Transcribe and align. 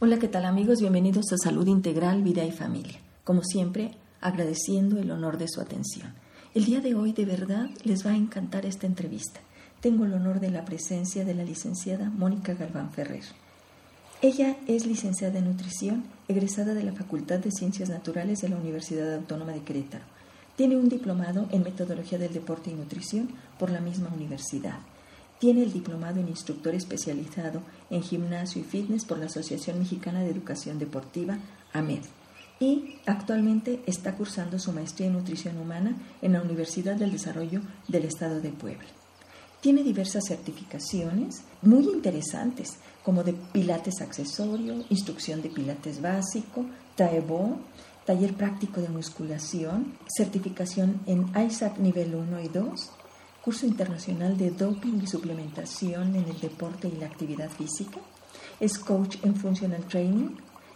Hola, 0.00 0.18
¿qué 0.18 0.26
tal 0.26 0.44
amigos? 0.44 0.80
Bienvenidos 0.80 1.32
a 1.32 1.38
Salud 1.38 1.68
Integral, 1.68 2.20
Vida 2.24 2.44
y 2.44 2.50
Familia. 2.50 2.98
Como 3.22 3.44
siempre, 3.44 3.92
agradeciendo 4.20 4.98
el 4.98 5.12
honor 5.12 5.38
de 5.38 5.46
su 5.46 5.60
atención. 5.60 6.12
El 6.52 6.64
día 6.64 6.80
de 6.80 6.96
hoy 6.96 7.12
de 7.12 7.24
verdad 7.24 7.70
les 7.84 8.04
va 8.04 8.10
a 8.10 8.16
encantar 8.16 8.66
esta 8.66 8.88
entrevista. 8.88 9.38
Tengo 9.80 10.04
el 10.04 10.12
honor 10.12 10.40
de 10.40 10.50
la 10.50 10.64
presencia 10.64 11.24
de 11.24 11.34
la 11.34 11.44
licenciada 11.44 12.10
Mónica 12.10 12.54
Galván 12.54 12.90
Ferrer. 12.90 13.22
Ella 14.20 14.56
es 14.66 14.84
licenciada 14.84 15.38
en 15.38 15.44
nutrición, 15.44 16.02
egresada 16.26 16.74
de 16.74 16.82
la 16.82 16.92
Facultad 16.92 17.38
de 17.38 17.52
Ciencias 17.52 17.88
Naturales 17.88 18.40
de 18.40 18.48
la 18.48 18.56
Universidad 18.56 19.14
Autónoma 19.14 19.52
de 19.52 19.62
Querétaro. 19.62 20.04
Tiene 20.56 20.76
un 20.76 20.88
diplomado 20.88 21.46
en 21.52 21.62
metodología 21.62 22.18
del 22.18 22.32
deporte 22.32 22.68
y 22.68 22.74
nutrición 22.74 23.28
por 23.60 23.70
la 23.70 23.80
misma 23.80 24.10
universidad. 24.12 24.80
Tiene 25.38 25.62
el 25.62 25.72
diplomado 25.72 26.20
en 26.20 26.28
instructor 26.28 26.74
especializado 26.74 27.62
en 27.90 28.02
gimnasio 28.02 28.60
y 28.60 28.64
fitness 28.64 29.04
por 29.04 29.18
la 29.18 29.26
Asociación 29.26 29.78
Mexicana 29.78 30.20
de 30.20 30.30
Educación 30.30 30.78
Deportiva, 30.78 31.38
AMED. 31.72 32.02
Y 32.60 32.96
actualmente 33.04 33.82
está 33.86 34.14
cursando 34.14 34.58
su 34.58 34.72
maestría 34.72 35.08
en 35.08 35.14
nutrición 35.14 35.58
humana 35.58 35.96
en 36.22 36.32
la 36.32 36.42
Universidad 36.42 36.96
del 36.96 37.12
Desarrollo 37.12 37.60
del 37.88 38.04
Estado 38.04 38.40
de 38.40 38.50
Puebla. 38.50 38.86
Tiene 39.60 39.82
diversas 39.82 40.24
certificaciones 40.28 41.42
muy 41.62 41.84
interesantes, 41.84 42.76
como 43.02 43.24
de 43.24 43.32
pilates 43.32 44.00
accesorio, 44.02 44.84
instrucción 44.90 45.42
de 45.42 45.48
pilates 45.48 46.00
básico, 46.00 46.66
taebo, 46.96 47.58
taller 48.04 48.34
práctico 48.34 48.80
de 48.80 48.88
musculación, 48.88 49.94
certificación 50.06 51.00
en 51.06 51.26
ISAC 51.36 51.78
nivel 51.78 52.14
1 52.14 52.40
y 52.40 52.48
2, 52.48 52.90
curso 53.44 53.66
internacional 53.66 54.38
de 54.38 54.50
doping 54.50 55.02
y 55.02 55.06
suplementación 55.06 56.16
en 56.16 56.24
el 56.24 56.40
deporte 56.40 56.88
y 56.88 56.98
la 56.98 57.06
actividad 57.06 57.50
física. 57.50 57.98
Es 58.58 58.78
coach 58.78 59.18
en 59.22 59.36
functional 59.36 59.84
training 59.84 60.30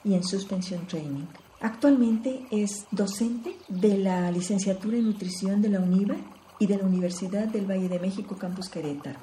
y 0.05 0.13
en 0.13 0.23
suspension 0.23 0.87
training. 0.87 1.25
Actualmente 1.61 2.47
es 2.51 2.87
docente 2.91 3.57
de 3.69 3.97
la 3.97 4.31
licenciatura 4.31 4.99
en 4.99 5.07
nutrición 5.07 5.63
de 5.63 5.71
la 5.71 5.81
UNIVA 5.81 6.17
y 6.59 6.67
de 6.67 6.77
la 6.77 6.85
Universidad 6.85 7.49
del 7.49 7.69
Valle 7.69 7.89
de 7.89 8.01
México 8.01 8.37
Campus 8.37 8.69
Querétaro, 8.69 9.19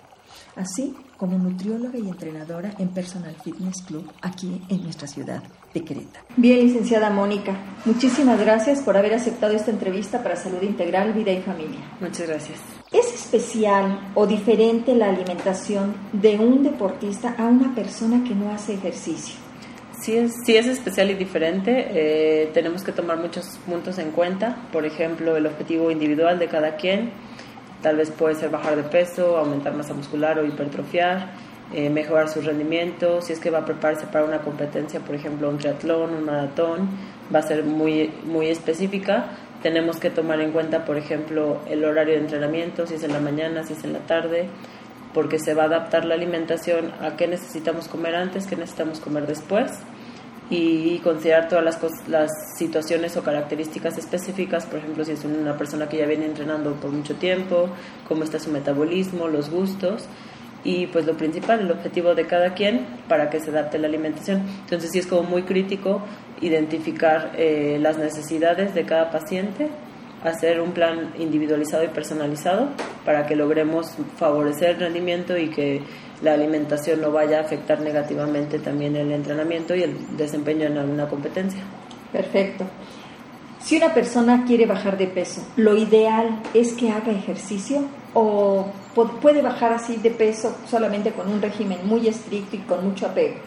así 0.56 0.96
como 1.16 1.38
nutrióloga 1.38 2.00
y 2.00 2.10
entrenadora 2.10 2.74
en 2.80 2.90
Personal 2.90 3.36
Fitness 3.44 3.84
Club 3.84 4.12
aquí 4.22 4.60
en 4.70 4.82
nuestra 4.82 5.08
ciudad 5.08 5.44
de 5.76 5.84
Querétaro. 5.84 6.26
Bien, 6.38 6.60
licenciada 6.60 7.10
Mónica, 7.10 7.54
muchísimas 7.86 8.40
gracias 8.40 8.82
por 8.82 8.98
haber 8.98 9.14
aceptado 9.14 9.54
esta 9.54 9.70
entrevista 9.70 10.24
para 10.24 10.36
Salud 10.36 10.62
Integral, 10.64 11.14
Vida 11.14 11.32
y 11.32 11.42
Familia. 11.42 11.80
Muchas 12.00 12.28
gracias. 12.28 12.60
¿Es 12.92 13.14
especial 13.14 14.12
o 14.16 14.26
diferente 14.26 14.96
la 14.96 15.10
alimentación 15.10 15.94
de 16.14 16.40
un 16.40 16.64
deportista 16.64 17.36
a 17.38 17.44
una 17.44 17.76
persona 17.76 18.24
que 18.24 18.34
no 18.34 18.52
hace 18.52 18.74
ejercicio? 18.76 19.36
Sí 20.02 20.18
es, 20.18 20.34
sí 20.46 20.56
es 20.56 20.68
especial 20.68 21.12
y 21.12 21.16
diferente. 21.16 21.88
Eh, 21.90 22.52
tenemos 22.54 22.84
que 22.84 22.92
tomar 22.92 23.18
muchos 23.18 23.60
puntos 23.66 23.98
en 23.98 24.12
cuenta. 24.12 24.68
Por 24.72 24.86
ejemplo, 24.86 25.36
el 25.36 25.46
objetivo 25.46 25.92
individual 25.92 26.40
de 26.40 26.48
cada 26.48 26.76
quien. 26.76 27.12
Tal 27.82 27.98
vez 27.98 28.12
puede 28.12 28.36
ser 28.36 28.50
bajar 28.50 28.76
de 28.76 28.84
peso, 28.84 29.38
aumentar 29.38 29.76
masa 29.76 29.94
muscular 29.94 30.40
o 30.40 30.46
hipertrofiar, 30.46 31.34
eh, 31.74 31.90
mejorar 31.90 32.30
su 32.30 32.42
rendimiento. 32.42 33.22
Si 33.22 33.34
es 33.34 33.40
que 33.40 33.50
va 33.50 33.60
a 33.60 33.66
prepararse 33.66 34.08
para 34.08 34.26
una 34.26 34.40
competencia, 34.40 35.00
por 35.00 35.16
ejemplo, 35.16 35.50
un 35.50 35.58
triatlón, 35.58 36.14
un 36.14 36.26
maratón, 36.26 36.90
va 37.34 37.40
a 37.40 37.44
ser 37.44 37.64
muy, 37.64 38.12
muy 38.26 38.48
específica 38.48 39.32
tenemos 39.66 39.98
que 39.98 40.12
tomar 40.12 40.42
en 40.42 40.52
cuenta, 40.52 40.86
por 40.86 40.96
ejemplo, 40.96 41.60
el 41.68 41.84
horario 41.86 42.14
de 42.14 42.20
entrenamiento, 42.20 42.86
si 42.86 42.94
es 42.94 43.04
en 43.04 43.12
la 43.12 43.20
mañana, 43.20 43.64
si 43.64 43.74
es 43.74 43.84
en 43.84 43.94
la 43.94 44.00
tarde, 44.06 44.48
porque 45.12 45.40
se 45.40 45.56
va 45.56 45.64
a 45.64 45.66
adaptar 45.66 46.06
la 46.06 46.14
alimentación 46.14 46.92
a 47.02 47.16
qué 47.18 47.28
necesitamos 47.28 47.88
comer 47.88 48.14
antes, 48.14 48.46
qué 48.46 48.56
necesitamos 48.56 49.00
comer 49.00 49.26
después 49.26 49.72
y 50.52 51.00
considerar 51.00 51.48
todas 51.48 51.66
las, 51.66 52.08
las 52.08 52.30
situaciones 52.60 53.18
o 53.18 53.24
características 53.24 53.98
específicas, 53.98 54.68
por 54.68 54.78
ejemplo, 54.78 55.04
si 55.04 55.14
es 55.14 55.26
una 55.26 55.58
persona 55.58 55.90
que 55.90 55.98
ya 55.98 56.06
viene 56.06 56.28
entrenando 56.28 56.74
por 56.74 56.92
mucho 56.92 57.16
tiempo, 57.16 57.70
cómo 58.08 58.24
está 58.24 58.38
su 58.38 58.52
metabolismo, 58.52 59.28
los 59.28 59.50
gustos 59.50 60.08
y 60.66 60.88
pues 60.88 61.06
lo 61.06 61.16
principal, 61.16 61.62
el 61.62 61.72
objetivo 61.72 62.16
de 62.16 62.26
cada 62.26 62.54
quien 62.54 62.86
para 63.08 63.30
que 63.30 63.40
se 63.40 63.52
adapte 63.52 63.78
la 63.78 63.88
alimentación. 63.88 64.42
Entonces 64.62 64.92
sí 64.92 65.00
es 65.00 65.08
como 65.08 65.24
muy 65.24 65.44
crítico 65.44 66.02
identificar 66.42 67.32
eh, 67.38 67.78
las 67.80 67.98
necesidades 67.98 68.74
de 68.74 68.84
cada 68.84 69.12
paciente, 69.12 69.70
hacer 70.24 70.60
un 70.60 70.72
plan 70.72 71.14
individualizado 71.20 71.84
y 71.84 71.88
personalizado 71.90 72.70
para 73.06 73.28
que 73.28 73.36
logremos 73.36 73.96
favorecer 74.18 74.72
el 74.72 74.80
rendimiento 74.80 75.38
y 75.38 75.50
que 75.50 75.82
la 76.24 76.34
alimentación 76.34 77.00
no 77.00 77.12
vaya 77.12 77.38
a 77.38 77.42
afectar 77.42 77.80
negativamente 77.82 78.58
también 78.58 78.96
el 78.96 79.12
entrenamiento 79.12 79.76
y 79.76 79.84
el 79.84 80.18
desempeño 80.18 80.66
en 80.66 80.80
alguna 80.80 81.08
competencia. 81.08 81.62
Perfecto. 82.12 82.66
Si 83.66 83.76
una 83.78 83.96
persona 83.96 84.44
quiere 84.46 84.68
bajar 84.68 84.96
de 84.96 85.08
peso, 85.08 85.42
¿lo 85.56 85.76
ideal 85.76 86.40
es 86.54 86.74
que 86.74 86.92
haga 86.92 87.12
ejercicio 87.12 87.82
o 88.14 88.72
puede 89.24 89.42
bajar 89.42 89.74
así 89.74 89.96
de 89.96 90.12
peso 90.12 90.56
solamente 90.70 91.14
con 91.14 91.28
un 91.28 91.42
régimen 91.42 91.80
muy 91.84 92.08
estricto 92.08 92.58
y 92.58 92.60
con 92.60 92.88
mucho 92.88 93.08
apego? 93.08 93.38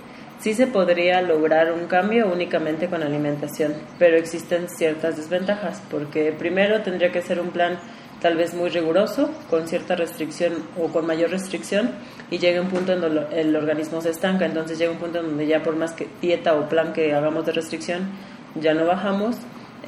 Sí 0.40 0.54
se 0.54 0.66
podría 0.66 1.22
lograr 1.22 1.72
un 1.72 1.86
cambio 1.86 2.26
únicamente 2.32 2.88
con 2.88 3.04
alimentación, 3.04 3.74
pero 3.96 4.16
existen 4.16 4.68
ciertas 4.68 5.16
desventajas, 5.16 5.80
porque 5.88 6.32
primero 6.32 6.82
tendría 6.82 7.12
que 7.12 7.22
ser 7.22 7.38
un 7.38 7.50
plan 7.50 7.78
tal 8.20 8.36
vez 8.36 8.54
muy 8.54 8.70
riguroso, 8.70 9.30
con 9.48 9.68
cierta 9.68 9.94
restricción 9.94 10.64
o 10.76 10.88
con 10.88 11.06
mayor 11.06 11.30
restricción, 11.30 11.92
y 12.28 12.38
llega 12.38 12.60
un 12.60 12.70
punto 12.70 12.92
en 12.92 13.02
donde 13.02 13.40
el 13.40 13.54
organismo 13.54 14.00
se 14.00 14.10
estanca, 14.10 14.46
entonces 14.46 14.80
llega 14.80 14.90
un 14.90 14.98
punto 14.98 15.20
en 15.20 15.26
donde 15.26 15.46
ya 15.46 15.62
por 15.62 15.76
más 15.76 15.92
que 15.92 16.08
dieta 16.20 16.56
o 16.56 16.68
plan 16.68 16.92
que 16.92 17.14
hagamos 17.14 17.46
de 17.46 17.52
restricción, 17.52 18.10
ya 18.56 18.74
no 18.74 18.84
bajamos. 18.84 19.36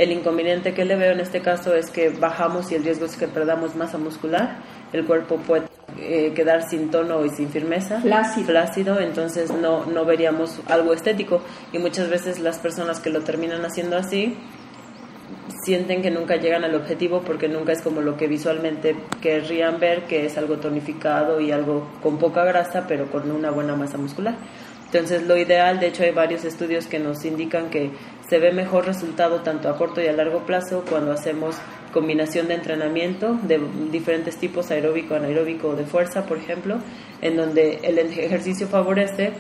El 0.00 0.12
inconveniente 0.12 0.72
que 0.72 0.86
le 0.86 0.96
veo 0.96 1.12
en 1.12 1.20
este 1.20 1.42
caso 1.42 1.74
es 1.74 1.90
que 1.90 2.08
bajamos 2.08 2.72
y 2.72 2.74
el 2.74 2.82
riesgo 2.82 3.04
es 3.04 3.16
que 3.18 3.28
perdamos 3.28 3.76
masa 3.76 3.98
muscular, 3.98 4.56
el 4.94 5.04
cuerpo 5.04 5.36
puede 5.36 5.64
eh, 5.98 6.32
quedar 6.34 6.66
sin 6.66 6.90
tono 6.90 7.22
y 7.26 7.28
sin 7.28 7.50
firmeza, 7.50 8.00
flácido. 8.00 8.98
entonces 8.98 9.50
no, 9.50 9.84
no 9.84 10.06
veríamos 10.06 10.58
algo 10.68 10.94
estético 10.94 11.42
y 11.70 11.78
muchas 11.78 12.08
veces 12.08 12.38
las 12.38 12.58
personas 12.58 12.98
que 12.98 13.10
lo 13.10 13.20
terminan 13.20 13.62
haciendo 13.62 13.98
así 13.98 14.38
sienten 15.62 16.00
que 16.00 16.10
nunca 16.10 16.36
llegan 16.36 16.64
al 16.64 16.74
objetivo 16.76 17.20
porque 17.20 17.50
nunca 17.50 17.72
es 17.72 17.82
como 17.82 18.00
lo 18.00 18.16
que 18.16 18.26
visualmente 18.26 18.96
querrían 19.20 19.80
ver, 19.80 20.06
que 20.06 20.24
es 20.24 20.38
algo 20.38 20.56
tonificado 20.56 21.42
y 21.42 21.52
algo 21.52 21.86
con 22.02 22.16
poca 22.16 22.42
grasa, 22.44 22.86
pero 22.88 23.10
con 23.10 23.30
una 23.30 23.50
buena 23.50 23.76
masa 23.76 23.98
muscular. 23.98 24.34
Entonces, 24.92 25.22
lo 25.22 25.36
ideal, 25.36 25.78
de 25.78 25.86
hecho, 25.86 26.02
hay 26.02 26.10
varios 26.10 26.44
estudios 26.44 26.88
que 26.88 26.98
nos 26.98 27.24
indican 27.24 27.70
que 27.70 27.92
se 28.28 28.40
ve 28.40 28.52
mejor 28.52 28.86
resultado 28.86 29.40
tanto 29.42 29.68
a 29.68 29.76
corto 29.76 30.00
y 30.00 30.08
a 30.08 30.12
largo 30.12 30.40
plazo 30.46 30.84
cuando 30.88 31.12
hacemos 31.12 31.56
combinación 31.92 32.48
de 32.48 32.54
entrenamiento 32.54 33.38
de 33.42 33.60
diferentes 33.92 34.36
tipos, 34.36 34.72
aeróbico, 34.72 35.14
anaeróbico 35.14 35.68
o 35.68 35.76
de 35.76 35.84
fuerza, 35.84 36.26
por 36.26 36.38
ejemplo, 36.38 36.78
en 37.22 37.36
donde 37.36 37.78
el 37.84 37.98
ejercicio 37.98 38.66
favorece 38.66 39.32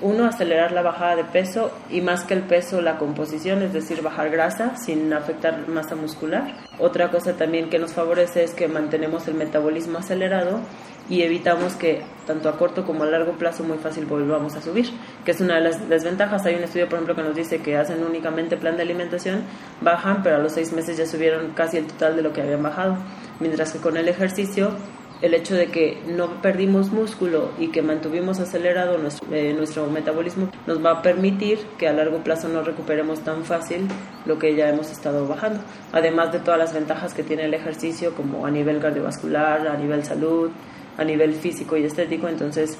uno, 0.00 0.26
acelerar 0.26 0.70
la 0.72 0.82
bajada 0.82 1.16
de 1.16 1.24
peso 1.24 1.72
y 1.90 2.00
más 2.00 2.22
que 2.22 2.34
el 2.34 2.42
peso, 2.42 2.80
la 2.80 2.98
composición, 2.98 3.62
es 3.62 3.72
decir, 3.72 4.00
bajar 4.00 4.30
grasa 4.30 4.76
sin 4.76 5.12
afectar 5.12 5.66
masa 5.68 5.96
muscular. 5.96 6.54
Otra 6.78 7.10
cosa 7.10 7.32
también 7.36 7.68
que 7.68 7.78
nos 7.78 7.94
favorece 7.94 8.44
es 8.44 8.54
que 8.54 8.68
mantenemos 8.68 9.26
el 9.26 9.34
metabolismo 9.34 9.98
acelerado 9.98 10.60
y 11.08 11.22
evitamos 11.22 11.74
que 11.74 12.02
tanto 12.26 12.48
a 12.48 12.56
corto 12.58 12.84
como 12.84 13.04
a 13.04 13.06
largo 13.06 13.32
plazo 13.32 13.64
muy 13.64 13.78
fácil 13.78 14.04
volvamos 14.04 14.54
a 14.54 14.60
subir, 14.60 14.90
que 15.24 15.30
es 15.30 15.40
una 15.40 15.56
de 15.56 15.62
las 15.62 15.88
desventajas. 15.88 16.44
Hay 16.44 16.56
un 16.56 16.64
estudio, 16.64 16.86
por 16.86 16.94
ejemplo, 16.94 17.16
que 17.16 17.22
nos 17.22 17.34
dice 17.34 17.60
que 17.60 17.76
hacen 17.76 18.04
únicamente 18.04 18.56
plan 18.56 18.76
de 18.76 18.82
alimentación, 18.82 19.42
bajan, 19.80 20.22
pero 20.22 20.36
a 20.36 20.38
los 20.38 20.52
seis 20.52 20.72
meses 20.72 20.98
ya 20.98 21.06
subieron 21.06 21.52
casi 21.52 21.78
el 21.78 21.86
total 21.86 22.16
de 22.16 22.22
lo 22.22 22.32
que 22.32 22.42
habían 22.42 22.62
bajado, 22.62 22.98
mientras 23.40 23.72
que 23.72 23.78
con 23.78 23.96
el 23.96 24.08
ejercicio 24.08 24.72
el 25.20 25.34
hecho 25.34 25.56
de 25.56 25.66
que 25.66 26.00
no 26.06 26.40
perdimos 26.40 26.92
músculo 26.92 27.50
y 27.58 27.68
que 27.68 27.82
mantuvimos 27.82 28.38
acelerado 28.38 28.98
nuestro, 28.98 29.34
eh, 29.34 29.52
nuestro, 29.52 29.86
metabolismo 29.88 30.48
nos 30.66 30.84
va 30.84 30.92
a 30.92 31.02
permitir 31.02 31.58
que 31.76 31.88
a 31.88 31.92
largo 31.92 32.18
plazo 32.18 32.48
no 32.48 32.62
recuperemos 32.62 33.20
tan 33.20 33.44
fácil 33.44 33.88
lo 34.26 34.38
que 34.38 34.54
ya 34.54 34.68
hemos 34.68 34.90
estado 34.90 35.26
bajando. 35.26 35.60
Además 35.92 36.32
de 36.32 36.38
todas 36.38 36.58
las 36.58 36.72
ventajas 36.72 37.14
que 37.14 37.24
tiene 37.24 37.46
el 37.46 37.54
ejercicio 37.54 38.14
como 38.14 38.46
a 38.46 38.50
nivel 38.50 38.78
cardiovascular, 38.78 39.66
a 39.66 39.76
nivel 39.76 40.04
salud, 40.04 40.50
a 40.98 41.04
nivel 41.04 41.34
físico 41.34 41.76
y 41.76 41.84
estético, 41.84 42.28
entonces 42.28 42.76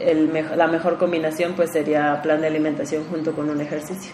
el, 0.00 0.32
la 0.56 0.66
mejor 0.66 0.98
combinación 0.98 1.52
pues 1.54 1.70
sería 1.72 2.20
plan 2.22 2.40
de 2.40 2.48
alimentación 2.48 3.04
junto 3.04 3.32
con 3.32 3.48
un 3.50 3.60
ejercicio. 3.60 4.12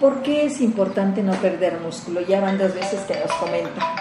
¿Por 0.00 0.20
qué 0.22 0.44
es 0.44 0.60
importante 0.60 1.22
no 1.22 1.32
perder 1.34 1.80
músculo? 1.80 2.20
Ya 2.20 2.40
van 2.40 2.58
dos 2.58 2.74
veces 2.74 3.00
que 3.02 3.14
nos 3.14 3.32
comenta. 3.32 3.94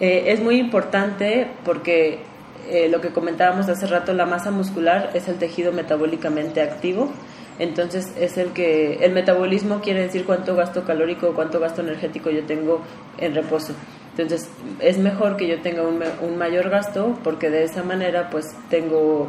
Eh, 0.00 0.32
es 0.32 0.40
muy 0.40 0.56
importante 0.58 1.48
porque 1.64 2.20
eh, 2.70 2.88
lo 2.88 3.00
que 3.00 3.10
comentábamos 3.10 3.68
hace 3.68 3.86
rato, 3.86 4.14
la 4.14 4.24
masa 4.24 4.50
muscular 4.50 5.10
es 5.12 5.28
el 5.28 5.36
tejido 5.36 5.72
metabólicamente 5.72 6.62
activo. 6.62 7.12
Entonces 7.58 8.14
es 8.18 8.38
el 8.38 8.52
que 8.52 8.94
el 9.04 9.12
metabolismo 9.12 9.80
quiere 9.80 10.00
decir 10.00 10.24
cuánto 10.24 10.56
gasto 10.56 10.84
calórico, 10.84 11.34
cuánto 11.34 11.60
gasto 11.60 11.82
energético 11.82 12.30
yo 12.30 12.44
tengo 12.44 12.80
en 13.18 13.34
reposo. 13.34 13.74
Entonces 14.12 14.50
es 14.80 14.98
mejor 14.98 15.36
que 15.36 15.48
yo 15.48 15.60
tenga 15.60 15.82
un, 15.82 16.02
un 16.20 16.36
mayor 16.36 16.68
gasto 16.68 17.18
porque 17.24 17.50
de 17.50 17.64
esa 17.64 17.82
manera 17.82 18.28
pues 18.30 18.46
tengo 18.68 19.28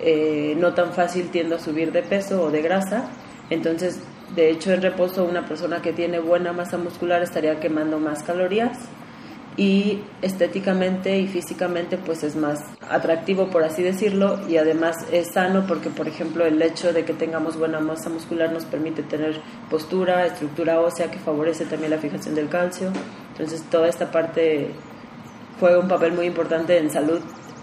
eh, 0.00 0.54
no 0.56 0.74
tan 0.74 0.92
fácil 0.92 1.28
tiendo 1.30 1.56
a 1.56 1.58
subir 1.58 1.92
de 1.92 2.02
peso 2.02 2.42
o 2.42 2.50
de 2.50 2.62
grasa. 2.62 3.08
Entonces, 3.50 4.00
de 4.36 4.50
hecho, 4.50 4.72
en 4.72 4.82
reposo 4.82 5.24
una 5.24 5.46
persona 5.46 5.80
que 5.80 5.92
tiene 5.92 6.18
buena 6.18 6.52
masa 6.52 6.76
muscular 6.76 7.22
estaría 7.22 7.58
quemando 7.58 7.98
más 7.98 8.22
calorías 8.22 8.78
y 9.58 10.00
estéticamente 10.22 11.18
y 11.18 11.26
físicamente 11.26 11.98
pues 11.98 12.22
es 12.22 12.36
más 12.36 12.60
atractivo 12.88 13.50
por 13.50 13.64
así 13.64 13.82
decirlo 13.82 14.38
y 14.48 14.56
además 14.56 14.96
es 15.10 15.32
sano 15.32 15.66
porque 15.66 15.90
por 15.90 16.06
ejemplo 16.06 16.46
el 16.46 16.62
hecho 16.62 16.92
de 16.92 17.04
que 17.04 17.12
tengamos 17.12 17.58
buena 17.58 17.80
masa 17.80 18.08
muscular 18.08 18.52
nos 18.52 18.64
permite 18.64 19.02
tener 19.02 19.40
postura, 19.68 20.24
estructura 20.26 20.80
ósea 20.80 21.10
que 21.10 21.18
favorece 21.18 21.64
también 21.66 21.90
la 21.90 21.98
fijación 21.98 22.36
del 22.36 22.48
calcio. 22.48 22.92
Entonces 23.32 23.64
toda 23.68 23.88
esta 23.88 24.12
parte 24.12 24.70
juega 25.58 25.80
un 25.80 25.88
papel 25.88 26.12
muy 26.12 26.26
importante 26.26 26.78
en 26.78 26.88
salud 26.88 27.20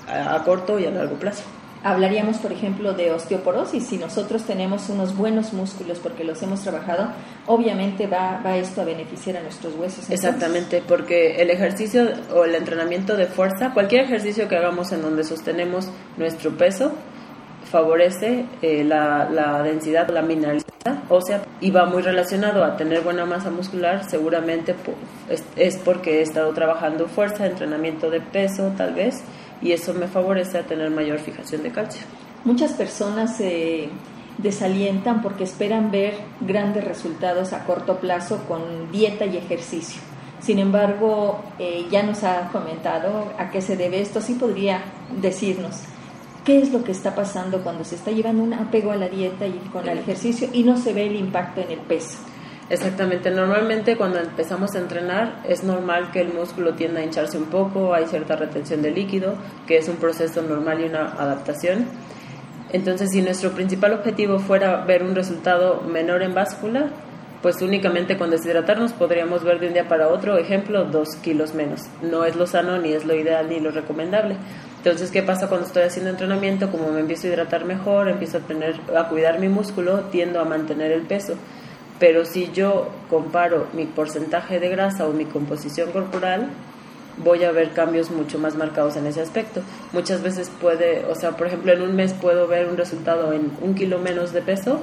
a, 0.09 0.35
a 0.35 0.43
corto 0.43 0.77
y 0.77 0.85
a 0.85 0.91
largo 0.91 1.15
plazo 1.15 1.43
hablaríamos, 1.85 2.39
por 2.39 2.51
ejemplo, 2.51 2.93
de 2.93 3.11
osteoporosis. 3.11 3.85
Si 3.85 3.97
nosotros 3.97 4.43
tenemos 4.43 4.89
unos 4.89 5.15
buenos 5.15 5.53
músculos 5.53 5.99
porque 5.99 6.23
los 6.23 6.41
hemos 6.41 6.61
trabajado, 6.61 7.11
obviamente 7.45 8.07
va, 8.07 8.41
va 8.43 8.57
esto 8.57 8.81
a 8.81 8.85
beneficiar 8.85 9.37
a 9.37 9.43
nuestros 9.43 9.75
huesos. 9.75 10.09
Exactamente, 10.09 10.81
porque 10.85 11.35
el 11.35 11.51
ejercicio 11.51 12.09
o 12.33 12.43
el 12.43 12.55
entrenamiento 12.55 13.15
de 13.15 13.27
fuerza, 13.27 13.71
cualquier 13.71 14.05
ejercicio 14.05 14.47
que 14.47 14.57
hagamos 14.57 14.91
en 14.93 15.03
donde 15.03 15.23
sostenemos 15.23 15.87
nuestro 16.17 16.57
peso, 16.57 16.91
favorece 17.69 18.45
eh, 18.63 18.83
la, 18.83 19.29
la, 19.29 19.61
densidad, 19.61 20.09
la 20.09 20.23
mineralidad 20.23 20.65
ósea 21.09 21.43
y 21.61 21.69
va 21.69 21.85
muy 21.85 22.01
relacionado 22.01 22.63
a 22.63 22.77
tener 22.77 23.01
buena 23.01 23.25
masa 23.25 23.51
muscular, 23.51 24.09
seguramente 24.09 24.75
es, 25.29 25.43
es 25.55 25.77
porque 25.77 26.19
he 26.19 26.21
estado 26.21 26.51
trabajando 26.53 27.07
fuerza, 27.07 27.45
entrenamiento 27.45 28.09
de 28.09 28.21
peso 28.21 28.71
tal 28.77 28.93
vez, 28.93 29.23
y 29.61 29.71
eso 29.71 29.93
me 29.93 30.07
favorece 30.07 30.57
a 30.57 30.63
tener 30.63 30.89
mayor 30.91 31.19
fijación 31.19 31.63
de 31.63 31.71
calcio. 31.71 32.01
Muchas 32.43 32.73
personas 32.73 33.37
se 33.37 33.89
desalientan 34.37 35.21
porque 35.21 35.43
esperan 35.43 35.91
ver 35.91 36.15
grandes 36.41 36.83
resultados 36.83 37.53
a 37.53 37.65
corto 37.65 37.99
plazo 37.99 38.43
con 38.47 38.91
dieta 38.91 39.25
y 39.25 39.37
ejercicio. 39.37 40.01
Sin 40.39 40.59
embargo, 40.59 41.39
eh, 41.57 41.85
ya 41.89 42.03
nos 42.03 42.23
ha 42.23 42.49
comentado 42.51 43.31
a 43.37 43.49
qué 43.49 43.61
se 43.61 43.77
debe 43.77 44.01
esto. 44.01 44.21
Sí 44.21 44.33
podría 44.33 44.83
decirnos 45.21 45.81
qué 46.43 46.59
es 46.59 46.71
lo 46.71 46.83
que 46.83 46.91
está 46.91 47.15
pasando 47.15 47.63
cuando 47.63 47.83
se 47.83 47.95
está 47.95 48.11
llevando 48.11 48.43
un 48.43 48.53
apego 48.53 48.91
a 48.91 48.95
la 48.95 49.09
dieta 49.09 49.47
y 49.47 49.57
con 49.71 49.87
el 49.87 49.97
ejercicio 49.97 50.49
y 50.53 50.63
no 50.63 50.77
se 50.77 50.93
ve 50.93 51.07
el 51.07 51.15
impacto 51.15 51.61
en 51.61 51.71
el 51.71 51.79
peso. 51.79 52.19
Exactamente, 52.67 53.29
normalmente 53.29 53.95
cuando 53.95 54.19
empezamos 54.19 54.73
a 54.73 54.79
entrenar 54.79 55.41
es 55.47 55.63
normal 55.63 56.09
que 56.11 56.21
el 56.21 56.33
músculo 56.33 56.73
tienda 56.73 56.99
a 56.99 57.03
hincharse 57.03 57.37
un 57.37 57.45
poco, 57.45 57.93
hay 57.93 58.07
cierta 58.07 58.35
retención 58.35 58.81
de 58.81 58.89
líquido, 58.89 59.35
que 59.67 59.77
es 59.77 59.87
un 59.87 59.97
proceso 59.97 60.41
normal 60.41 60.81
y 60.81 60.85
una 60.85 61.13
adaptación. 61.13 61.85
Entonces, 62.73 63.11
si 63.11 63.21
nuestro 63.21 63.51
principal 63.51 63.93
objetivo 63.93 64.39
fuera 64.39 64.83
ver 64.83 65.03
un 65.03 65.13
resultado 65.13 65.81
menor 65.81 66.23
en 66.23 66.33
báscula, 66.33 66.89
pues 67.43 67.61
únicamente 67.61 68.17
con 68.17 68.31
deshidratarnos 68.31 68.93
podríamos 68.93 69.43
ver 69.43 69.59
de 69.59 69.67
un 69.67 69.73
día 69.73 69.87
para 69.87 70.07
otro, 70.07 70.35
ejemplo, 70.35 70.85
dos 70.85 71.09
kilos 71.17 71.53
menos. 71.53 71.81
No 72.01 72.25
es 72.25 72.35
lo 72.35 72.47
sano, 72.47 72.79
ni 72.79 72.93
es 72.93 73.05
lo 73.05 73.13
ideal, 73.13 73.47
ni 73.47 73.59
lo 73.59 73.69
recomendable. 73.69 74.37
Entonces, 74.77 75.11
¿qué 75.11 75.21
pasa 75.21 75.47
cuando 75.47 75.67
estoy 75.67 75.83
haciendo 75.83 76.09
entrenamiento? 76.09 76.71
Como 76.71 76.89
me 76.89 77.01
empiezo 77.01 77.27
a 77.27 77.29
hidratar 77.29 77.65
mejor, 77.65 78.09
empiezo 78.09 78.39
a, 78.39 78.41
tener, 78.41 78.79
a 78.97 79.07
cuidar 79.09 79.39
mi 79.39 79.47
músculo, 79.47 80.05
tiendo 80.11 80.39
a 80.39 80.45
mantener 80.45 80.91
el 80.91 81.03
peso. 81.03 81.35
Pero 81.99 82.25
si 82.25 82.51
yo 82.51 82.89
comparo 83.09 83.67
mi 83.73 83.85
porcentaje 83.85 84.59
de 84.59 84.69
grasa 84.69 85.07
o 85.07 85.13
mi 85.13 85.25
composición 85.25 85.91
corporal, 85.91 86.49
voy 87.17 87.43
a 87.43 87.51
ver 87.51 87.71
cambios 87.71 88.11
mucho 88.11 88.37
más 88.39 88.55
marcados 88.55 88.97
en 88.97 89.07
ese 89.07 89.21
aspecto. 89.21 89.61
Muchas 89.93 90.21
veces 90.21 90.51
puede, 90.61 91.05
o 91.05 91.15
sea, 91.15 91.31
por 91.31 91.47
ejemplo, 91.47 91.71
en 91.71 91.81
un 91.81 91.95
mes 91.95 92.13
puedo 92.13 92.47
ver 92.47 92.67
un 92.67 92.77
resultado 92.77 93.31
en 93.33 93.51
un 93.61 93.75
kilo 93.75 93.99
menos 93.99 94.33
de 94.33 94.41
peso, 94.41 94.81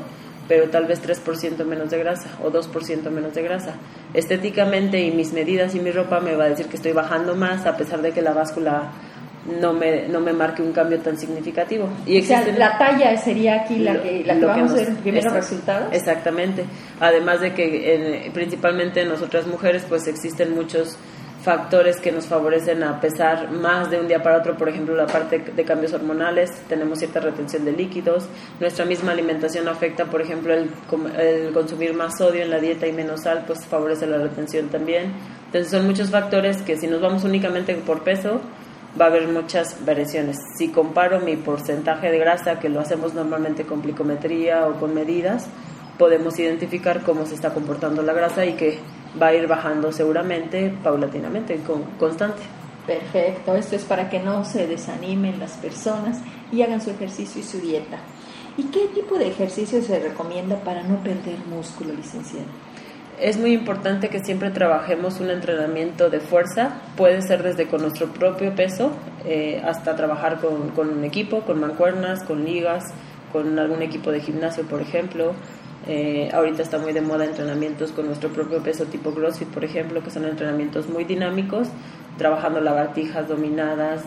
pero 0.48 0.70
tal 0.70 0.86
vez 0.86 1.02
3% 1.02 1.64
menos 1.64 1.90
de 1.90 1.98
grasa 1.98 2.30
o 2.42 2.50
2% 2.50 3.10
menos 3.10 3.34
de 3.34 3.42
grasa. 3.42 3.74
Estéticamente 4.14 5.00
y 5.00 5.10
mis 5.10 5.32
medidas 5.32 5.74
y 5.74 5.80
mi 5.80 5.90
ropa 5.90 6.20
me 6.20 6.34
va 6.34 6.44
a 6.44 6.48
decir 6.48 6.66
que 6.66 6.76
estoy 6.76 6.92
bajando 6.92 7.34
más 7.34 7.66
a 7.66 7.76
pesar 7.76 8.02
de 8.02 8.12
que 8.12 8.22
la 8.22 8.32
báscula 8.32 8.90
no 9.60 9.72
me, 9.72 10.08
no 10.08 10.20
me 10.20 10.32
marque 10.32 10.62
un 10.62 10.72
cambio 10.72 10.98
tan 11.00 11.18
significativo. 11.18 11.88
Y 12.06 12.20
o 12.20 12.24
sea, 12.24 12.46
la 12.56 12.78
talla 12.78 13.16
sería 13.16 13.62
aquí 13.62 13.78
la 13.78 14.00
que, 14.00 14.22
la 14.24 14.34
que 14.38 14.44
vamos 14.44 14.70
a 14.72 14.74
ver 14.74 14.88
en 14.88 14.96
primeros 14.96 15.32
resultados. 15.32 15.92
Exactamente. 15.92 16.64
Además 17.00 17.40
de 17.40 17.52
que 17.52 18.30
principalmente 18.32 19.02
en 19.02 19.08
nosotras 19.08 19.46
mujeres 19.46 19.84
pues 19.88 20.06
existen 20.06 20.54
muchos 20.54 20.96
factores 21.42 21.98
que 22.00 22.12
nos 22.12 22.26
favorecen 22.26 22.84
a 22.84 23.00
pesar 23.00 23.50
más 23.50 23.90
de 23.90 23.98
un 23.98 24.06
día 24.06 24.22
para 24.22 24.38
otro, 24.38 24.56
por 24.56 24.68
ejemplo, 24.68 24.94
la 24.94 25.06
parte 25.06 25.40
de 25.40 25.64
cambios 25.64 25.92
hormonales, 25.92 26.50
tenemos 26.68 27.00
cierta 27.00 27.18
retención 27.18 27.64
de 27.64 27.72
líquidos, 27.72 28.28
nuestra 28.60 28.84
misma 28.84 29.10
alimentación 29.10 29.66
afecta, 29.66 30.04
por 30.04 30.22
ejemplo, 30.22 30.54
el, 30.54 30.70
el, 31.18 31.52
consumir 31.52 31.94
más 31.94 32.16
sodio 32.18 32.42
en 32.42 32.50
la 32.50 32.60
dieta 32.60 32.86
y 32.86 32.92
menos 32.92 33.22
sal, 33.22 33.42
pues 33.44 33.66
favorece 33.66 34.06
la 34.06 34.18
retención 34.18 34.68
también. 34.68 35.12
Entonces 35.46 35.70
son 35.70 35.84
muchos 35.84 36.10
factores 36.10 36.62
que 36.62 36.76
si 36.76 36.86
nos 36.86 37.00
vamos 37.00 37.24
únicamente 37.24 37.74
por 37.74 38.04
peso, 38.04 38.40
va 39.00 39.06
a 39.06 39.08
haber 39.08 39.28
muchas 39.28 39.84
variaciones. 39.84 40.38
Si 40.56 40.68
comparo 40.68 41.20
mi 41.20 41.36
porcentaje 41.36 42.10
de 42.10 42.18
grasa, 42.18 42.58
que 42.58 42.68
lo 42.68 42.80
hacemos 42.80 43.14
normalmente 43.14 43.64
con 43.64 43.80
plicometría 43.80 44.68
o 44.68 44.78
con 44.78 44.94
medidas, 44.94 45.46
podemos 45.98 46.38
identificar 46.38 47.02
cómo 47.02 47.26
se 47.26 47.34
está 47.34 47.54
comportando 47.54 48.02
la 48.02 48.12
grasa 48.12 48.44
y 48.44 48.54
que 48.54 48.78
va 49.20 49.28
a 49.28 49.34
ir 49.34 49.46
bajando 49.46 49.92
seguramente, 49.92 50.74
paulatinamente, 50.82 51.56
con, 51.66 51.82
constante. 51.98 52.42
Perfecto, 52.86 53.54
esto 53.54 53.76
es 53.76 53.84
para 53.84 54.10
que 54.10 54.18
no 54.18 54.44
se 54.44 54.66
desanimen 54.66 55.38
las 55.38 55.52
personas 55.52 56.18
y 56.50 56.62
hagan 56.62 56.80
su 56.80 56.90
ejercicio 56.90 57.40
y 57.40 57.44
su 57.44 57.60
dieta. 57.60 57.98
¿Y 58.56 58.64
qué 58.64 58.88
tipo 58.94 59.16
de 59.16 59.28
ejercicio 59.28 59.80
se 59.82 59.98
recomienda 59.98 60.56
para 60.56 60.82
no 60.82 61.02
perder 61.02 61.38
músculo, 61.48 61.94
licenciado? 61.94 62.46
Es 63.20 63.36
muy 63.36 63.52
importante 63.52 64.08
que 64.08 64.24
siempre 64.24 64.50
trabajemos 64.50 65.20
un 65.20 65.30
entrenamiento 65.30 66.10
de 66.10 66.20
fuerza, 66.20 66.80
puede 66.96 67.22
ser 67.22 67.42
desde 67.42 67.66
con 67.66 67.82
nuestro 67.82 68.08
propio 68.08 68.54
peso 68.54 68.92
eh, 69.24 69.62
hasta 69.64 69.96
trabajar 69.96 70.40
con, 70.40 70.70
con, 70.70 70.88
un 70.90 71.04
equipo, 71.04 71.40
con 71.40 71.60
mancuernas, 71.60 72.24
con 72.24 72.44
ligas, 72.44 72.84
con 73.32 73.58
algún 73.58 73.82
equipo 73.82 74.10
de 74.10 74.20
gimnasio, 74.20 74.64
por 74.64 74.80
ejemplo. 74.80 75.34
Eh, 75.86 76.30
ahorita 76.32 76.62
está 76.62 76.78
muy 76.78 76.92
de 76.92 77.00
moda 77.00 77.24
entrenamientos 77.24 77.90
con 77.90 78.06
nuestro 78.06 78.30
propio 78.30 78.62
peso 78.62 78.84
tipo 78.86 79.12
CrossFit, 79.12 79.48
por 79.48 79.64
ejemplo, 79.64 80.02
que 80.02 80.10
son 80.10 80.24
entrenamientos 80.24 80.88
muy 80.88 81.04
dinámicos, 81.04 81.68
trabajando 82.18 82.60
lagartijas 82.60 83.28
dominadas, 83.28 84.04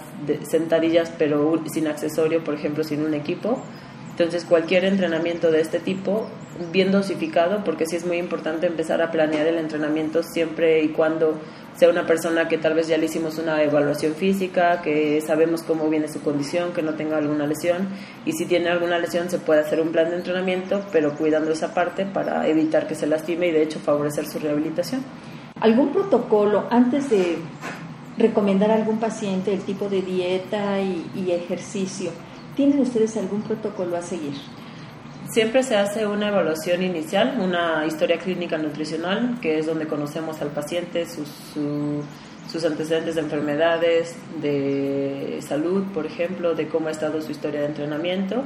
sentadillas 0.50 1.12
pero 1.18 1.62
sin 1.74 1.88
accesorio, 1.88 2.44
por 2.44 2.54
ejemplo, 2.54 2.84
sin 2.84 3.04
un 3.04 3.14
equipo 3.14 3.62
entonces, 4.18 4.46
cualquier 4.46 4.86
entrenamiento 4.86 5.52
de 5.52 5.60
este 5.60 5.78
tipo, 5.82 6.28
bien 6.72 6.90
dosificado, 6.90 7.66
porque 7.66 7.86
sí 7.86 7.98
es 7.98 8.06
muy 8.06 8.16
importante 8.16 8.66
empezar 8.66 9.02
a 9.02 9.12
planear 9.12 9.46
el 9.46 9.58
entrenamiento 9.58 10.24
siempre 10.24 10.82
y 10.84 10.88
cuando 10.94 11.38
sea 11.76 11.90
una 11.90 12.06
persona 12.06 12.48
que 12.48 12.58
tal 12.58 12.76
vez 12.76 12.88
ya 12.88 12.98
le 12.98 13.08
hicimos 13.08 13.38
una 13.40 13.62
evaluación 13.62 14.14
física, 14.14 14.82
que 14.82 15.20
sabemos 15.20 15.64
cómo 15.64 15.90
viene 15.90 16.08
su 16.08 16.22
condición, 16.22 16.72
que 16.72 16.82
no 16.82 16.94
tenga 16.94 17.18
alguna 17.18 17.46
lesión, 17.46 17.90
y 18.26 18.32
si 18.32 18.46
tiene 18.46 18.70
alguna 18.70 19.00
lesión 19.00 19.30
se 19.30 19.38
puede 19.38 19.60
hacer 19.60 19.82
un 19.82 19.90
plan 19.90 20.10
de 20.10 20.16
entrenamiento, 20.16 20.86
pero 20.94 21.14
cuidando 21.18 21.52
esa 21.52 21.74
parte 21.74 22.06
para 22.06 22.48
evitar 22.48 22.88
que 22.88 22.96
se 22.96 23.08
lastime 23.08 23.48
y 23.48 23.52
de 23.52 23.64
hecho 23.64 23.80
favorecer 23.80 24.28
su 24.28 24.40
rehabilitación. 24.40 25.04
¿Algún 25.60 25.90
protocolo 25.90 26.68
antes 26.70 27.10
de 27.10 27.36
recomendar 28.18 28.72
a 28.72 28.76
algún 28.76 28.98
paciente 28.98 29.54
el 29.54 29.60
tipo 29.64 29.90
de 29.90 30.02
dieta 30.02 30.80
y, 30.80 31.06
y 31.14 31.32
ejercicio? 31.32 32.12
¿Tienen 32.56 32.80
ustedes 32.80 33.18
algún 33.18 33.42
protocolo 33.42 33.98
a 33.98 34.02
seguir? 34.02 34.34
Siempre 35.30 35.64
se 35.64 35.76
hace 35.76 36.08
una 36.08 36.30
evaluación 36.30 36.84
inicial, 36.84 37.38
una 37.42 37.86
historia 37.86 38.18
clínica 38.18 38.58
nutricional, 38.58 39.40
que 39.42 39.60
es 39.60 39.66
donde 39.66 39.88
conocemos 39.88 40.42
al 40.42 40.50
paciente, 40.50 41.06
sus, 41.06 41.28
sus 42.50 42.64
antecedentes 42.64 43.16
de 43.16 43.22
enfermedades, 43.22 44.16
de 44.42 45.40
salud, 45.42 45.84
por 45.94 46.06
ejemplo, 46.06 46.56
de 46.56 46.68
cómo 46.68 46.88
ha 46.88 46.92
estado 46.92 47.22
su 47.22 47.32
historia 47.32 47.62
de 47.62 47.66
entrenamiento. 47.66 48.44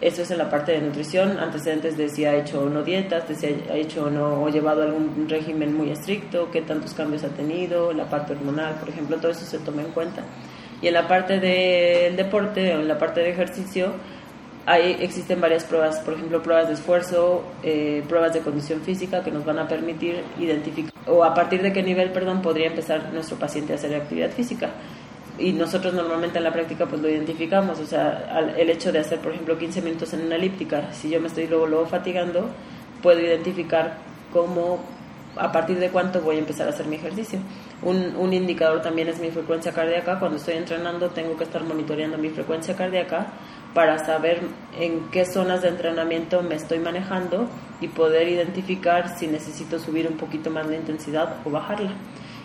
Eso 0.00 0.22
es 0.22 0.30
en 0.30 0.38
la 0.38 0.48
parte 0.48 0.72
de 0.72 0.80
nutrición, 0.80 1.38
antecedentes 1.38 1.96
de 1.96 2.08
si 2.08 2.24
ha 2.24 2.34
hecho 2.36 2.62
o 2.62 2.68
no 2.70 2.82
dietas, 2.82 3.28
de 3.28 3.34
si 3.34 3.46
ha 3.46 3.76
hecho 3.76 4.04
o 4.04 4.10
no 4.10 4.42
o 4.42 4.48
llevado 4.48 4.82
algún 4.82 5.28
régimen 5.28 5.74
muy 5.74 5.90
estricto, 5.90 6.50
qué 6.50 6.62
tantos 6.62 6.94
cambios 6.94 7.24
ha 7.24 7.28
tenido, 7.28 7.92
la 7.92 8.08
parte 8.08 8.32
hormonal, 8.32 8.76
por 8.76 8.88
ejemplo, 8.88 9.16
todo 9.18 9.32
eso 9.32 9.44
se 9.44 9.58
toma 9.58 9.82
en 9.82 9.90
cuenta. 9.92 10.22
Y 10.82 10.88
en 10.88 10.94
la 10.94 11.08
parte 11.08 11.40
del 11.40 12.16
deporte 12.16 12.74
o 12.74 12.80
en 12.80 12.88
la 12.88 12.98
parte 12.98 13.20
de 13.20 13.30
ejercicio, 13.30 13.92
hay, 14.66 14.96
existen 15.00 15.40
varias 15.40 15.64
pruebas, 15.64 15.98
por 16.00 16.14
ejemplo, 16.14 16.42
pruebas 16.42 16.68
de 16.68 16.74
esfuerzo, 16.74 17.44
eh, 17.62 18.02
pruebas 18.08 18.32
de 18.32 18.40
condición 18.40 18.80
física 18.80 19.22
que 19.22 19.30
nos 19.30 19.44
van 19.44 19.58
a 19.58 19.68
permitir 19.68 20.22
identificar, 20.38 20.92
o 21.06 21.22
a 21.22 21.34
partir 21.34 21.60
de 21.62 21.72
qué 21.72 21.82
nivel, 21.82 22.10
perdón, 22.12 22.40
podría 22.40 22.68
empezar 22.68 23.12
nuestro 23.12 23.36
paciente 23.36 23.72
a 23.72 23.76
hacer 23.76 23.94
actividad 23.94 24.30
física. 24.30 24.70
Y 25.38 25.52
nosotros 25.52 25.92
normalmente 25.92 26.38
en 26.38 26.44
la 26.44 26.52
práctica 26.52 26.86
pues 26.86 27.02
lo 27.02 27.08
identificamos, 27.08 27.80
o 27.80 27.86
sea, 27.86 28.54
el 28.56 28.70
hecho 28.70 28.92
de 28.92 29.00
hacer, 29.00 29.18
por 29.18 29.32
ejemplo, 29.32 29.58
15 29.58 29.82
minutos 29.82 30.12
en 30.14 30.22
una 30.22 30.36
elíptica, 30.36 30.92
si 30.92 31.10
yo 31.10 31.20
me 31.20 31.26
estoy 31.26 31.48
luego, 31.48 31.66
luego 31.66 31.86
fatigando, 31.86 32.48
puedo 33.02 33.20
identificar 33.20 33.98
cómo 34.32 34.78
a 35.36 35.50
partir 35.50 35.78
de 35.78 35.90
cuánto 35.90 36.20
voy 36.20 36.36
a 36.36 36.38
empezar 36.38 36.68
a 36.68 36.70
hacer 36.70 36.86
mi 36.86 36.96
ejercicio. 36.96 37.40
Un, 37.84 38.16
un, 38.16 38.32
indicador 38.32 38.80
también 38.80 39.08
es 39.08 39.20
mi 39.20 39.30
frecuencia 39.30 39.72
cardíaca. 39.72 40.18
Cuando 40.18 40.38
estoy 40.38 40.54
entrenando 40.54 41.10
tengo 41.10 41.36
que 41.36 41.44
estar 41.44 41.62
monitoreando 41.64 42.16
mi 42.16 42.30
frecuencia 42.30 42.74
cardíaca 42.74 43.26
para 43.74 43.98
saber 43.98 44.40
en 44.78 45.10
qué 45.10 45.26
zonas 45.26 45.62
de 45.62 45.68
entrenamiento 45.68 46.42
me 46.42 46.54
estoy 46.54 46.78
manejando 46.78 47.48
y 47.80 47.88
poder 47.88 48.28
identificar 48.28 49.18
si 49.18 49.26
necesito 49.26 49.78
subir 49.78 50.06
un 50.06 50.16
poquito 50.16 50.48
más 50.50 50.66
la 50.66 50.76
intensidad 50.76 51.40
o 51.44 51.50
bajarla. 51.50 51.92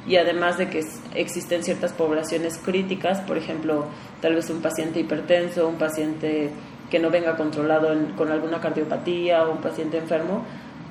Y 0.08 0.15
además 0.15 0.58
de 0.58 0.69
que 0.69 0.81
existen 1.13 1.63
ciertas 1.63 1.93
poblaciones 1.93 2.58
críticas, 2.58 3.22
por 3.22 3.38
ejemplo, 3.38 3.86
tal 4.22 4.36
vez 4.36 4.50
un 4.50 4.62
paciente 4.62 5.00
hipertenso, 5.00 5.67
un 5.67 5.77
paciente 5.77 6.50
que 6.89 7.00
no 7.00 7.12
venga 7.12 7.38
controlado 7.38 7.96
con 8.15 8.31
alguna 8.31 8.60
cardiopatía 8.60 9.43
o 9.43 9.51
un 9.51 9.62
paciente 9.62 9.98
enfermo, 9.98 10.43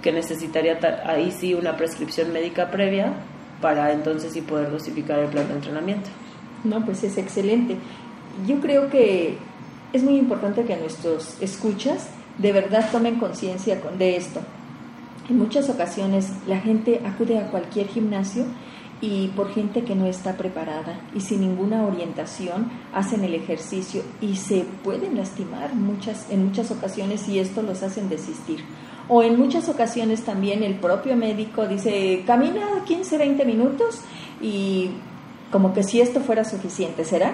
que 0.02 0.12
necesitaría 0.12 0.78
ahí 1.04 1.32
sí 1.32 1.54
una 1.54 1.76
prescripción 1.76 2.32
médica 2.32 2.70
previa 2.70 3.12
para 3.60 3.92
entonces 3.92 4.32
sí 4.32 4.42
poder 4.42 4.70
dosificar 4.70 5.18
el 5.18 5.28
plan 5.28 5.48
de 5.48 5.54
entrenamiento. 5.54 6.08
No, 6.64 6.84
pues 6.84 7.04
es 7.04 7.18
excelente. 7.18 7.76
Yo 8.46 8.60
creo 8.60 8.88
que 8.88 9.36
es 9.92 10.02
muy 10.02 10.16
importante 10.16 10.64
que 10.64 10.76
nuestros 10.76 11.40
escuchas 11.40 12.08
de 12.38 12.52
verdad 12.52 12.88
tomen 12.90 13.16
conciencia 13.18 13.80
de 13.98 14.16
esto. 14.16 14.40
En 15.28 15.38
muchas 15.38 15.68
ocasiones 15.68 16.30
la 16.46 16.60
gente 16.60 17.00
acude 17.04 17.38
a 17.38 17.50
cualquier 17.50 17.88
gimnasio 17.88 18.44
y 19.00 19.28
por 19.28 19.52
gente 19.52 19.84
que 19.84 19.94
no 19.94 20.06
está 20.06 20.36
preparada 20.36 21.00
y 21.14 21.20
sin 21.20 21.40
ninguna 21.40 21.84
orientación 21.84 22.70
hacen 22.92 23.24
el 23.24 23.34
ejercicio 23.34 24.02
y 24.20 24.36
se 24.36 24.64
pueden 24.82 25.16
lastimar 25.16 25.74
muchas, 25.74 26.30
en 26.30 26.46
muchas 26.46 26.70
ocasiones 26.70 27.28
y 27.28 27.38
esto 27.38 27.62
los 27.62 27.82
hacen 27.82 28.08
desistir. 28.08 28.64
O 29.08 29.22
en 29.22 29.38
muchas 29.38 29.68
ocasiones 29.68 30.22
también 30.22 30.62
el 30.62 30.74
propio 30.74 31.16
médico 31.16 31.66
dice, 31.66 32.22
camina 32.26 32.84
15, 32.86 33.16
20 33.16 33.44
minutos 33.46 34.02
y 34.40 34.90
como 35.50 35.72
que 35.72 35.82
si 35.82 36.00
esto 36.00 36.20
fuera 36.20 36.44
suficiente, 36.44 37.04
¿será? 37.04 37.32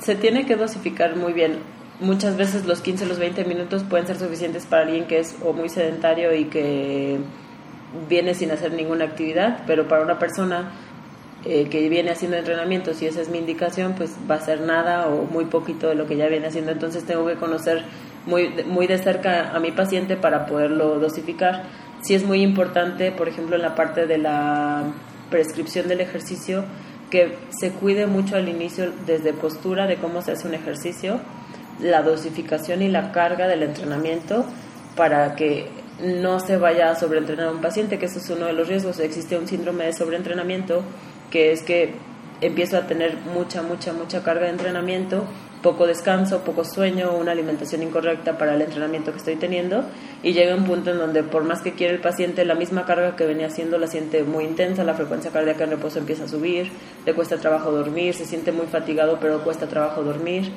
Se 0.00 0.14
tiene 0.14 0.44
que 0.44 0.56
dosificar 0.56 1.16
muy 1.16 1.32
bien. 1.32 1.58
Muchas 2.00 2.36
veces 2.36 2.66
los 2.66 2.82
15, 2.82 3.06
los 3.06 3.18
20 3.18 3.44
minutos 3.44 3.84
pueden 3.84 4.06
ser 4.06 4.18
suficientes 4.18 4.66
para 4.66 4.82
alguien 4.82 5.06
que 5.06 5.18
es 5.18 5.34
o 5.44 5.52
muy 5.52 5.68
sedentario 5.68 6.34
y 6.34 6.44
que 6.44 7.18
viene 8.08 8.34
sin 8.34 8.50
hacer 8.50 8.72
ninguna 8.72 9.06
actividad, 9.06 9.64
pero 9.66 9.88
para 9.88 10.02
una 10.02 10.18
persona 10.18 10.70
eh, 11.44 11.68
que 11.70 11.88
viene 11.88 12.10
haciendo 12.10 12.36
entrenamiento, 12.36 12.94
si 12.94 13.06
esa 13.06 13.20
es 13.20 13.28
mi 13.28 13.38
indicación, 13.38 13.94
pues 13.96 14.16
va 14.30 14.36
a 14.36 14.40
ser 14.40 14.60
nada 14.60 15.08
o 15.08 15.24
muy 15.24 15.46
poquito 15.46 15.88
de 15.88 15.94
lo 15.94 16.06
que 16.06 16.16
ya 16.16 16.26
viene 16.26 16.48
haciendo. 16.48 16.70
Entonces 16.70 17.04
tengo 17.04 17.26
que 17.26 17.36
conocer 17.36 17.84
muy, 18.26 18.48
muy 18.66 18.86
de 18.86 18.98
cerca 18.98 19.50
a 19.50 19.60
mi 19.60 19.72
paciente 19.72 20.16
para 20.16 20.46
poderlo 20.46 20.98
dosificar. 20.98 21.64
Sí 22.02 22.14
es 22.14 22.24
muy 22.24 22.42
importante, 22.42 23.10
por 23.12 23.28
ejemplo, 23.28 23.56
en 23.56 23.62
la 23.62 23.74
parte 23.74 24.06
de 24.06 24.18
la 24.18 24.84
prescripción 25.30 25.88
del 25.88 26.00
ejercicio, 26.00 26.64
que 27.10 27.36
se 27.58 27.70
cuide 27.70 28.06
mucho 28.06 28.36
al 28.36 28.48
inicio 28.48 28.92
desde 29.06 29.32
postura 29.32 29.86
de 29.86 29.96
cómo 29.96 30.22
se 30.22 30.32
hace 30.32 30.46
un 30.46 30.54
ejercicio, 30.54 31.20
la 31.80 32.02
dosificación 32.02 32.82
y 32.82 32.88
la 32.88 33.12
carga 33.12 33.46
del 33.46 33.62
entrenamiento 33.62 34.44
para 34.96 35.34
que 35.34 35.68
no 36.02 36.38
se 36.40 36.56
vaya 36.56 36.90
a 36.90 36.94
sobreentrenar 36.94 37.48
a 37.48 37.50
un 37.52 37.60
paciente, 37.60 37.98
que 37.98 38.06
eso 38.06 38.18
es 38.18 38.30
uno 38.30 38.46
de 38.46 38.52
los 38.52 38.68
riesgos. 38.68 39.00
Existe 39.00 39.38
un 39.38 39.48
síndrome 39.48 39.84
de 39.84 39.92
sobreentrenamiento, 39.92 40.82
que 41.30 41.52
es 41.52 41.62
que 41.62 41.94
empiezo 42.40 42.76
a 42.76 42.86
tener 42.86 43.16
mucha, 43.34 43.62
mucha, 43.62 43.92
mucha 43.92 44.22
carga 44.22 44.44
de 44.44 44.50
entrenamiento 44.50 45.24
poco 45.62 45.86
descanso, 45.86 46.40
poco 46.44 46.64
sueño, 46.64 47.16
una 47.16 47.32
alimentación 47.32 47.82
incorrecta 47.82 48.38
para 48.38 48.54
el 48.54 48.62
entrenamiento 48.62 49.10
que 49.10 49.18
estoy 49.18 49.36
teniendo 49.36 49.84
y 50.22 50.32
llega 50.32 50.54
un 50.54 50.64
punto 50.64 50.90
en 50.90 50.98
donde 50.98 51.22
por 51.22 51.44
más 51.44 51.62
que 51.62 51.74
quiere 51.74 51.94
el 51.94 52.00
paciente 52.00 52.44
la 52.44 52.54
misma 52.54 52.84
carga 52.84 53.16
que 53.16 53.26
venía 53.26 53.48
haciendo 53.48 53.78
la 53.78 53.88
siente 53.88 54.22
muy 54.22 54.44
intensa, 54.44 54.84
la 54.84 54.94
frecuencia 54.94 55.30
cardíaca 55.30 55.64
en 55.64 55.70
reposo 55.70 55.98
empieza 55.98 56.24
a 56.24 56.28
subir, 56.28 56.70
le 57.04 57.14
cuesta 57.14 57.36
trabajo 57.38 57.72
dormir, 57.72 58.14
se 58.14 58.24
siente 58.24 58.52
muy 58.52 58.66
fatigado 58.66 59.18
pero 59.20 59.42
cuesta 59.42 59.66
trabajo 59.66 60.02
dormir. 60.02 60.52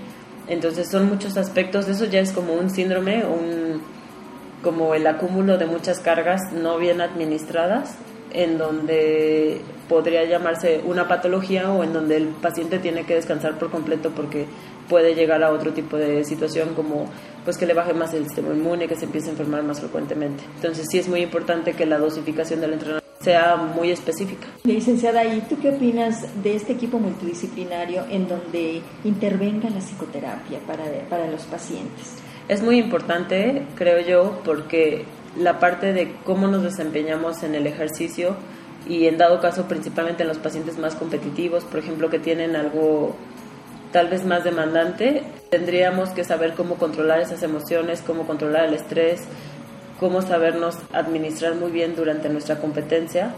Entonces 0.47 0.89
son 0.89 1.07
muchos 1.07 1.37
aspectos, 1.37 1.87
eso 1.87 2.05
ya 2.05 2.19
es 2.19 2.31
como 2.31 2.53
un 2.53 2.69
síndrome, 2.69 3.23
un 3.25 3.81
como 4.63 4.93
el 4.93 5.07
acúmulo 5.07 5.57
de 5.57 5.65
muchas 5.65 5.99
cargas 5.99 6.39
no 6.53 6.77
bien 6.77 7.01
administradas 7.01 7.95
en 8.33 8.57
donde 8.57 9.61
podría 9.89 10.23
llamarse 10.23 10.81
una 10.85 11.07
patología 11.07 11.71
o 11.71 11.83
en 11.83 11.93
donde 11.93 12.15
el 12.15 12.27
paciente 12.27 12.79
tiene 12.79 13.05
que 13.05 13.15
descansar 13.15 13.57
por 13.57 13.69
completo 13.69 14.11
porque 14.15 14.45
puede 14.91 15.15
llegar 15.15 15.41
a 15.41 15.51
otro 15.51 15.71
tipo 15.71 15.95
de 15.95 16.25
situación 16.25 16.73
como 16.75 17.05
pues 17.45 17.57
que 17.57 17.65
le 17.65 17.73
baje 17.73 17.93
más 17.93 18.13
el 18.13 18.25
sistema 18.25 18.53
inmune, 18.53 18.89
que 18.89 18.97
se 18.97 19.05
empiece 19.05 19.29
a 19.29 19.31
enfermar 19.31 19.63
más 19.63 19.79
frecuentemente. 19.79 20.43
Entonces 20.55 20.85
sí 20.91 20.99
es 20.99 21.07
muy 21.07 21.21
importante 21.21 21.71
que 21.71 21.85
la 21.85 21.97
dosificación 21.97 22.59
del 22.59 22.73
entrenamiento 22.73 23.09
sea 23.21 23.55
muy 23.55 23.89
específica. 23.89 24.47
Licenciada, 24.65 25.23
¿y 25.23 25.39
tú 25.47 25.57
qué 25.61 25.69
opinas 25.69 26.43
de 26.43 26.55
este 26.55 26.73
equipo 26.73 26.99
multidisciplinario 26.99 28.03
en 28.09 28.27
donde 28.27 28.81
intervenga 29.05 29.69
la 29.69 29.79
psicoterapia 29.79 30.59
para, 30.67 30.83
para 31.09 31.31
los 31.31 31.43
pacientes? 31.43 32.17
Es 32.49 32.61
muy 32.61 32.77
importante, 32.77 33.65
creo 33.75 34.01
yo, 34.01 34.41
porque 34.43 35.05
la 35.37 35.57
parte 35.59 35.93
de 35.93 36.15
cómo 36.25 36.47
nos 36.47 36.63
desempeñamos 36.63 37.43
en 37.43 37.55
el 37.55 37.65
ejercicio 37.65 38.35
y 38.89 39.05
en 39.05 39.17
dado 39.17 39.39
caso 39.39 39.69
principalmente 39.69 40.23
en 40.23 40.27
los 40.27 40.39
pacientes 40.39 40.77
más 40.77 40.95
competitivos, 40.95 41.63
por 41.63 41.79
ejemplo, 41.79 42.09
que 42.09 42.19
tienen 42.19 42.57
algo 42.57 43.15
tal 43.91 44.07
vez 44.07 44.25
más 44.25 44.43
demandante, 44.43 45.23
tendríamos 45.49 46.09
que 46.09 46.23
saber 46.23 46.53
cómo 46.53 46.75
controlar 46.75 47.19
esas 47.21 47.43
emociones, 47.43 48.01
cómo 48.01 48.25
controlar 48.25 48.65
el 48.65 48.73
estrés, 48.73 49.21
cómo 49.99 50.21
sabernos 50.21 50.77
administrar 50.93 51.55
muy 51.55 51.71
bien 51.71 51.95
durante 51.95 52.29
nuestra 52.29 52.57
competencia 52.59 53.33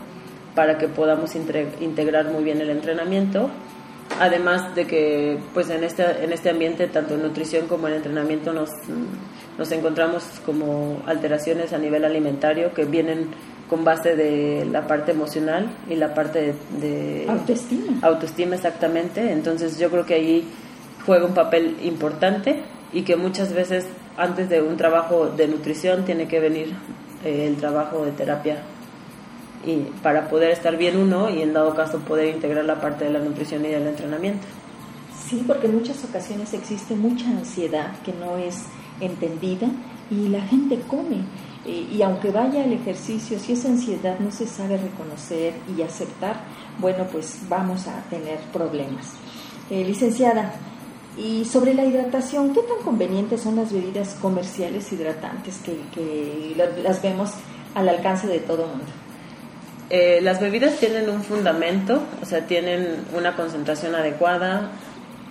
para 0.56 0.78
que 0.78 0.88
podamos 0.88 1.36
integrar 1.36 2.26
muy 2.26 2.44
bien 2.44 2.62
el 2.62 2.70
entrenamiento. 2.70 3.50
Además 4.20 4.76
de 4.76 4.86
que 4.86 5.40
pues 5.54 5.70
en 5.70 5.84
este, 5.84 6.04
en 6.24 6.32
este 6.32 6.50
ambiente, 6.50 6.88
tanto 6.88 7.16
en 7.16 7.24
nutrición 7.24 7.68
como 7.68 7.88
en 7.88 7.96
entrenamiento, 7.96 8.54
nos, 8.54 8.70
nos 9.58 9.72
encontramos 9.72 10.24
como 10.46 11.02
alteraciones 11.08 11.74
a 11.74 11.78
nivel 11.78 12.06
alimentario 12.06 12.74
que 12.74 12.86
vienen 12.86 13.30
con 13.74 13.84
base 13.84 14.16
de 14.16 14.66
la 14.66 14.86
parte 14.86 15.14
emocional 15.14 15.68
y 15.90 15.96
la 15.96 16.14
parte 16.14 16.54
de, 16.80 17.26
autoestima. 17.28 17.98
Autoestima 18.04 18.54
exactamente. 18.54 19.32
Entonces 19.32 19.80
yo 19.80 19.90
creo 19.90 20.06
que 20.06 20.14
ahí 20.14 20.48
juega 21.08 21.26
un 21.26 21.34
papel 21.34 21.78
importante 21.82 22.62
y 22.94 23.02
que 23.02 23.16
muchas 23.16 23.52
veces 23.52 23.88
antes 24.16 24.48
de 24.48 24.62
un 24.62 24.78
trabajo 24.78 25.26
de 25.26 25.48
nutrición 25.48 26.06
tiene 26.06 26.28
que 26.28 26.40
venir 26.40 26.76
eh, 27.26 27.48
el 27.48 27.56
trabajo 27.56 28.06
de 28.06 28.12
terapia 28.12 28.58
y 29.66 29.78
para 30.04 30.30
poder 30.30 30.52
estar 30.52 30.78
bien 30.78 30.96
uno 30.96 31.32
y 31.32 31.42
en 31.42 31.52
dado 31.54 31.74
caso 31.74 31.98
poder 31.98 32.28
integrar 32.28 32.66
la 32.66 32.80
parte 32.80 33.06
de 33.06 33.10
la 33.10 33.22
nutrición 33.22 33.66
y 33.66 33.70
del 33.70 33.88
entrenamiento. 33.88 34.46
Sí, 35.28 35.44
porque 35.48 35.66
en 35.66 35.74
muchas 35.74 36.04
ocasiones 36.04 36.54
existe 36.54 36.94
mucha 36.94 37.28
ansiedad 37.28 37.92
que 38.06 38.14
no 38.14 38.38
es 38.38 38.66
entendida 39.02 39.68
y 40.12 40.28
la 40.28 40.42
gente 40.42 40.80
come 40.88 41.24
y 41.66 42.02
aunque 42.02 42.30
vaya 42.30 42.64
al 42.64 42.74
ejercicio, 42.74 43.40
si 43.40 43.54
esa 43.54 43.70
ansiedad 43.70 44.20
no 44.20 44.32
se 44.32 44.46
sabe 44.46 44.78
reconocer 44.78 45.54
y 45.78 45.82
aceptar, 45.82 46.42
bueno, 46.80 47.06
pues 47.12 47.40
vamos 47.48 47.88
a 47.88 48.02
tener 48.10 48.40
problemas. 48.52 49.14
Eh, 49.70 49.84
licenciada, 49.86 50.54
y 51.18 51.46
sobre 51.46 51.74
la 51.74 51.86
hidratación, 51.86 52.54
¿qué 52.54 52.62
tan 52.62 52.84
convenientes 52.84 53.42
son 53.42 53.56
las 53.56 53.72
bebidas 53.72 54.16
comerciales 54.16 54.92
hidratantes 54.92 55.60
que, 55.64 56.56
las 56.84 57.02
vemos 57.02 57.32
al 57.76 57.88
alcance 57.88 58.28
de 58.28 58.40
todo 58.40 58.64
el 58.64 58.70
mundo? 58.70 58.86
Eh, 59.90 60.20
las 60.22 60.42
bebidas 60.42 60.78
tienen 60.78 61.10
un 61.10 61.24
fundamento, 61.24 62.02
o 62.22 62.26
sea, 62.26 62.48
tienen 62.48 63.06
una 63.16 63.36
concentración 63.36 63.94
adecuada, 63.94 64.72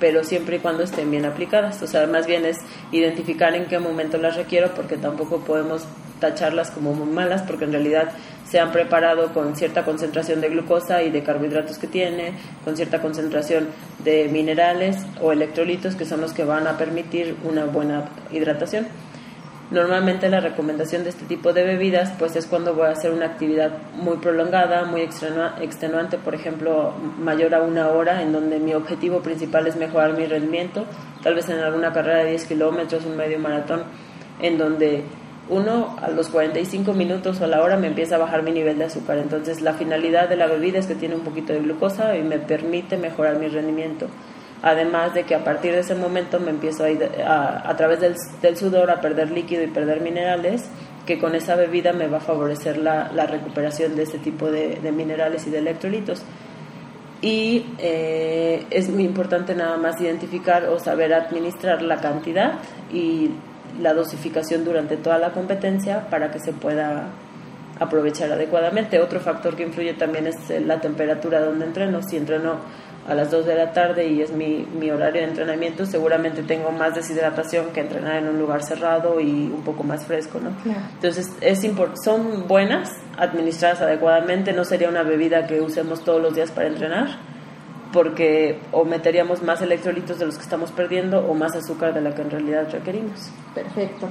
pero 0.03 0.25
siempre 0.25 0.57
y 0.57 0.59
cuando 0.59 0.83
estén 0.83 1.13
bien 1.13 1.25
aplicadas. 1.25 1.81
O 1.81 1.87
sea, 1.87 2.09
más 2.09 2.27
bien 2.27 2.45
es 2.45 2.59
identificar 2.91 3.55
en 3.55 3.67
qué 3.67 3.79
momento 3.79 4.19
las 4.19 4.35
requiero, 4.35 4.75
porque 4.75 4.97
tampoco 4.97 5.39
podemos 5.45 5.85
tacharlas 6.19 6.73
como 6.73 6.93
muy 6.93 7.07
malas 7.07 7.43
porque 7.43 7.67
en 7.67 7.73
realidad 7.73 8.11
se 8.45 8.59
han 8.59 8.73
preparado 8.73 9.33
con 9.33 9.55
cierta 9.55 9.85
concentración 9.85 10.41
de 10.41 10.49
glucosa 10.49 11.05
y 11.05 11.11
de 11.11 11.23
carbohidratos 11.23 11.79
que 11.79 11.87
tiene, 11.87 12.33
con 12.65 12.75
cierta 12.75 13.01
concentración 13.01 13.69
de 14.03 14.29
minerales 14.29 14.97
o 15.21 15.31
electrolitos 15.31 15.95
que 15.95 16.05
son 16.05 16.21
los 16.21 16.33
que 16.33 16.43
van 16.43 16.67
a 16.67 16.77
permitir 16.77 17.37
una 17.45 17.67
buena 17.67 18.09
hidratación. 18.33 18.89
Normalmente 19.73 20.29
la 20.29 20.41
recomendación 20.41 21.03
de 21.03 21.09
este 21.09 21.25
tipo 21.25 21.55
de 21.55 21.65
bebidas 21.65 22.13
pues 22.19 22.37
es 22.37 22.47
cuando 22.47 22.75
voy 22.75 22.89
a 22.89 22.91
hacer 22.91 23.11
una 23.11 23.25
actividad 23.25 23.71
muy 23.95 24.19
prolongada, 24.19 24.85
muy 24.85 25.01
extenuante, 25.01 26.19
por 26.19 26.35
ejemplo, 26.35 26.93
mayor 27.19 27.55
a 27.55 27.63
una 27.63 27.89
hora, 27.89 28.21
en 28.21 28.33
donde 28.33 28.59
mi 28.59 28.75
objetivo 28.75 29.21
principal 29.23 29.67
es 29.67 29.77
mejorar 29.77 30.13
mi 30.13 30.27
rendimiento, 30.27 30.85
tal 31.23 31.37
vez 31.37 31.49
en 31.49 31.59
alguna 31.59 31.91
carrera 31.91 32.19
de 32.19 32.31
10 32.31 32.47
kilómetros, 32.49 33.07
un 33.07 33.17
medio 33.17 33.39
maratón, 33.39 33.85
en 34.43 34.59
donde 34.59 35.05
uno 35.49 35.97
a 36.03 36.11
los 36.11 36.29
45 36.29 36.93
minutos 36.93 37.41
o 37.41 37.45
a 37.45 37.47
la 37.47 37.63
hora 37.63 37.79
me 37.79 37.87
empieza 37.87 38.17
a 38.17 38.19
bajar 38.19 38.43
mi 38.43 38.53
nivel 38.53 38.77
de 38.77 38.85
azúcar. 38.85 39.17
Entonces 39.17 39.63
la 39.63 39.73
finalidad 39.73 40.29
de 40.29 40.37
la 40.37 40.49
bebida 40.49 40.81
es 40.81 40.87
que 40.87 40.97
tiene 40.97 41.15
un 41.15 41.23
poquito 41.23 41.55
de 41.55 41.61
glucosa 41.61 42.15
y 42.15 42.23
me 42.23 42.39
permite 42.39 42.99
mejorar 42.99 43.39
mi 43.39 43.49
rendimiento. 43.49 44.07
Además 44.63 45.13
de 45.13 45.25
que 45.25 45.35
a 45.35 45.43
partir 45.43 45.73
de 45.73 45.81
ese 45.81 45.95
momento 45.95 46.39
me 46.39 46.51
empiezo 46.51 46.85
a, 46.85 46.91
ir 46.91 47.03
a, 47.27 47.75
través 47.77 48.01
del, 48.01 48.57
sudor 48.57 48.91
a 48.91 49.01
perder 49.01 49.31
líquido 49.31 49.63
y 49.63 49.67
perder 49.67 50.01
minerales, 50.01 50.65
que 51.05 51.19
con 51.19 51.35
esa 51.35 51.57
bebida 51.57 51.93
me 51.93 52.07
va 52.07 52.19
a 52.19 52.21
favorecer 52.21 52.79
la, 52.79 53.09
recuperación 53.27 53.97
de 53.97 54.05
ese 54.05 54.19
tipo 54.19 54.51
de, 54.51 54.77
de 54.77 54.93
minerales 54.93 55.47
y 55.47 55.51
de 55.51 55.59
electrolitos 55.59 56.23
y 57.23 57.65
eh, 57.79 58.67
es 58.71 58.91
muy 58.91 59.05
importante 59.05 59.55
nada 59.55 59.77
más 59.77 60.01
identificar 60.01 60.65
o 60.65 60.81
saber 60.81 61.15
administrar 61.15 61.81
la 61.81 61.99
cantidad 61.99 62.55
y 62.93 63.31
la 63.81 63.95
dosificación 63.95 64.65
durante 64.65 64.97
toda 64.97 65.19
la 65.19 65.31
competencia 65.31 66.09
para 66.11 66.33
que 66.33 66.41
se 66.41 66.53
pueda 66.53 67.07
aprovechar 67.79 68.33
adecuadamente. 68.33 69.01
Otro 69.01 69.21
factor 69.21 69.55
que 69.55 69.63
influye 69.63 69.95
también 69.95 70.27
es 70.27 70.37
la 70.67 70.81
temperatura 70.81 71.41
donde 71.41 71.65
entreno. 71.65 72.03
Si 72.03 72.17
entreno 72.17 72.57
a 73.07 73.15
las 73.15 73.31
2 73.31 73.47
de 73.47 73.55
la 73.57 73.73
tarde 73.73 74.07
y 74.07 74.23
es 74.23 74.33
mi, 74.33 74.67
mi 74.79 74.91
horario 74.91 75.23
de 75.23 75.29
entrenamiento, 75.29 75.85
seguramente 75.87 76.43
tengo 76.43 76.71
más 76.71 76.95
deshidratación 76.95 77.71
que 77.73 77.81
entrenar 77.81 78.17
en 78.17 78.29
un 78.29 78.39
lugar 78.39 78.63
cerrado 78.63 79.21
y 79.21 79.51
un 79.53 79.63
poco 79.65 79.83
más 79.83 80.07
fresco, 80.07 80.39
¿no? 80.39 80.51
Entonces, 80.95 81.33
es 81.41 81.67
son 82.05 82.47
buenas, 82.47 82.91
administradas 83.19 83.81
adecuadamente, 83.81 84.53
no 84.53 84.65
sería 84.65 84.89
una 84.89 85.03
bebida 85.03 85.47
que 85.47 85.61
usemos 85.61 86.05
todos 86.05 86.23
los 86.23 86.35
días 86.35 86.53
para 86.53 86.69
entrenar, 86.69 87.19
porque 87.93 88.61
o 88.71 88.85
meteríamos 88.85 89.43
más 89.43 89.61
electrolitos 89.63 90.19
de 90.19 90.27
los 90.27 90.37
que 90.37 90.43
estamos 90.43 90.71
perdiendo 90.71 91.27
o 91.27 91.35
más 91.35 91.55
azúcar 91.57 91.93
de 91.95 92.01
la 92.01 92.15
que 92.15 92.23
en 92.23 92.31
realidad 92.31 92.69
requerimos. 92.71 93.31
Perfecto. 93.55 94.09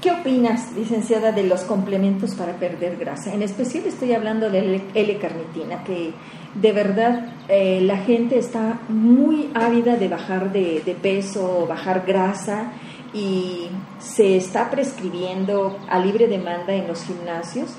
¿Qué 0.00 0.10
opinas, 0.10 0.72
licenciada, 0.72 1.32
de 1.32 1.44
los 1.44 1.62
complementos 1.62 2.34
para 2.34 2.52
perder 2.52 2.96
grasa? 2.96 3.32
En 3.32 3.42
especial 3.42 3.86
estoy 3.86 4.12
hablando 4.12 4.50
de 4.50 4.82
L-carnitina, 4.94 5.82
que 5.84 6.12
de 6.60 6.72
verdad 6.72 7.26
eh, 7.48 7.80
la 7.82 7.98
gente 7.98 8.38
está 8.38 8.80
muy 8.88 9.50
ávida 9.54 9.96
de 9.96 10.08
bajar 10.08 10.52
de, 10.52 10.82
de 10.84 10.94
peso, 10.94 11.66
bajar 11.68 12.04
grasa 12.06 12.72
y 13.12 13.68
se 13.98 14.36
está 14.36 14.70
prescribiendo 14.70 15.78
a 15.88 15.98
libre 15.98 16.26
demanda 16.26 16.74
en 16.74 16.86
los 16.86 17.02
gimnasios. 17.04 17.74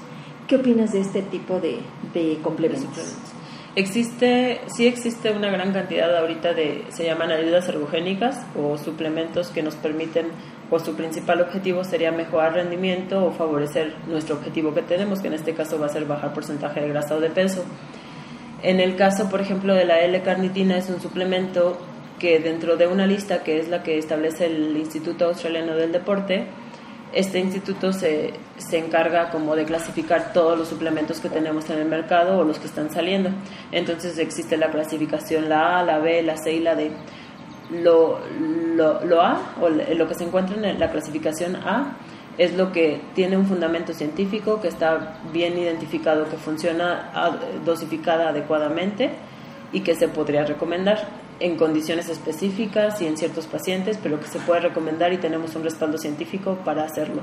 ¿Qué 0.47 0.55
opinas 0.55 0.93
de 0.93 1.01
este 1.01 1.21
tipo 1.23 1.59
de, 1.59 1.79
de 2.13 2.39
complementos? 2.41 3.17
Existe, 3.75 4.61
sí 4.67 4.87
existe 4.87 5.29
una 5.29 5.51
gran 5.51 5.71
cantidad 5.71 6.17
ahorita 6.17 6.53
de, 6.53 6.85
se 6.89 7.05
llaman 7.05 7.29
ayudas 7.29 7.69
ergogénicas 7.69 8.43
o 8.59 8.75
suplementos 8.77 9.49
que 9.49 9.61
nos 9.61 9.75
permiten, 9.75 10.29
o 10.71 10.79
su 10.79 10.95
principal 10.95 11.41
objetivo 11.41 11.83
sería 11.83 12.11
mejorar 12.11 12.53
rendimiento 12.53 13.23
o 13.23 13.31
favorecer 13.31 13.93
nuestro 14.07 14.37
objetivo 14.37 14.73
que 14.73 14.81
tenemos, 14.81 15.21
que 15.21 15.27
en 15.27 15.35
este 15.35 15.53
caso 15.53 15.79
va 15.79 15.85
a 15.85 15.89
ser 15.89 16.05
bajar 16.05 16.33
porcentaje 16.33 16.81
de 16.81 16.89
grasa 16.89 17.15
o 17.15 17.19
de 17.19 17.29
peso. 17.29 17.63
En 18.63 18.79
el 18.79 18.95
caso, 18.95 19.29
por 19.29 19.41
ejemplo, 19.41 19.73
de 19.75 19.85
la 19.85 19.99
L-carnitina 20.01 20.77
es 20.77 20.89
un 20.89 20.99
suplemento 20.99 21.77
que 22.19 22.39
dentro 22.39 22.77
de 22.77 22.87
una 22.87 23.05
lista 23.05 23.43
que 23.43 23.59
es 23.59 23.67
la 23.67 23.83
que 23.83 23.97
establece 23.97 24.47
el 24.47 24.75
Instituto 24.75 25.25
Australiano 25.25 25.75
del 25.75 25.91
Deporte, 25.91 26.47
este 27.13 27.39
instituto 27.39 27.93
se, 27.93 28.33
se, 28.57 28.77
encarga 28.77 29.29
como 29.29 29.55
de 29.55 29.63
clasificar 29.63 30.33
todos 30.33 30.57
los 30.57 30.67
suplementos 30.67 31.21
que 31.21 31.29
tenemos 31.29 31.69
en 31.69 31.79
el 31.79 31.87
mercado 31.87 32.39
o 32.39 32.43
los 32.43 32.59
que 32.59 32.67
están 32.67 32.89
saliendo. 32.91 33.29
Entonces 33.71 34.17
existe 34.17 34.57
la 34.57 34.69
clasificación 34.69 35.47
la 35.47 35.79
A, 35.79 35.83
la 35.83 35.99
B, 35.99 36.21
la 36.23 36.37
C 36.37 36.53
y 36.53 36.59
la 36.59 36.75
D. 36.75 36.91
Lo, 37.71 38.19
lo, 38.75 39.05
lo 39.05 39.21
A, 39.21 39.55
o 39.61 39.69
lo 39.69 40.07
que 40.07 40.15
se 40.15 40.23
encuentra 40.23 40.55
en 40.55 40.79
la 40.79 40.89
clasificación 40.89 41.55
A, 41.57 41.97
es 42.37 42.55
lo 42.55 42.71
que 42.71 43.01
tiene 43.15 43.37
un 43.37 43.45
fundamento 43.45 43.93
científico, 43.93 44.61
que 44.61 44.67
está 44.67 45.19
bien 45.33 45.57
identificado, 45.57 46.29
que 46.29 46.37
funciona 46.37 47.11
dosificada 47.65 48.29
adecuadamente 48.29 49.11
y 49.71 49.81
que 49.81 49.95
se 49.95 50.07
podría 50.07 50.45
recomendar 50.45 51.07
en 51.39 51.55
condiciones 51.55 52.09
específicas 52.09 53.01
y 53.01 53.07
en 53.07 53.17
ciertos 53.17 53.45
pacientes, 53.47 53.99
pero 54.01 54.19
que 54.19 54.27
se 54.27 54.39
puede 54.39 54.61
recomendar 54.61 55.13
y 55.13 55.17
tenemos 55.17 55.55
un 55.55 55.63
respaldo 55.63 55.97
científico 55.97 56.59
para 56.63 56.83
hacerlo. 56.83 57.21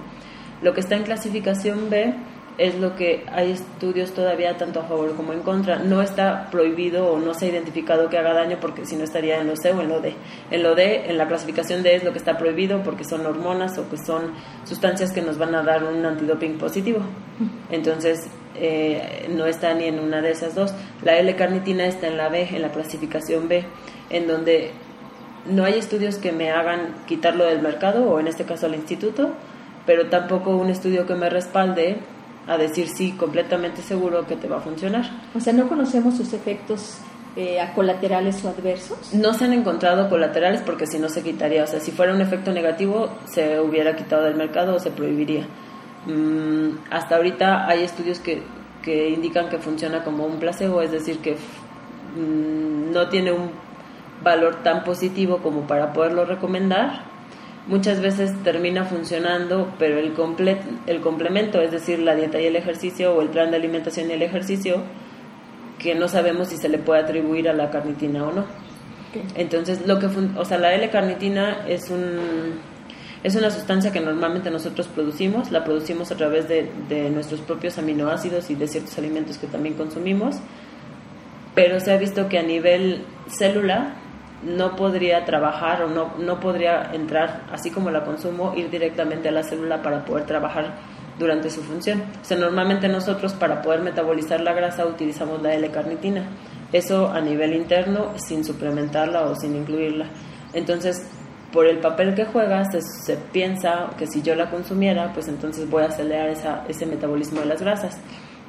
Lo 0.63 0.73
que 0.73 0.81
está 0.81 0.97
en 0.97 1.03
clasificación 1.03 1.91
B 1.91 2.15
es 2.57 2.77
lo 2.77 2.95
que 2.97 3.25
hay 3.33 3.51
estudios 3.51 4.13
todavía 4.13 4.57
tanto 4.57 4.81
a 4.81 4.85
favor 4.85 5.15
como 5.17 5.33
en 5.33 5.41
contra. 5.41 5.79
No 5.79 6.03
está 6.03 6.49
prohibido 6.51 7.13
o 7.13 7.19
no 7.19 7.35
se 7.35 7.47
ha 7.47 7.49
identificado 7.49 8.09
que 8.09 8.19
haga 8.19 8.33
daño 8.33 8.59
porque 8.61 8.87
si 8.87 8.97
no 8.97 9.05
estaría 9.05 9.41
en 9.41 9.47
lo 9.47 9.57
C 9.57 9.73
o 9.73 9.81
en 9.81 9.89
lo 9.89 10.01
D. 10.01 10.15
En 10.51 10.63
lo 10.63 10.75
D, 10.75 11.11
en 11.11 11.19
la 11.19 11.27
clasificación 11.27 11.83
D 11.83 11.97
es 11.97 12.05
lo 12.05 12.13
que 12.13 12.19
está 12.19 12.39
prohibido 12.39 12.83
porque 12.83 13.05
son 13.05 13.27
hormonas 13.27 13.77
o 13.79 13.89
que 13.89 13.97
son 13.97 14.33
sustancias 14.65 15.13
que 15.13 15.23
nos 15.23 15.39
van 15.39 15.55
a 15.55 15.63
dar 15.63 15.85
un 15.85 16.05
antidoping 16.05 16.59
positivo. 16.59 17.01
Entonces, 17.71 18.29
eh, 18.55 19.27
no 19.31 19.47
está 19.47 19.75
ni 19.75 19.87
en 19.87 19.99
una 19.99 20.23
de 20.23 20.31
esas 20.31 20.55
dos. 20.55 20.73
La 21.03 21.19
L-carnitina 21.19 21.87
está 21.87 22.07
en 22.07 22.17
la 22.17 22.29
B, 22.29 22.49
en 22.53 22.63
la 22.63 22.71
clasificación 22.71 23.49
B 23.49 23.65
en 24.11 24.27
donde 24.27 24.71
no 25.47 25.65
hay 25.65 25.75
estudios 25.75 26.17
que 26.17 26.33
me 26.33 26.51
hagan 26.51 26.95
quitarlo 27.07 27.45
del 27.45 27.61
mercado 27.61 28.11
o 28.11 28.21
en 28.21 28.29
este 28.29 28.45
caso 28.45 28.67
al 28.67 28.75
instituto, 28.75 29.31
pero 29.87 30.09
tampoco 30.09 30.57
un 30.57 30.71
estudio 30.71 31.07
que 31.07 31.15
me 31.15 31.29
respalde 31.29 31.99
a 32.47 32.59
decir 32.59 32.89
sí, 32.89 33.13
completamente 33.13 33.83
seguro 33.83 34.27
que 34.27 34.37
te 34.37 34.49
va 34.49 34.59
a 34.59 34.61
funcionar. 34.61 35.05
O 35.35 35.41
sea, 35.41 35.53
no 35.53 35.69
conocemos 35.69 36.17
sus 36.17 36.33
efectos 36.33 36.99
eh, 37.37 37.59
colaterales 37.75 38.45
o 38.45 38.49
adversos. 38.49 39.13
No 39.15 39.35
se 39.35 39.45
han 39.45 39.53
encontrado 39.53 40.09
colaterales 40.09 40.61
porque 40.61 40.87
si 40.87 40.99
no 40.99 41.09
se 41.09 41.23
quitaría. 41.23 41.65
O 41.65 41.67
sea, 41.67 41.81
si 41.81 41.91
fuera 41.91 42.15
un 42.15 42.21
efecto 42.21 42.53
negativo, 42.53 43.11
se 43.25 43.61
hubiera 43.61 43.97
quitado 43.97 44.25
del 44.25 44.37
mercado 44.37 44.77
o 44.77 44.79
se 44.79 44.91
prohibiría. 44.91 45.47
Mm, 46.07 46.77
hasta 46.91 47.17
ahorita 47.17 47.67
hay 47.67 47.83
estudios 47.83 48.21
que, 48.21 48.43
que 48.83 49.09
indican 49.09 49.49
que 49.49 49.59
funciona 49.59 50.05
como 50.05 50.27
un 50.27 50.39
placebo, 50.39 50.83
es 50.83 50.93
decir, 50.93 51.19
que 51.19 51.33
mm, 52.17 52.93
no 52.93 53.09
tiene 53.09 53.33
un 53.33 53.51
valor 54.23 54.63
tan 54.63 54.85
positivo 54.85 55.39
como 55.39 55.67
para 55.67 55.93
poderlo 55.93 56.25
recomendar, 56.25 57.14
muchas 57.67 58.01
veces 58.01 58.33
termina 58.43 58.85
funcionando, 58.85 59.73
pero 59.79 59.99
el, 59.99 60.13
el 60.87 61.01
complemento, 61.01 61.61
es 61.61 61.71
decir, 61.71 61.99
la 61.99 62.15
dieta 62.15 62.41
y 62.41 62.47
el 62.47 62.57
ejercicio 62.57 63.15
o 63.15 63.23
el 63.23 63.29
plan 63.29 63.51
de 63.51 63.57
alimentación 63.57 64.11
y 64.11 64.15
el 64.15 64.23
ejercicio, 64.23 64.83
que 65.79 65.95
no 65.95 66.09
sabemos 66.09 66.49
si 66.49 66.57
se 66.57 66.69
le 66.69 66.79
puede 66.79 67.03
atribuir 67.03 67.49
a 67.49 67.53
la 67.53 67.71
carnitina 67.71 68.25
o 68.25 68.33
no. 68.33 68.45
Entonces, 69.37 69.87
lo 69.87 69.99
que 69.99 70.07
o 70.37 70.45
sea, 70.45 70.59
la 70.59 70.75
L-carnitina 70.75 71.65
es 71.69 71.91
un 71.91 72.75
es 73.23 73.35
una 73.37 73.51
sustancia 73.51 73.91
que 73.91 74.01
normalmente 74.01 74.51
nosotros 74.51 74.87
producimos, 74.87 75.51
la 75.51 75.65
producimos 75.65 76.13
a 76.13 76.17
través 76.17 76.47
de, 76.47 76.71
de 76.91 77.09
nuestros 77.09 77.41
propios 77.41 77.79
aminoácidos 77.79 78.51
y 78.51 78.55
de 78.55 78.69
ciertos 78.69 78.99
alimentos 78.99 79.39
que 79.39 79.47
también 79.47 79.77
consumimos, 79.77 80.37
pero 81.55 81.81
se 81.81 81.91
ha 81.91 81.97
visto 81.97 82.29
que 82.29 82.39
a 82.39 82.43
nivel 82.43 83.03
célula 83.29 83.95
no 84.45 84.77
podría 84.77 85.25
trabajar 85.25 85.83
o 85.83 85.89
no, 85.89 86.15
no 86.19 86.41
podría 86.41 86.91
entrar, 86.93 87.47
así 87.51 87.71
como 87.71 87.91
la 87.91 88.05
consumo, 88.05 88.55
ir 88.55 88.71
directamente 88.71 89.29
a 89.29 89.33
la 89.33 89.43
célula 89.43 89.83
para 89.83 90.05
poder 90.05 90.27
trabajar 90.27 90.75
durante 91.19 91.51
su 91.51 91.63
función. 91.63 92.03
O 92.21 92.25
sea, 92.25 92.37
normalmente 92.37 92.89
nosotros 92.89 93.33
para 93.35 93.63
poder 93.63 93.81
metabolizar 93.81 94.41
la 94.41 94.53
grasa 94.53 94.87
utilizamos 94.87 95.43
la 95.43 95.55
L-carnitina. 95.55 96.29
Eso 96.73 97.09
a 97.09 97.21
nivel 97.21 97.55
interno 97.55 98.13
sin 98.17 98.45
suplementarla 98.45 99.23
o 99.23 99.35
sin 99.35 99.55
incluirla. 99.57 100.07
Entonces, 100.53 101.09
por 101.53 101.67
el 101.67 101.79
papel 101.79 102.15
que 102.15 102.25
juega, 102.25 102.65
se, 102.65 102.83
se 102.83 103.17
piensa 103.17 103.91
que 103.97 104.07
si 104.07 104.23
yo 104.23 104.35
la 104.35 104.51
consumiera, 104.51 105.13
pues 105.13 105.29
entonces 105.29 105.71
voy 105.71 105.85
a 105.85 105.87
acelerar 105.87 106.29
esa, 106.29 106.65
ese 106.69 106.85
metabolismo 106.85 107.41
de 107.41 107.47
las 107.47 107.61
grasas. 107.63 107.97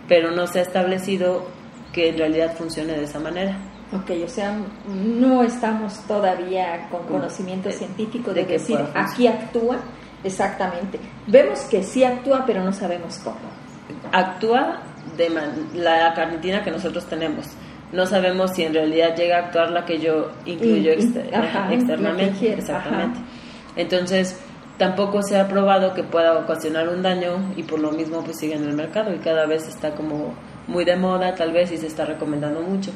Pero 0.07 0.31
no 0.31 0.47
se 0.47 0.59
ha 0.59 0.63
establecido 0.63 1.45
que 1.93 2.09
en 2.09 2.17
realidad 2.17 2.55
funcione 2.55 2.93
de 2.93 3.03
esa 3.03 3.19
manera. 3.19 3.74
Ok, 3.93 4.11
o 4.23 4.27
sea, 4.27 4.57
no 4.87 5.43
estamos 5.43 5.99
todavía 6.07 6.87
con 6.89 7.03
conocimiento 7.03 7.71
científico 7.71 8.33
de, 8.33 8.45
decir 8.45 8.79
aquí 8.95 9.27
actúa 9.27 9.77
exactamente. 10.23 10.99
Vemos 11.27 11.59
que 11.61 11.83
sí 11.83 12.03
actúa, 12.03 12.43
pero 12.47 12.63
no 12.63 12.73
sabemos 12.73 13.19
cómo. 13.23 13.37
Actúa 14.11 14.81
de 15.15 15.29
la 15.75 16.13
carnitina 16.15 16.63
que 16.63 16.71
nosotros 16.71 17.05
tenemos. 17.05 17.45
No 17.91 18.07
sabemos 18.07 18.51
si 18.51 18.63
en 18.63 18.73
realidad 18.73 19.15
llega 19.15 19.37
a 19.37 19.39
actuar 19.45 19.69
la 19.69 19.85
que 19.85 19.99
yo 19.99 20.31
incluyo 20.45 20.91
externamente. 20.91 22.53
Exactamente. 22.53 23.19
Entonces, 23.75 24.39
tampoco 24.77 25.21
se 25.21 25.39
ha 25.39 25.47
probado 25.47 25.93
que 25.93 26.03
pueda 26.03 26.39
ocasionar 26.39 26.89
un 26.89 27.03
daño 27.03 27.53
y 27.55 27.63
por 27.63 27.79
lo 27.79 27.91
mismo 27.91 28.23
pues 28.23 28.39
sigue 28.39 28.55
en 28.55 28.63
el 28.63 28.73
mercado 28.73 29.13
y 29.13 29.19
cada 29.19 29.45
vez 29.45 29.67
está 29.67 29.91
como 29.91 30.33
muy 30.67 30.83
de 30.83 30.95
moda 30.95 31.35
tal 31.35 31.53
vez 31.53 31.71
y 31.71 31.77
se 31.77 31.87
está 31.87 32.05
recomendando 32.05 32.61
mucho 32.61 32.91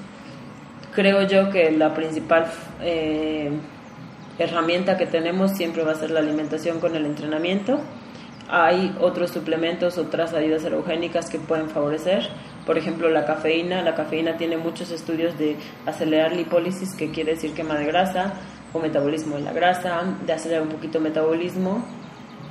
creo 0.94 1.24
yo 1.24 1.50
que 1.50 1.72
la 1.72 1.94
principal 1.94 2.48
eh, 2.82 3.50
herramienta 4.38 4.98
que 4.98 5.06
tenemos 5.06 5.52
siempre 5.52 5.84
va 5.84 5.92
a 5.92 5.96
ser 5.96 6.12
la 6.12 6.20
alimentación 6.20 6.80
con 6.80 6.96
el 6.96 7.06
entrenamiento. 7.06 7.80
Hay 8.52 8.96
otros 9.00 9.30
suplementos, 9.30 9.98
otras 10.00 10.34
ayudas 10.34 10.64
erogénicas 10.64 11.30
que 11.30 11.38
pueden 11.38 11.70
favorecer. 11.70 12.30
Por 12.66 12.78
ejemplo, 12.78 13.10
la 13.10 13.26
cafeína. 13.26 13.84
La 13.84 13.94
cafeína 13.94 14.38
tiene 14.38 14.58
muchos 14.58 14.90
estudios 14.92 15.38
de 15.38 15.56
acelerar 15.86 16.36
lipólisis, 16.36 16.96
que 16.96 17.12
quiere 17.12 17.36
decir 17.36 17.54
quema 17.54 17.76
de 17.76 17.86
grasa, 17.86 18.34
o 18.74 18.80
metabolismo 18.80 19.36
de 19.36 19.44
la 19.44 19.54
grasa, 19.54 20.02
de 20.26 20.34
acelerar 20.34 20.64
un 20.64 20.70
poquito 20.70 20.98
el 20.98 21.04
metabolismo, 21.04 21.86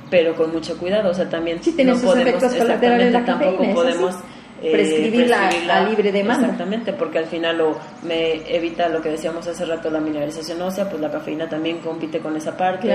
pero 0.09 0.35
con 0.35 0.51
mucho 0.51 0.77
cuidado. 0.77 1.11
O 1.11 1.13
sea, 1.13 1.29
también 1.29 1.61
sí, 1.61 1.75
no 1.83 1.97
podemos, 1.97 2.43
exactamente, 2.43 3.21
tampoco 3.25 3.73
podemos 3.73 4.15
eh, 4.61 4.71
prescribirla, 4.71 5.49
a 5.69 5.81
libre 5.81 6.11
demanda. 6.11 6.47
Exactamente, 6.47 6.93
porque 6.93 7.19
al 7.19 7.25
final 7.25 7.57
lo, 7.57 7.79
me 8.03 8.33
evita 8.53 8.89
lo 8.89 9.01
que 9.01 9.09
decíamos 9.09 9.47
hace 9.47 9.65
rato, 9.65 9.89
la 9.89 9.99
mineralización 9.99 10.61
ósea, 10.61 10.89
pues 10.89 11.01
la 11.01 11.09
cafeína 11.09 11.47
también 11.47 11.79
compite 11.79 12.19
con 12.19 12.35
esa 12.35 12.57
parte. 12.57 12.93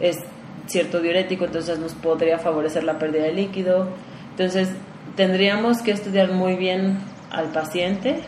Es 0.00 0.18
cierto 0.66 1.00
diurético, 1.00 1.44
entonces 1.44 1.78
nos 1.78 1.94
podría 1.94 2.38
favorecer 2.38 2.84
la 2.84 2.98
pérdida 2.98 3.24
de 3.24 3.32
líquido. 3.32 3.88
Entonces, 4.30 4.70
tendríamos 5.16 5.82
que 5.82 5.90
estudiar 5.90 6.32
muy 6.32 6.56
bien 6.56 6.98
al 7.30 7.50
paciente 7.52 8.20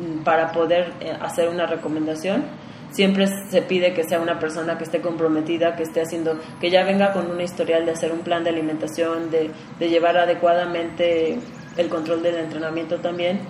mm, 0.00 0.24
para 0.24 0.52
poder 0.52 0.92
eh, 1.00 1.12
hacer 1.20 1.48
una 1.48 1.66
recomendación. 1.66 2.44
siempre 2.90 3.26
se 3.26 3.60
pide 3.62 3.92
que 3.92 4.04
sea 4.04 4.20
una 4.20 4.38
persona 4.38 4.78
que 4.78 4.84
esté 4.84 5.00
comprometida, 5.00 5.74
que 5.74 5.82
esté 5.82 6.00
haciendo, 6.00 6.38
que 6.60 6.70
ya 6.70 6.84
venga 6.84 7.12
con 7.12 7.28
una 7.28 7.42
historial 7.42 7.84
de 7.84 7.90
hacer 7.90 8.12
un 8.12 8.20
plan 8.20 8.44
de 8.44 8.50
alimentación, 8.50 9.32
de, 9.32 9.50
de 9.80 9.88
llevar 9.88 10.16
adecuadamente 10.16 11.38
el 11.76 11.88
control 11.88 12.22
del 12.22 12.36
entrenamiento 12.36 12.98
también 12.98 13.40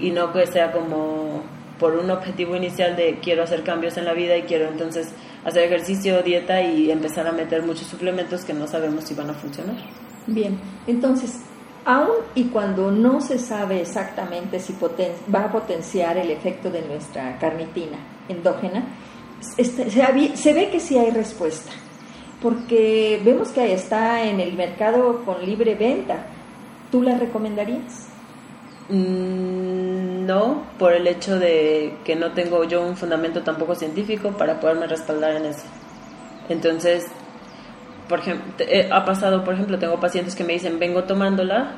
y 0.00 0.10
no 0.10 0.32
que 0.32 0.46
sea 0.46 0.72
como 0.72 1.42
por 1.78 1.94
un 1.96 2.10
objetivo 2.10 2.56
inicial 2.56 2.96
de 2.96 3.18
quiero 3.20 3.42
hacer 3.42 3.62
cambios 3.62 3.96
en 3.96 4.04
la 4.04 4.12
vida 4.12 4.36
y 4.36 4.42
quiero 4.42 4.68
entonces 4.68 5.12
hacer 5.44 5.64
ejercicio, 5.64 6.22
dieta 6.22 6.62
y 6.62 6.90
empezar 6.90 7.26
a 7.26 7.32
meter 7.32 7.62
muchos 7.62 7.86
suplementos 7.86 8.44
que 8.44 8.54
no 8.54 8.66
sabemos 8.66 9.04
si 9.04 9.14
van 9.14 9.30
a 9.30 9.34
funcionar. 9.34 9.76
Bien, 10.26 10.58
entonces, 10.86 11.40
aún 11.84 12.16
y 12.34 12.44
cuando 12.44 12.90
no 12.90 13.20
se 13.20 13.38
sabe 13.38 13.80
exactamente 13.80 14.58
si 14.58 14.74
va 15.34 15.44
a 15.44 15.52
potenciar 15.52 16.16
el 16.16 16.30
efecto 16.30 16.70
de 16.70 16.82
nuestra 16.82 17.38
carnitina 17.38 17.98
endógena, 18.28 18.84
este, 19.58 19.90
se, 19.90 20.52
ve 20.52 20.70
que 20.70 20.80
sí 20.80 20.96
hay 20.96 21.10
respuesta, 21.10 21.70
porque 22.40 23.20
vemos 23.24 23.48
que 23.50 23.74
está 23.74 24.24
en 24.24 24.40
el 24.40 24.54
mercado 24.54 25.24
con 25.24 25.44
libre 25.44 25.74
venta. 25.74 26.26
¿Tú 26.94 27.02
la 27.02 27.18
recomendarías? 27.18 28.06
Mm, 28.88 30.26
no, 30.26 30.62
por 30.78 30.92
el 30.92 31.08
hecho 31.08 31.40
de 31.40 31.96
que 32.04 32.14
no 32.14 32.30
tengo 32.30 32.62
yo 32.62 32.86
un 32.86 32.96
fundamento 32.96 33.42
tampoco 33.42 33.74
científico 33.74 34.30
para 34.38 34.60
poderme 34.60 34.86
respaldar 34.86 35.32
en 35.32 35.46
eso. 35.46 35.64
Entonces, 36.48 37.08
por 38.08 38.20
ejemplo, 38.20 38.46
eh, 38.60 38.88
ha 38.92 39.04
pasado, 39.04 39.42
por 39.42 39.54
ejemplo, 39.54 39.76
tengo 39.80 39.98
pacientes 39.98 40.36
que 40.36 40.44
me 40.44 40.52
dicen, 40.52 40.78
vengo 40.78 41.02
tomándola, 41.02 41.72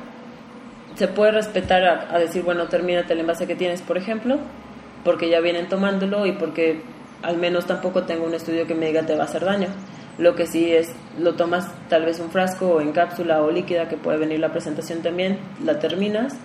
se 0.93 1.07
puede 1.07 1.31
respetar 1.31 1.83
a, 1.83 2.19
decir, 2.19 2.43
bueno, 2.43 2.67
termínate 2.67 3.13
el 3.13 3.21
envase 3.21 3.47
que 3.47 3.55
tienes, 3.55 3.81
por 3.81 3.97
ejemplo, 3.97 4.37
porque 5.03 5.31
ya 5.31 5.39
vienen 5.39 5.67
tomándolo 5.67 6.27
y 6.27 6.33
porque 6.33 6.83
al 7.23 7.37
menos 7.37 7.65
tampoco 7.65 8.03
tengo 8.03 8.23
un 8.23 8.35
estudio 8.35 8.67
que 8.67 8.75
me 8.75 8.85
diga 8.85 9.01
te 9.01 9.15
va 9.15 9.23
a 9.23 9.25
hacer 9.25 9.43
daño. 9.45 9.69
Lo 10.17 10.35
que 10.35 10.47
sí 10.47 10.73
es, 10.73 10.89
lo 11.19 11.35
tomas 11.35 11.67
tal 11.89 12.05
vez 12.05 12.19
un 12.19 12.29
frasco 12.31 12.67
o 12.67 12.81
en 12.81 12.91
cápsula 12.91 13.41
o 13.43 13.51
líquida, 13.51 13.87
que 13.87 13.97
puede 13.97 14.17
venir 14.17 14.39
la 14.39 14.51
presentación 14.51 15.01
también, 15.01 15.37
la 15.63 15.79
terminas, 15.79 16.35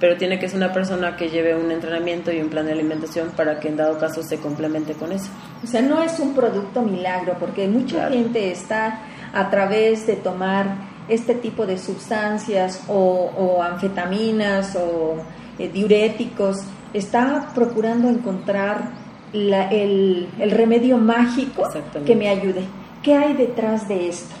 pero 0.00 0.16
tiene 0.16 0.38
que 0.38 0.48
ser 0.48 0.58
una 0.58 0.72
persona 0.72 1.16
que 1.16 1.28
lleve 1.28 1.56
un 1.56 1.70
entrenamiento 1.70 2.32
y 2.32 2.40
un 2.40 2.48
plan 2.48 2.66
de 2.66 2.72
alimentación 2.72 3.30
para 3.36 3.58
que 3.58 3.68
en 3.68 3.76
dado 3.76 3.98
caso 3.98 4.22
se 4.22 4.38
complemente 4.38 4.94
con 4.94 5.12
eso. 5.12 5.28
O 5.62 5.66
sea, 5.66 5.82
no 5.82 6.02
es 6.02 6.18
un 6.20 6.34
producto 6.34 6.82
milagro, 6.82 7.36
porque 7.38 7.66
mucha 7.68 8.08
gente 8.08 8.50
está 8.50 9.00
a 9.32 9.50
través 9.50 10.06
de 10.06 10.16
tomar 10.16 10.88
este 11.08 11.34
tipo 11.34 11.66
de 11.66 11.78
sustancias 11.78 12.82
o, 12.88 13.60
anfetaminas 13.62 14.76
o 14.76 15.16
eh, 15.58 15.68
diuréticos, 15.68 16.58
está 16.92 17.50
procurando 17.54 18.08
encontrar 18.08 18.90
el, 19.32 20.28
remedio 20.50 20.96
mágico 20.98 21.68
que 22.06 22.14
me 22.14 22.28
ayude. 22.28 22.62
¿Qué 23.02 23.14
hay 23.14 23.34
detrás 23.34 23.88
de 23.88 24.08
esto? 24.08 24.34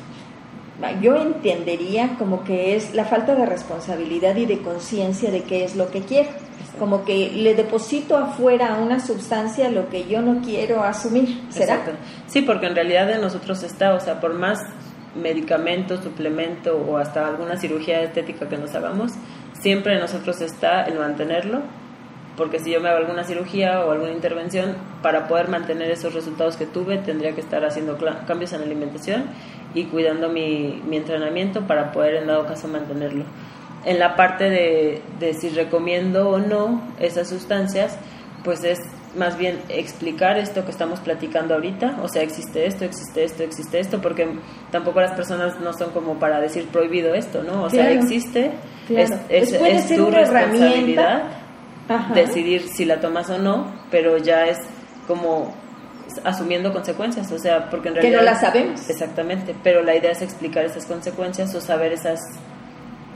Yo 1.00 1.16
entendería 1.16 2.16
como 2.18 2.44
que 2.44 2.76
es 2.76 2.94
la 2.94 3.04
falta 3.04 3.34
de 3.34 3.46
responsabilidad 3.46 4.36
y 4.36 4.46
de 4.46 4.58
conciencia 4.58 5.30
de 5.30 5.42
qué 5.42 5.64
es 5.64 5.74
lo 5.74 5.90
que 5.90 6.02
quiero. 6.02 6.30
Como 6.78 7.04
que 7.04 7.30
le 7.30 7.54
deposito 7.54 8.16
afuera 8.16 8.74
a 8.74 8.78
una 8.78 9.00
sustancia 9.00 9.68
lo 9.70 9.88
que 9.88 10.06
yo 10.06 10.22
no 10.22 10.40
quiero 10.42 10.84
asumir. 10.84 11.42
¿Será? 11.50 11.80
Sí, 12.26 12.42
porque 12.42 12.66
en 12.66 12.76
realidad 12.76 13.08
de 13.08 13.18
nosotros 13.18 13.64
está, 13.64 13.94
o 13.94 14.00
sea, 14.00 14.20
por 14.20 14.34
más 14.34 14.60
medicamento, 15.16 16.00
suplemento 16.00 16.76
o 16.76 16.96
hasta 16.96 17.26
alguna 17.26 17.56
cirugía 17.56 18.02
estética 18.02 18.48
que 18.48 18.56
nos 18.56 18.74
hagamos, 18.74 19.12
siempre 19.60 19.94
en 19.94 20.00
nosotros 20.00 20.40
está 20.40 20.84
el 20.84 20.98
mantenerlo, 20.98 21.62
porque 22.38 22.60
si 22.60 22.70
yo 22.70 22.80
me 22.80 22.88
hago 22.88 22.98
alguna 22.98 23.24
cirugía 23.24 23.84
o 23.84 23.90
alguna 23.90 24.12
intervención, 24.12 24.76
para 25.02 25.26
poder 25.26 25.48
mantener 25.48 25.90
esos 25.90 26.14
resultados 26.14 26.56
que 26.56 26.64
tuve, 26.64 26.98
tendría 26.98 27.34
que 27.34 27.40
estar 27.40 27.64
haciendo 27.64 27.98
cambios 28.26 28.52
en 28.52 28.60
la 28.60 28.66
alimentación 28.66 29.24
y 29.74 29.84
cuidando 29.84 30.28
mi, 30.28 30.80
mi 30.86 30.96
entrenamiento 30.96 31.66
para 31.66 31.92
poder 31.92 32.14
en 32.14 32.28
dado 32.28 32.46
caso 32.46 32.68
mantenerlo. 32.68 33.24
En 33.84 33.98
la 33.98 34.16
parte 34.16 34.48
de, 34.48 35.02
de 35.18 35.34
si 35.34 35.50
recomiendo 35.50 36.30
o 36.30 36.38
no 36.38 36.82
esas 36.98 37.28
sustancias, 37.28 37.98
pues 38.44 38.62
es 38.64 38.78
más 39.16 39.36
bien 39.36 39.58
explicar 39.68 40.38
esto 40.38 40.64
que 40.64 40.70
estamos 40.70 41.00
platicando 41.00 41.54
ahorita, 41.54 41.98
o 42.02 42.08
sea, 42.08 42.22
existe 42.22 42.66
esto, 42.66 42.84
existe 42.84 43.24
esto, 43.24 43.42
existe 43.42 43.80
esto, 43.80 44.00
porque 44.00 44.28
tampoco 44.70 45.00
las 45.00 45.12
personas 45.12 45.58
no 45.60 45.72
son 45.72 45.90
como 45.90 46.18
para 46.18 46.40
decir 46.40 46.68
prohibido 46.68 47.14
esto, 47.14 47.42
¿no? 47.42 47.64
O 47.64 47.70
sea, 47.70 47.90
existe, 47.90 48.52
es, 48.88 49.10
es, 49.28 49.96
tu 49.96 50.10
decidir 52.14 52.68
si 52.68 52.84
la 52.84 53.00
tomas 53.00 53.30
o 53.30 53.38
no, 53.38 53.72
pero 53.90 54.18
ya 54.18 54.46
es 54.46 54.58
como 55.06 55.54
asumiendo 56.24 56.72
consecuencias, 56.72 57.30
o 57.32 57.38
sea, 57.38 57.68
porque 57.70 57.88
en 57.88 57.94
realidad... 57.96 58.12
Que 58.12 58.24
no 58.24 58.30
las 58.30 58.40
sabemos. 58.40 58.88
Exactamente, 58.88 59.54
pero 59.62 59.82
la 59.82 59.94
idea 59.96 60.10
es 60.10 60.22
explicar 60.22 60.64
esas 60.64 60.86
consecuencias 60.86 61.54
o 61.54 61.60
saber 61.60 61.92
esas 61.92 62.20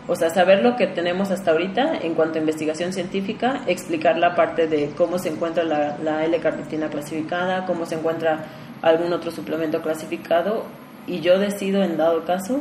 o 0.08 0.16
sea, 0.16 0.30
saber 0.30 0.64
lo 0.64 0.74
que 0.74 0.88
tenemos 0.88 1.30
hasta 1.30 1.52
ahorita 1.52 1.98
en 2.02 2.14
cuanto 2.14 2.38
a 2.38 2.40
investigación 2.40 2.92
científica, 2.92 3.62
explicar 3.68 4.18
la 4.18 4.34
parte 4.34 4.66
de 4.66 4.90
cómo 4.96 5.18
se 5.18 5.28
encuentra 5.28 5.62
la, 5.62 5.96
la 6.02 6.24
L-carnitina 6.24 6.88
clasificada, 6.88 7.66
cómo 7.66 7.86
se 7.86 7.94
encuentra 7.94 8.44
algún 8.82 9.12
otro 9.12 9.30
suplemento 9.30 9.80
clasificado 9.80 10.64
y 11.06 11.20
yo 11.20 11.38
decido 11.38 11.84
en 11.84 11.96
dado 11.96 12.24
caso 12.24 12.60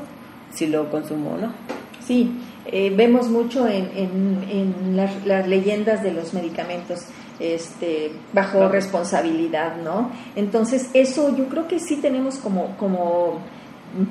si 0.51 0.67
lo 0.67 0.89
consumo 0.91 1.31
o 1.31 1.37
no. 1.37 1.53
Sí, 1.99 2.31
eh, 2.65 2.93
vemos 2.95 3.29
mucho 3.29 3.67
en, 3.67 3.89
en, 3.95 4.95
las, 4.95 5.47
leyendas 5.47 6.03
de 6.03 6.11
los 6.11 6.33
medicamentos 6.33 7.05
este, 7.39 8.11
bajo 8.33 8.67
responsabilidad, 8.69 9.77
¿no? 9.83 10.11
Entonces, 10.35 10.89
eso 10.93 11.35
yo 11.35 11.47
creo 11.47 11.67
que 11.67 11.79
sí 11.79 11.97
tenemos 11.97 12.37
como, 12.37 12.77
como 12.77 13.39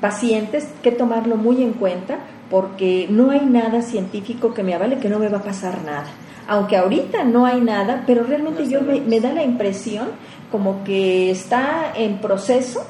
pacientes 0.00 0.68
que 0.82 0.90
tomarlo 0.90 1.36
muy 1.36 1.62
en 1.62 1.72
cuenta 1.74 2.18
porque 2.50 3.06
no 3.08 3.30
hay 3.30 3.46
nada 3.46 3.82
científico 3.82 4.52
que 4.52 4.62
me 4.62 4.74
avale 4.74 4.98
que 4.98 5.08
no 5.08 5.18
me 5.18 5.28
va 5.28 5.38
a 5.38 5.42
pasar 5.42 5.82
nada. 5.84 6.06
Aunque 6.48 6.76
ahorita 6.76 7.22
no 7.22 7.46
hay 7.46 7.60
nada, 7.60 8.02
pero 8.06 8.24
realmente 8.24 8.68
yo 8.68 8.80
me, 8.82 9.20
da 9.20 9.32
la 9.32 9.44
impresión 9.44 10.08
como 10.50 10.82
que 10.82 11.30
está 11.30 11.92
en 11.94 12.18
proceso 12.18 12.84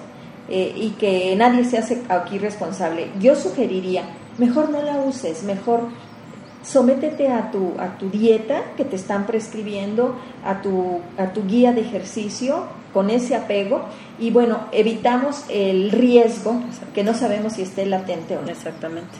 eh, 0.48 0.72
y 0.74 0.90
que 0.92 1.36
nadie 1.36 1.64
se 1.64 1.76
hace 1.76 2.00
aquí 2.08 2.38
responsable. 2.38 3.10
Yo 3.20 3.36
sugeriría, 3.36 4.04
mejor 4.40 4.70
no 4.70 4.82
la 4.82 4.96
uses, 4.96 5.44
mejor 5.44 5.82
sométete 6.64 7.28
a 7.28 7.50
tu, 7.50 7.74
a 7.78 7.98
tu 7.98 8.10
dieta 8.10 8.72
que 8.76 8.84
te 8.84 8.96
están 8.96 9.26
prescribiendo, 9.26 10.16
a 10.44 10.60
tu, 10.62 11.00
a 11.16 11.32
tu 11.32 11.46
guía 11.46 11.72
de 11.72 11.82
ejercicio 11.82 12.64
con 12.92 13.10
ese 13.10 13.36
apego 13.36 13.84
y 14.18 14.30
bueno, 14.30 14.66
evitamos 14.72 15.44
el 15.48 15.90
riesgo 15.90 16.60
que 16.94 17.04
no 17.04 17.14
sabemos 17.14 17.54
si 17.54 17.62
esté 17.62 17.86
latente 17.86 18.36
o 18.36 18.42
no. 18.42 18.48
Exactamente. 18.48 19.16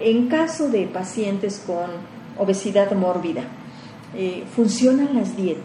En 0.00 0.28
caso 0.28 0.68
de 0.68 0.86
pacientes 0.86 1.62
con 1.66 1.90
obesidad 2.38 2.92
mórbida, 2.92 3.42
eh, 4.14 4.44
¿funcionan 4.54 5.14
las 5.14 5.36
dietas? 5.36 5.64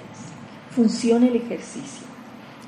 ¿Funciona 0.72 1.28
el 1.28 1.36
ejercicio? 1.36 2.08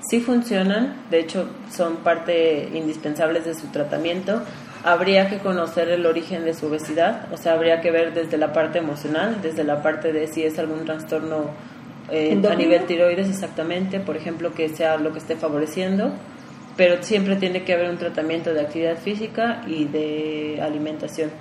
Sí 0.08 0.20
funcionan, 0.20 0.98
de 1.10 1.20
hecho 1.22 1.50
son 1.72 1.98
parte 1.98 2.70
indispensables 2.74 3.46
de 3.46 3.56
su 3.56 3.68
tratamiento. 3.68 4.44
Habría 4.88 5.28
que 5.28 5.40
conocer 5.40 5.90
el 5.90 6.06
origen 6.06 6.46
de 6.46 6.54
su 6.54 6.68
obesidad, 6.68 7.28
o 7.34 7.38
sea, 7.38 7.54
habría 7.54 7.82
que 7.82 7.90
ver 7.90 8.14
desde 8.14 8.38
la 8.38 8.54
parte 8.54 8.78
emocional, 8.78 9.42
desde 9.42 9.64
la 9.64 9.82
parte 9.82 10.14
de 10.14 10.28
si 10.28 10.44
es 10.44 10.60
algún 10.60 10.86
trastorno 10.86 11.50
eh, 12.12 12.40
a 12.48 12.54
nivel 12.54 12.86
tiroides 12.86 13.28
exactamente, 13.28 14.00
por 14.00 14.16
ejemplo, 14.16 14.54
que 14.54 14.70
sea 14.70 14.98
lo 14.98 15.12
que 15.12 15.18
esté 15.18 15.38
favoreciendo, 15.38 16.12
pero 16.78 17.02
siempre 17.02 17.36
tiene 17.38 17.64
que 17.64 17.74
haber 17.74 17.90
un 17.90 17.98
tratamiento 17.98 18.54
de 18.54 18.62
actividad 18.62 18.98
física 18.98 19.64
y 19.66 19.86
de 19.86 20.60
alimentación. 20.62 21.32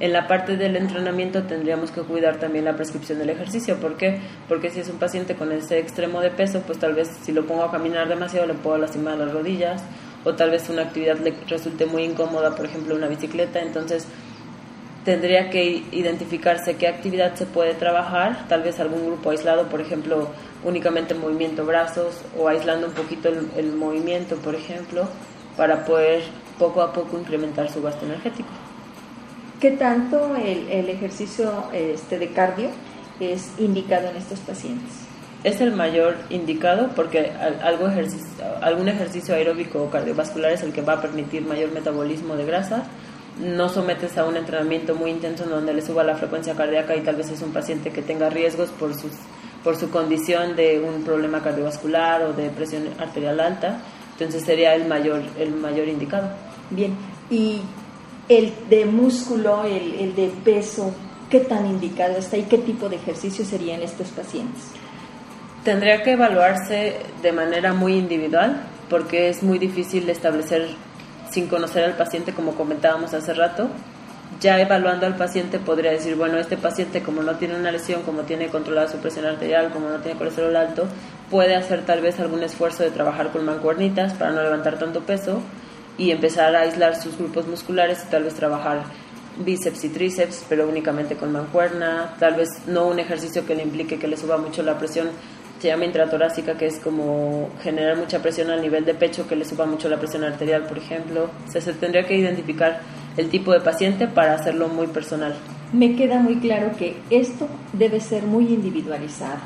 En 0.00 0.14
la 0.14 0.26
parte 0.26 0.56
del 0.56 0.74
entrenamiento 0.76 1.42
tendríamos 1.42 1.90
que 1.90 2.00
cuidar 2.00 2.38
también 2.38 2.64
la 2.64 2.76
prescripción 2.76 3.18
del 3.18 3.28
ejercicio. 3.28 3.76
¿Por 3.76 3.98
qué? 3.98 4.20
Porque 4.48 4.70
si 4.70 4.80
es 4.80 4.88
un 4.88 4.98
paciente 4.98 5.34
con 5.34 5.52
ese 5.52 5.78
extremo 5.78 6.22
de 6.22 6.30
peso, 6.30 6.62
pues 6.66 6.78
tal 6.78 6.94
vez 6.94 7.08
si 7.08 7.32
lo 7.32 7.44
pongo 7.44 7.64
a 7.64 7.70
caminar 7.70 8.08
demasiado 8.08 8.46
le 8.46 8.54
puedo 8.54 8.78
lastimar 8.78 9.18
las 9.18 9.32
rodillas 9.32 9.82
o 10.26 10.34
tal 10.34 10.50
vez 10.50 10.68
una 10.68 10.82
actividad 10.82 11.18
le 11.20 11.32
resulte 11.48 11.86
muy 11.86 12.02
incómoda, 12.02 12.54
por 12.54 12.66
ejemplo 12.66 12.94
una 12.94 13.06
bicicleta. 13.06 13.60
Entonces 13.60 14.06
tendría 15.06 15.48
que 15.48 15.84
identificarse 15.92 16.76
qué 16.76 16.88
actividad 16.88 17.34
se 17.36 17.46
puede 17.46 17.72
trabajar, 17.72 18.46
tal 18.48 18.62
vez 18.62 18.78
algún 18.80 19.06
grupo 19.06 19.30
aislado, 19.30 19.68
por 19.68 19.80
ejemplo, 19.80 20.28
únicamente 20.64 21.14
movimiento 21.14 21.64
brazos 21.64 22.20
o 22.36 22.48
aislando 22.48 22.88
un 22.88 22.92
poquito 22.92 23.28
el, 23.30 23.48
el 23.56 23.72
movimiento, 23.72 24.36
por 24.36 24.54
ejemplo, 24.54 25.08
para 25.56 25.86
poder 25.86 26.22
poco 26.58 26.82
a 26.82 26.92
poco 26.92 27.18
incrementar 27.18 27.70
su 27.70 27.80
gasto 27.80 28.04
energético. 28.04 28.50
¿Qué 29.60 29.70
tanto 29.70 30.36
el, 30.36 30.88
ejercicio 30.90 31.64
este, 31.72 32.18
de 32.18 32.28
cardio 32.28 32.68
es 33.20 33.52
indicado 33.58 34.08
en 34.10 34.16
estos 34.16 34.40
pacientes? 34.40 35.05
Es 35.46 35.60
el 35.60 35.70
mayor 35.70 36.16
indicado 36.28 36.88
porque 36.96 37.30
algo 37.62 37.86
algún 38.60 38.88
ejercicio 38.88 39.32
aeróbico 39.32 39.80
o 39.80 39.90
cardiovascular 39.90 40.50
es 40.50 40.64
el 40.64 40.72
que 40.72 40.82
va 40.82 40.94
a 40.94 41.00
permitir 41.00 41.46
mayor 41.46 41.70
metabolismo 41.70 42.34
de 42.34 42.44
grasa. 42.44 42.82
No 43.38 43.68
sometes 43.68 44.18
a 44.18 44.24
un 44.24 44.36
entrenamiento 44.36 44.96
muy 44.96 45.12
intenso 45.12 45.44
en 45.44 45.50
donde 45.50 45.72
le 45.72 45.82
suba 45.82 46.02
la 46.02 46.16
frecuencia 46.16 46.56
cardíaca 46.56 46.96
y 46.96 47.02
tal 47.02 47.14
vez 47.14 47.30
es 47.30 47.42
un 47.42 47.52
paciente 47.52 47.92
que 47.92 48.02
tenga 48.02 48.28
riesgos 48.28 48.70
por 48.70 48.92
sus 48.94 49.12
por 49.62 49.76
su 49.76 49.88
condición 49.88 50.56
de 50.56 50.80
un 50.80 51.04
problema 51.04 51.40
cardiovascular 51.40 52.24
o 52.24 52.32
de 52.32 52.50
presión 52.50 52.82
arterial 52.98 53.38
alta, 53.38 53.78
entonces 54.12 54.42
sería 54.42 54.74
el 54.74 54.88
mayor, 54.88 55.22
el 55.38 55.52
mayor 55.52 55.86
indicado. 55.86 56.28
Bien, 56.70 56.92
y 57.30 57.60
el 58.28 58.52
de 58.68 58.84
músculo, 58.84 59.62
el, 59.62 59.94
el 59.94 60.14
de 60.16 60.28
peso, 60.44 60.92
¿qué 61.30 61.38
tan 61.38 61.66
indicado 61.66 62.16
está 62.16 62.36
y 62.36 62.42
qué 62.42 62.58
tipo 62.58 62.88
de 62.88 62.96
ejercicio 62.96 63.44
sería 63.44 63.76
en 63.76 63.82
estos 63.82 64.08
pacientes? 64.08 64.72
Tendría 65.66 66.04
que 66.04 66.12
evaluarse 66.12 66.94
de 67.22 67.32
manera 67.32 67.72
muy 67.72 67.94
individual 67.94 68.62
porque 68.88 69.28
es 69.28 69.42
muy 69.42 69.58
difícil 69.58 70.08
establecer 70.08 70.68
sin 71.28 71.48
conocer 71.48 71.82
al 71.82 71.96
paciente 71.96 72.32
como 72.32 72.54
comentábamos 72.54 73.12
hace 73.14 73.34
rato. 73.34 73.68
Ya 74.40 74.60
evaluando 74.60 75.06
al 75.06 75.16
paciente 75.16 75.58
podría 75.58 75.90
decir, 75.90 76.14
bueno, 76.14 76.38
este 76.38 76.56
paciente 76.56 77.02
como 77.02 77.24
no 77.24 77.34
tiene 77.34 77.56
una 77.56 77.72
lesión, 77.72 78.02
como 78.02 78.22
tiene 78.22 78.46
controlada 78.46 78.86
su 78.86 78.98
presión 78.98 79.26
arterial, 79.26 79.72
como 79.72 79.88
no 79.88 79.96
tiene 79.96 80.16
colesterol 80.16 80.54
alto, 80.54 80.86
puede 81.32 81.56
hacer 81.56 81.84
tal 81.84 82.00
vez 82.00 82.20
algún 82.20 82.44
esfuerzo 82.44 82.84
de 82.84 82.92
trabajar 82.92 83.32
con 83.32 83.44
mancuernitas 83.44 84.14
para 84.14 84.30
no 84.30 84.44
levantar 84.44 84.78
tanto 84.78 85.00
peso 85.00 85.42
y 85.98 86.12
empezar 86.12 86.54
a 86.54 86.60
aislar 86.60 86.94
sus 86.94 87.18
grupos 87.18 87.48
musculares 87.48 88.04
y 88.06 88.10
tal 88.12 88.22
vez 88.22 88.34
trabajar 88.34 88.84
bíceps 89.44 89.82
y 89.82 89.88
tríceps, 89.88 90.46
pero 90.48 90.68
únicamente 90.68 91.16
con 91.16 91.32
mancuerna, 91.32 92.14
tal 92.20 92.36
vez 92.36 92.50
no 92.68 92.86
un 92.86 93.00
ejercicio 93.00 93.44
que 93.44 93.56
le 93.56 93.64
implique 93.64 93.98
que 93.98 94.06
le 94.06 94.16
suba 94.16 94.38
mucho 94.38 94.62
la 94.62 94.78
presión, 94.78 95.08
se 95.58 95.68
llama 95.68 95.84
intratorácica, 95.84 96.54
que 96.54 96.66
es 96.66 96.78
como 96.78 97.48
generar 97.62 97.96
mucha 97.96 98.20
presión 98.20 98.50
al 98.50 98.60
nivel 98.60 98.84
de 98.84 98.94
pecho, 98.94 99.26
que 99.26 99.36
le 99.36 99.44
suba 99.44 99.66
mucho 99.66 99.88
la 99.88 99.98
presión 99.98 100.24
arterial, 100.24 100.64
por 100.64 100.78
ejemplo. 100.78 101.30
Se 101.48 101.60
tendría 101.72 102.06
que 102.06 102.16
identificar 102.16 102.80
el 103.16 103.30
tipo 103.30 103.52
de 103.52 103.60
paciente 103.60 104.06
para 104.06 104.34
hacerlo 104.34 104.68
muy 104.68 104.86
personal. 104.88 105.34
Me 105.72 105.96
queda 105.96 106.20
muy 106.20 106.36
claro 106.36 106.72
que 106.78 106.96
esto 107.10 107.48
debe 107.72 108.00
ser 108.00 108.24
muy 108.24 108.46
individualizado, 108.48 109.38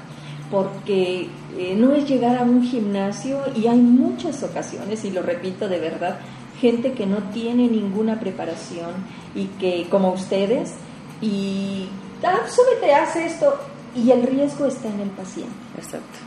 porque 0.51 1.29
eh, 1.57 1.75
no 1.77 1.95
es 1.95 2.09
llegar 2.09 2.37
a 2.37 2.43
un 2.43 2.63
gimnasio 2.63 3.41
y 3.57 3.67
hay 3.69 3.79
muchas 3.79 4.43
ocasiones, 4.43 5.05
y 5.05 5.11
lo 5.11 5.23
repito 5.23 5.69
de 5.69 5.79
verdad, 5.79 6.19
gente 6.61 6.93
que 6.93 7.07
no 7.07 7.19
tiene 7.33 7.69
ninguna 7.69 8.21
preparación 8.21 8.91
y 9.35 9.47
que, 9.59 9.87
como 9.89 10.13
ustedes, 10.13 10.75
y 11.23 11.89
ah, 12.23 12.41
súbete, 12.49 12.93
haz 12.93 13.17
esto, 13.17 13.59
y 13.95 14.11
el 14.11 14.23
riesgo 14.23 14.67
está 14.67 14.89
en 14.89 15.01
el 15.01 15.11
paciente. 15.11 15.53
Exacto. 15.77 16.19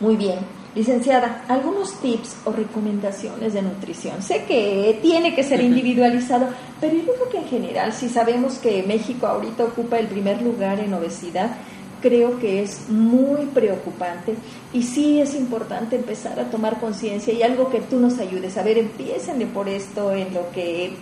Muy 0.00 0.16
bien. 0.16 0.38
Licenciada, 0.74 1.44
algunos 1.48 2.00
tips 2.00 2.36
o 2.46 2.52
recomendaciones 2.52 3.52
de 3.52 3.60
nutrición. 3.60 4.22
Sé 4.22 4.44
que 4.44 4.98
tiene 5.02 5.34
que 5.34 5.42
ser 5.42 5.60
individualizado, 5.70 6.48
pero 6.80 6.94
yo 6.96 7.12
creo 7.12 7.28
que 7.28 7.38
en 7.38 7.44
general, 7.44 7.92
si 7.92 8.08
sabemos 8.08 8.54
que 8.54 8.82
México 8.82 9.26
ahorita 9.26 9.64
ocupa 9.64 9.98
el 9.98 10.06
primer 10.06 10.40
lugar 10.40 10.80
en 10.80 10.94
obesidad, 10.94 11.56
creo 12.02 12.38
que 12.38 12.62
es 12.62 12.88
muy 12.88 13.46
preocupante 13.46 14.34
y 14.72 14.82
sí 14.82 15.20
es 15.20 15.34
importante 15.34 15.96
empezar 15.96 16.38
a 16.38 16.50
tomar 16.50 16.80
conciencia 16.80 17.32
y 17.32 17.42
algo 17.42 17.70
que 17.70 17.80
tú 17.80 17.98
nos 17.98 18.18
ayudes. 18.18 18.58
A 18.58 18.62
ver, 18.62 18.76
empiecenle 18.76 19.46
por 19.46 19.68
esto 19.68 20.12
en 20.12 20.34
lo 20.34 20.50
que 20.50 20.92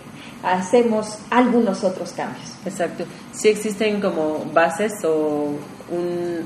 hacemos 0.43 1.19
algunos 1.29 1.83
otros 1.83 2.11
cambios. 2.11 2.55
Exacto. 2.65 3.05
Sí 3.33 3.49
existen 3.49 3.99
como 3.99 4.45
bases 4.53 4.93
o 5.03 5.49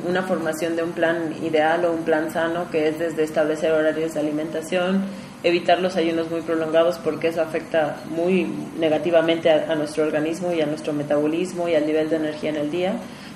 una 0.08 0.24
formación 0.24 0.76
de 0.76 0.84
un 0.84 0.92
plan 0.92 1.36
ideal 1.44 1.86
o 1.86 1.92
un 1.92 2.04
plan 2.04 2.32
sano 2.32 2.72
que 2.72 2.88
es 2.88 2.98
desde 2.98 3.24
establecer 3.24 3.72
horarios 3.72 4.16
de 4.16 4.22
alimentación, 4.22 5.04
evitar 5.44 5.80
los 5.80 5.96
ayunos 5.96 6.32
muy 6.32 6.42
prolongados 6.42 6.98
porque 6.98 7.28
eso 7.28 7.42
afecta 7.42 7.98
muy 8.10 8.48
negativamente 8.80 9.52
a 9.52 9.76
nuestro 9.76 10.04
organismo 10.04 10.52
y 10.52 10.62
a 10.62 10.66
nuestro 10.66 10.94
metabolismo 10.94 11.68
y 11.70 11.76
al 11.76 11.86
nivel 11.86 12.10
de 12.10 12.16
energía 12.16 12.50
en 12.50 12.56
el 12.56 12.72
día 12.72 12.96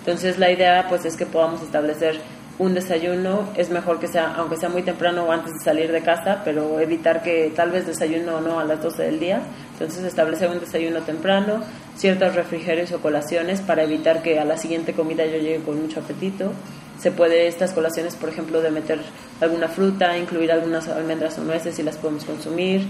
entonces 0.10 0.40
la 0.40 0.52
idea 0.52 0.88
pues 0.90 1.06
es 1.06 1.16
que 1.16 1.28
podamos 1.28 1.62
establecer 1.62 2.20
un 2.58 2.74
desayuno, 2.74 3.48
es 3.56 3.70
mejor 3.70 4.00
que 4.00 4.08
sea, 4.08 4.34
aunque 4.38 4.58
sea 4.58 4.70
muy 4.70 4.82
temprano 4.82 5.24
o 5.24 5.32
antes 5.32 5.54
de 5.54 5.60
salir 5.64 5.92
de 5.92 6.02
casa, 6.02 6.42
pero 6.44 6.80
evitar 6.80 7.22
que 7.22 7.54
tal 7.56 7.70
vez 7.70 7.86
desayuno 7.86 8.38
o 8.38 8.42
no 8.42 8.60
a 8.60 8.66
las 8.66 8.82
12 8.82 9.04
del 9.04 9.20
día. 9.20 9.42
Entonces 9.74 10.04
establecer 10.04 10.50
un 10.50 10.60
desayuno 10.60 11.02
temprano, 11.02 11.62
ciertos 11.96 12.34
refrigerios 12.34 12.92
o 12.92 13.00
colaciones 13.02 13.62
para 13.62 13.84
evitar 13.84 14.24
que 14.24 14.40
a 14.40 14.46
la 14.46 14.58
siguiente 14.58 14.94
comida 14.94 15.28
yo 15.28 15.38
llegue 15.38 15.64
con 15.64 15.80
mucho 15.80 16.00
apetito. 16.00 16.52
Se 17.00 17.12
puede 17.12 17.48
estas 17.48 17.72
colaciones, 17.72 18.16
por 18.16 18.30
ejemplo, 18.30 18.62
de 18.62 18.72
meter 18.72 19.00
alguna 19.40 19.68
fruta, 19.68 20.18
incluir 20.18 20.52
algunas 20.52 20.88
almendras 20.88 21.38
o 21.38 21.44
nueces 21.44 21.78
y 21.78 21.84
las 21.84 21.98
podemos 21.98 22.26
consumir. 22.26 22.82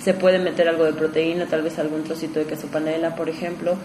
Se 0.00 0.14
puede 0.14 0.38
meter 0.38 0.68
algo 0.68 0.84
de 0.84 0.92
proteína, 0.92 1.46
tal 1.46 1.62
vez 1.62 1.80
algún 1.80 2.04
trocito 2.04 2.38
de 2.38 2.46
queso 2.46 2.68
panela, 2.68 3.16
por 3.16 3.28
ejemplo, 3.28 3.76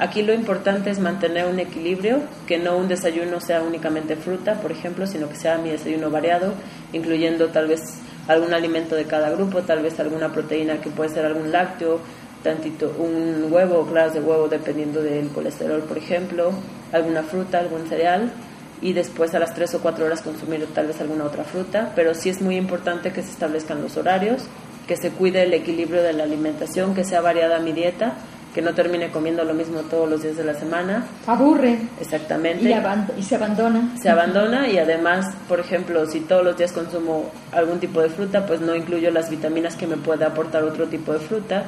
Aquí 0.00 0.22
lo 0.22 0.32
importante 0.32 0.88
es 0.88 0.98
mantener 0.98 1.44
un 1.44 1.58
equilibrio, 1.58 2.20
que 2.46 2.56
no 2.56 2.78
un 2.78 2.88
desayuno 2.88 3.38
sea 3.38 3.62
únicamente 3.62 4.16
fruta, 4.16 4.54
por 4.54 4.72
ejemplo, 4.72 5.06
sino 5.06 5.28
que 5.28 5.36
sea 5.36 5.58
mi 5.58 5.68
desayuno 5.68 6.08
variado, 6.08 6.54
incluyendo 6.94 7.48
tal 7.48 7.68
vez 7.68 7.82
algún 8.26 8.54
alimento 8.54 8.96
de 8.96 9.04
cada 9.04 9.28
grupo, 9.28 9.60
tal 9.60 9.82
vez 9.82 10.00
alguna 10.00 10.32
proteína 10.32 10.80
que 10.80 10.88
puede 10.88 11.10
ser 11.10 11.26
algún 11.26 11.52
lácteo, 11.52 12.00
tantito 12.42 12.96
un 12.98 13.52
huevo 13.52 13.80
o 13.80 13.86
claras 13.86 14.14
de 14.14 14.20
huevo 14.20 14.48
dependiendo 14.48 15.02
del 15.02 15.28
colesterol, 15.28 15.82
por 15.82 15.98
ejemplo, 15.98 16.50
alguna 16.92 17.22
fruta, 17.22 17.58
algún 17.58 17.86
cereal 17.86 18.32
y 18.80 18.94
después 18.94 19.34
a 19.34 19.38
las 19.38 19.52
3 19.52 19.74
o 19.74 19.80
4 19.82 20.06
horas 20.06 20.22
consumir 20.22 20.66
tal 20.74 20.86
vez 20.86 20.98
alguna 21.02 21.24
otra 21.24 21.44
fruta, 21.44 21.92
pero 21.94 22.14
sí 22.14 22.30
es 22.30 22.40
muy 22.40 22.56
importante 22.56 23.12
que 23.12 23.22
se 23.22 23.32
establezcan 23.32 23.82
los 23.82 23.98
horarios, 23.98 24.44
que 24.88 24.96
se 24.96 25.10
cuide 25.10 25.42
el 25.42 25.52
equilibrio 25.52 26.02
de 26.02 26.14
la 26.14 26.22
alimentación, 26.22 26.94
que 26.94 27.04
sea 27.04 27.20
variada 27.20 27.58
mi 27.58 27.72
dieta 27.72 28.14
que 28.54 28.62
no 28.62 28.74
termine 28.74 29.10
comiendo 29.10 29.44
lo 29.44 29.54
mismo 29.54 29.80
todos 29.82 30.08
los 30.08 30.22
días 30.22 30.36
de 30.36 30.44
la 30.44 30.54
semana. 30.54 31.06
Aburre. 31.26 31.78
Exactamente. 32.00 32.64
Y, 32.64 33.22
se 33.22 33.36
abandona. 33.36 33.96
Se 34.00 34.08
abandona 34.08 34.68
y 34.68 34.78
además, 34.78 35.26
por 35.48 35.60
ejemplo, 35.60 36.06
si 36.06 36.20
todos 36.20 36.44
los 36.44 36.56
días 36.56 36.72
consumo 36.72 37.30
algún 37.52 37.78
tipo 37.78 38.00
de 38.00 38.08
fruta, 38.08 38.46
pues 38.46 38.60
no 38.60 38.74
incluyo 38.74 39.10
las 39.10 39.30
vitaminas 39.30 39.76
que 39.76 39.86
me 39.86 39.96
puede 39.96 40.24
aportar 40.24 40.64
otro 40.64 40.86
tipo 40.86 41.12
de 41.12 41.20
fruta. 41.20 41.64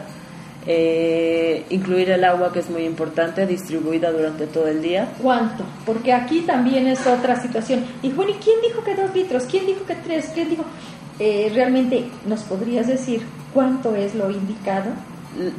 Eh, 0.65 1.65
incluir 1.71 2.11
el 2.11 2.23
agua, 2.23 2.53
que 2.53 2.61
es 2.61 2.71
muy 2.71 2.85
importante, 2.85 3.47
distribuida 3.47 4.13
durante 4.13 4.47
todo 4.47 4.69
el 4.69 4.81
día. 4.81 5.09
¿Cuánto? 5.21 5.65
Porque 5.85 6.13
aquí 6.13 6.41
también 6.41 6.87
es 6.87 7.05
otra 7.07 7.41
situación. 7.41 7.85
Y 8.03 8.11
bueno, 8.11 8.33
¿y 8.33 8.35
quién 8.35 8.61
dijo 8.61 8.83
que 8.85 8.95
dos 8.95 9.13
litros? 9.15 9.45
¿Quién 9.51 9.67
dijo 9.67 9.85
que 9.85 9.97
tres? 9.97 10.31
¿Quién 10.35 10.51
dijo? 10.51 10.65
Eh, 11.19 11.51
realmente, 11.53 12.05
¿nos 12.27 12.43
podrías 12.43 12.87
decir 12.87 13.23
cuánto 13.53 13.95
es 13.97 14.15
lo 14.15 14.31
indicado? 14.31 14.93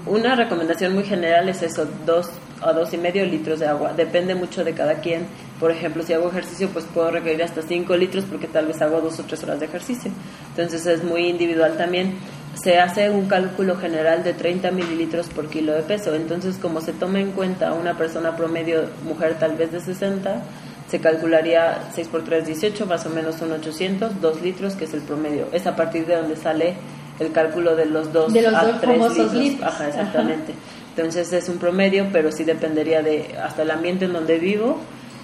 Una 0.06 0.36
recomendación 0.36 0.94
muy 0.94 1.04
general 1.04 1.50
es 1.50 1.64
eso, 1.64 1.88
dos 2.06 2.30
a 2.62 2.74
dos 2.74 2.94
y 2.94 2.98
medio 2.98 3.26
litros 3.26 3.60
de 3.60 3.68
agua. 3.68 3.94
Depende 3.94 4.36
mucho 4.36 4.64
de 4.64 4.74
cada 4.74 4.96
quien. 4.96 5.26
Por 5.60 5.72
ejemplo, 5.72 6.04
si 6.04 6.14
hago 6.14 6.30
ejercicio, 6.30 6.70
pues 6.70 6.86
puedo 6.86 7.12
requerir 7.12 7.44
hasta 7.44 7.62
cinco 7.62 7.96
litros 7.96 8.26
porque 8.26 8.48
tal 8.48 8.68
vez 8.68 8.82
hago 8.82 9.02
dos 9.02 9.20
o 9.20 9.24
tres 9.24 9.44
horas 9.44 9.60
de 9.60 9.66
ejercicio. 9.66 10.12
Entonces 10.50 10.86
es 10.86 11.04
muy 11.04 11.28
individual 11.28 11.76
también. 11.78 12.16
Se 12.54 12.80
hace 12.80 13.10
un 13.10 13.28
cálculo 13.28 13.76
general 13.76 14.24
de 14.24 14.34
30 14.34 14.72
mililitros 14.72 15.28
por 15.28 15.50
kilo 15.50 15.74
de 15.74 15.82
peso. 15.82 16.14
Entonces, 16.14 16.58
como 16.58 16.82
se 16.82 16.94
toma 16.94 17.20
en 17.20 17.32
cuenta 17.32 17.74
una 17.74 17.98
persona 17.98 18.36
promedio, 18.38 18.84
mujer 19.04 19.38
tal 19.40 19.56
vez 19.58 19.72
de 19.72 19.82
60, 19.82 20.44
se 20.88 21.00
calcularía 21.00 21.90
6 21.94 22.08
por 22.10 22.24
3, 22.24 22.46
18, 22.46 22.86
más 22.86 23.06
o 23.08 23.10
menos 23.10 23.36
son 23.36 23.52
800, 23.52 24.22
2 24.22 24.42
litros, 24.44 24.76
que 24.76 24.86
es 24.86 24.94
el 24.94 25.02
promedio. 25.02 25.48
Es 25.52 25.66
a 25.66 25.76
partir 25.76 26.06
de 26.06 26.16
donde 26.16 26.36
sale 26.36 26.76
el 27.20 27.32
cálculo 27.32 27.76
de 27.76 27.86
los 27.86 28.12
dos 28.12 28.34
de 28.34 28.42
los 28.42 28.54
a 28.54 28.66
dos 28.66 28.82
tres 28.82 29.34
litros. 29.34 29.74
Ajá, 29.74 29.88
exactamente. 29.88 30.54
Entonces 30.96 31.34
es 31.34 31.50
un 31.50 31.58
promedio, 31.58 32.08
pero 32.12 32.32
sí 32.32 32.44
dependería 32.44 33.02
de 33.02 33.36
hasta 33.42 33.64
el 33.64 33.72
ambiente 33.72 34.06
en 34.06 34.14
donde 34.14 34.38
vivo, 34.38 34.78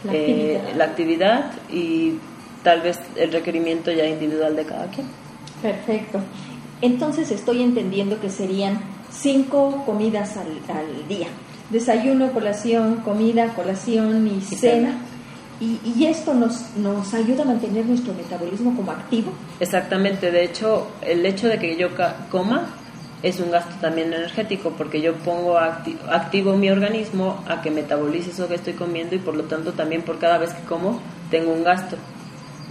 la, 0.03 0.13
eh, 0.13 0.55
actividad. 0.55 0.77
la 0.77 0.83
actividad 0.85 1.51
y 1.71 2.13
tal 2.63 2.81
vez 2.81 2.99
el 3.15 3.31
requerimiento 3.31 3.91
ya 3.91 4.05
individual 4.05 4.55
de 4.55 4.65
cada 4.65 4.87
quien. 4.87 5.07
Perfecto. 5.61 6.19
Entonces 6.81 7.29
estoy 7.31 7.61
entendiendo 7.61 8.19
que 8.19 8.29
serían 8.29 8.79
cinco 9.11 9.83
comidas 9.85 10.37
al, 10.37 10.47
al 10.75 11.07
día. 11.07 11.27
Desayuno, 11.69 12.31
colación, 12.31 12.97
comida, 12.97 13.53
colación 13.53 14.27
y, 14.27 14.41
cena. 14.41 14.97
Y, 15.61 16.05
esto 16.05 16.33
nos, 16.33 16.73
nos 16.77 17.13
ayuda 17.13 17.43
a 17.43 17.45
mantener 17.45 17.85
nuestro 17.85 18.13
metabolismo 18.13 18.73
como 18.77 18.91
activo. 18.91 19.33
Exactamente, 19.59 20.31
de 20.31 20.45
hecho, 20.45 20.87
el 21.01 21.25
hecho 21.25 21.49
de 21.49 21.59
que 21.59 21.75
yo 21.75 21.89
coma 22.31 22.69
es 23.21 23.39
un 23.39 23.51
gasto 23.51 23.73
también 23.81 24.13
energético 24.13 24.71
porque 24.77 25.01
yo 25.01 25.13
pongo 25.15 25.57
activo 25.57 26.55
mi 26.55 26.69
organismo 26.69 27.43
a 27.47 27.61
que 27.61 27.71
metabolice 27.71 28.31
eso 28.31 28.47
que 28.47 28.55
estoy 28.55 28.73
comiendo 28.73 29.15
y 29.15 29.19
por 29.19 29.35
lo 29.35 29.43
tanto 29.43 29.73
también 29.73 30.03
por 30.03 30.19
cada 30.19 30.37
vez 30.37 30.53
que 30.53 30.63
como 30.63 31.01
tengo 31.29 31.51
un 31.51 31.63
gasto. 31.63 31.97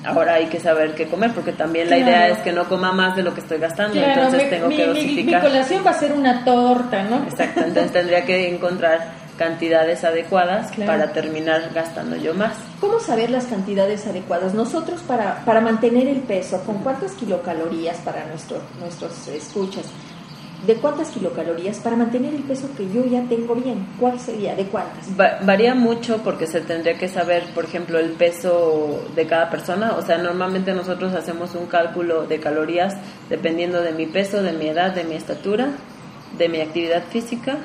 Ahora 0.05 0.35
hay 0.35 0.47
que 0.47 0.61
saber 0.61 0.95
qué 0.95 1.07
comer 1.07 1.33
porque 1.33 1.53
también 1.53 1.91
la 1.91 1.99
idea 1.99 2.29
es 2.29 2.39
que 2.39 2.53
no 2.53 2.65
coma 2.69 2.93
más 2.93 3.17
de 3.17 3.23
lo 3.23 3.35
que 3.35 3.41
estoy 3.41 3.59
gastando, 3.59 4.01
entonces 4.01 4.49
tengo 4.49 4.69
que 4.69 4.87
dosificar. 4.87 5.43
Mi, 5.43 5.49
colación 5.49 5.83
va 5.85 5.91
a 5.91 5.95
ser 5.95 6.13
una 6.13 6.45
torta, 6.45 7.03
¿no? 7.03 7.25
Exacto, 7.25 7.61
entonces 7.65 7.93
tendría 7.93 8.25
que 8.25 8.49
encontrar 8.49 9.28
cantidades 9.39 10.05
adecuadas 10.05 10.71
para 10.85 11.13
terminar 11.13 11.71
gastando 11.73 12.17
yo 12.17 12.35
más. 12.35 12.57
¿Cómo 12.81 13.01
saber 13.01 13.31
las 13.31 13.47
cantidades 13.47 14.07
adecuadas? 14.07 14.53
Nosotros 14.53 15.01
para, 15.03 15.45
para 15.45 15.61
mantener 15.61 16.09
el 16.09 16.21
peso, 16.21 16.61
¿con 16.67 16.79
cuántas 16.79 17.13
kilocalorías 17.13 17.99
para 17.99 18.27
nuestro, 18.27 18.59
nuestros 18.81 19.29
escuchas? 19.29 19.87
¿De 20.67 20.75
cuántas 20.75 21.11
kilocalorías 21.11 21.79
para 21.79 21.95
mantener 21.95 22.35
el 22.35 22.43
peso 22.43 22.69
que 22.77 22.91
yo 22.93 23.07
ya 23.07 23.23
tengo 23.29 23.55
bien? 23.55 23.87
¿Cuál 24.01 24.19
sería? 24.19 24.57
¿De 24.57 24.65
cuántas? 24.65 25.17
varía 25.17 25.77
mucho 25.77 26.19
porque 26.25 26.49
se 26.49 26.61
tendría 26.61 26.99
que 26.99 27.07
saber, 27.07 27.45
por 27.55 27.65
ejemplo, 27.65 28.01
el 28.01 28.11
peso 28.11 29.05
de 29.15 29.25
cada 29.29 29.51
persona. 29.51 29.93
O 29.97 30.03
sea, 30.03 30.19
normalmente 30.19 30.75
nosotros 30.75 31.15
hacemos 31.15 31.55
un 31.55 31.67
cálculo 31.67 32.27
de 32.27 32.41
calorías 32.41 32.97
dependiendo 33.31 33.83
de 33.83 33.93
mi 33.93 34.07
peso, 34.07 34.43
de 34.43 34.53
mi 34.53 34.67
edad, 34.67 34.93
de 34.93 35.05
mi 35.05 35.15
estatura, 35.15 35.69
de 36.37 36.49
mi 36.49 36.61
actividad 36.61 37.05
física 37.05 37.59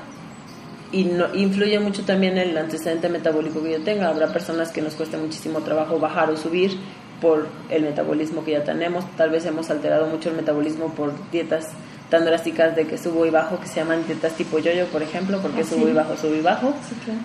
y 0.93 1.05
no, 1.05 1.33
influye 1.33 1.79
mucho 1.79 2.03
también 2.03 2.37
el 2.37 2.57
antecedente 2.57 3.09
metabólico 3.09 3.61
que 3.61 3.71
yo 3.71 3.81
tenga. 3.81 4.07
Habrá 4.07 4.31
personas 4.31 4.71
que 4.71 4.81
nos 4.81 4.93
cueste 4.93 5.17
muchísimo 5.17 5.61
trabajo 5.61 5.99
bajar 5.99 6.29
o 6.29 6.37
subir 6.37 6.77
por 7.19 7.47
el 7.69 7.83
metabolismo 7.83 8.45
que 8.45 8.51
ya 8.51 8.63
tenemos. 8.63 9.03
Tal 9.17 9.31
vez 9.31 9.45
hemos 9.45 9.69
alterado 9.69 10.05
mucho 10.05 10.29
el 10.29 10.35
metabolismo 10.35 10.93
por 10.93 11.13
dietas 11.31 11.71
tan 12.09 12.25
drásticas 12.25 12.75
de 12.75 12.85
que 12.85 12.97
subo 12.99 13.25
y 13.25 13.31
bajo, 13.31 13.59
que 13.59 13.67
se 13.67 13.77
llaman 13.77 14.05
dietas 14.05 14.33
tipo 14.33 14.59
yoyo, 14.59 14.85
por 14.87 15.01
ejemplo, 15.01 15.39
porque 15.41 15.61
ah, 15.61 15.65
subo 15.65 15.87
y 15.87 15.93
bajo, 15.93 16.15
subo 16.15 16.35
y 16.35 16.41
bajo. 16.41 16.73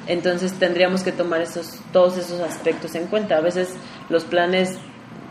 Entonces 0.06 0.54
tendríamos 0.54 1.02
que 1.02 1.12
tomar 1.12 1.42
esos, 1.42 1.78
todos 1.92 2.16
esos 2.16 2.40
aspectos 2.40 2.94
en 2.94 3.06
cuenta. 3.06 3.36
A 3.36 3.40
veces 3.42 3.74
los 4.08 4.24
planes 4.24 4.78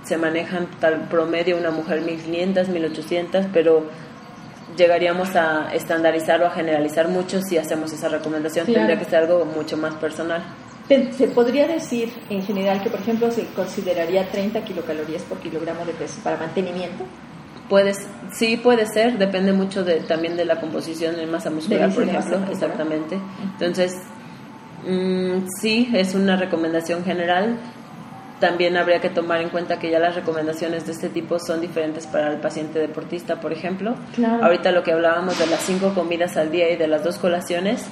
se 0.04 0.18
manejan 0.18 0.68
tal 0.80 1.08
promedio 1.10 1.58
una 1.58 1.72
mujer 1.72 2.02
1500, 2.02 2.70
1800, 2.70 3.48
pero 3.52 3.90
llegaríamos 4.76 5.36
a 5.36 5.74
estandarizar 5.74 6.42
o 6.42 6.48
a 6.48 6.52
generalizar 6.52 7.08
mucho 7.08 7.42
si 7.42 7.58
hacemos 7.58 7.94
esa 7.94 8.10
recomendación. 8.10 8.66
Tendría 8.66 8.98
que 8.98 9.06
ser 9.06 9.24
algo 9.24 9.46
mucho 9.46 9.78
más 9.78 9.96
personal. 9.96 10.44
Se 10.88 11.28
podría 11.28 11.68
decir 11.68 12.14
en 12.30 12.42
general 12.44 12.82
que, 12.82 12.90
por 12.90 13.02
ejemplo, 13.02 13.30
se 13.30 13.46
consideraría 13.48 14.30
30 14.30 14.64
kilocalorías 14.64 15.24
por 15.24 15.38
kilogramo 15.40 15.86
de 15.86 15.94
peso 15.94 16.22
para 16.24 16.38
mantenimiento. 16.38 17.04
Puedes, 17.68 18.08
sí 18.32 18.56
puede 18.56 18.86
ser, 18.86 19.18
depende 19.18 19.52
mucho 19.52 19.84
de, 19.84 20.00
también 20.00 20.38
de 20.38 20.46
la 20.46 20.62
composición 20.62 21.18
de 21.18 21.28
masa 21.28 21.50
muscular, 21.50 21.94
por 21.94 22.04
ejemplo, 22.04 22.40
exactamente. 22.50 23.20
Entonces, 23.52 23.94
mm, 24.88 25.48
sí, 25.60 25.92
es 25.94 26.16
una 26.16 26.38
recomendación 26.38 27.04
general. 27.04 27.58
También 28.40 28.78
habría 28.78 29.02
que 29.02 29.10
tomar 29.10 29.42
en 29.42 29.50
cuenta 29.50 29.80
que 29.80 29.90
ya 29.90 30.00
las 30.00 30.16
recomendaciones 30.16 30.86
de 30.86 30.92
este 30.92 31.10
tipo 31.10 31.40
son 31.40 31.60
diferentes 31.60 32.06
para 32.06 32.32
el 32.32 32.40
paciente 32.40 32.80
deportista, 32.80 33.40
por 33.40 33.52
ejemplo. 33.52 33.96
Ahorita 34.42 34.72
lo 34.72 34.84
que 34.84 34.92
hablábamos 34.92 35.40
de 35.40 35.48
las 35.48 35.62
cinco 35.62 35.94
comidas 35.96 36.38
al 36.38 36.52
día 36.52 36.70
y 36.70 36.76
de 36.76 36.88
las 36.88 37.04
dos 37.04 37.18
colaciones, 37.18 37.88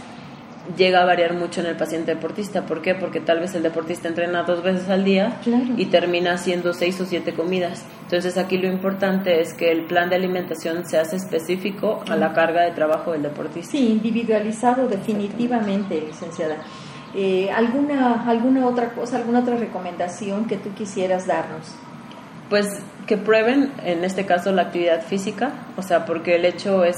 llega 0.77 1.01
a 1.01 1.05
variar 1.05 1.34
mucho 1.34 1.62
en 1.62 1.67
el 1.67 1.75
paciente 1.75 2.13
deportista. 2.15 2.65
¿Por 2.65 2.81
qué? 2.81 2.95
Porque 2.95 3.19
tal 3.19 3.39
vez 3.39 3.53
el 3.55 3.63
deportista 3.63 4.08
entrena 4.08 4.43
dos 4.43 4.63
veces 4.63 4.89
al 4.89 5.03
día 5.03 5.39
y 5.77 5.86
termina 5.88 6.34
haciendo 6.34 6.73
seis 6.73 6.99
o 7.01 7.05
siete 7.05 7.34
comidas. 7.34 7.86
Entonces 8.03 8.38
aquí 8.38 8.58
lo 8.58 8.67
importante 8.67 9.41
es 9.41 9.53
que 9.53 9.71
el 9.71 9.86
plan 9.86 10.10
de 10.10 10.15
alimentación 10.15 10.86
se 10.88 10.97
hace 10.97 11.15
específico 11.17 12.03
a 12.10 12.15
la 12.15 12.34
carga 12.34 12.63
de 12.63 12.71
trabajo 12.71 13.12
del 13.12 13.23
deportista. 13.23 13.71
Sí, 13.71 13.89
individualizado 13.89 14.88
definitivamente, 14.88 16.01
licenciada. 16.01 16.58
Eh, 17.15 17.49
¿alguna, 17.49 18.30
¿Alguna 18.30 18.67
otra 18.67 18.89
cosa, 18.89 19.15
alguna 19.15 19.39
otra 19.39 19.56
recomendación 19.56 20.47
que 20.47 20.58
tú 20.58 20.73
quisieras 20.73 21.25
darnos? 21.25 21.73
Pues 22.49 22.67
que 23.08 23.15
prueben, 23.15 23.71
en 23.84 24.04
este 24.04 24.25
caso, 24.25 24.51
la 24.51 24.63
actividad 24.63 25.01
física, 25.01 25.54
o 25.78 25.82
sea, 25.82 26.06
porque 26.06 26.36
el 26.36 26.43
hecho 26.43 26.84
es 26.84 26.97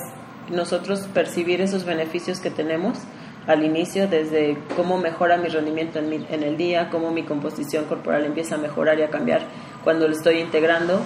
nosotros 0.49 1.07
percibir 1.13 1.61
esos 1.61 1.85
beneficios 1.85 2.39
que 2.39 2.49
tenemos 2.49 2.97
al 3.45 3.63
inicio, 3.63 4.07
desde 4.07 4.57
cómo 4.75 4.97
mejora 4.97 5.37
mi 5.37 5.49
rendimiento 5.49 5.99
en, 5.99 6.25
en 6.29 6.43
el 6.43 6.57
día, 6.57 6.89
cómo 6.89 7.11
mi 7.11 7.23
composición 7.23 7.85
corporal 7.85 8.25
empieza 8.25 8.55
a 8.55 8.57
mejorar 8.57 8.99
y 8.99 9.03
a 9.03 9.09
cambiar 9.09 9.41
cuando 9.83 10.07
lo 10.07 10.13
estoy 10.13 10.39
integrando. 10.39 10.99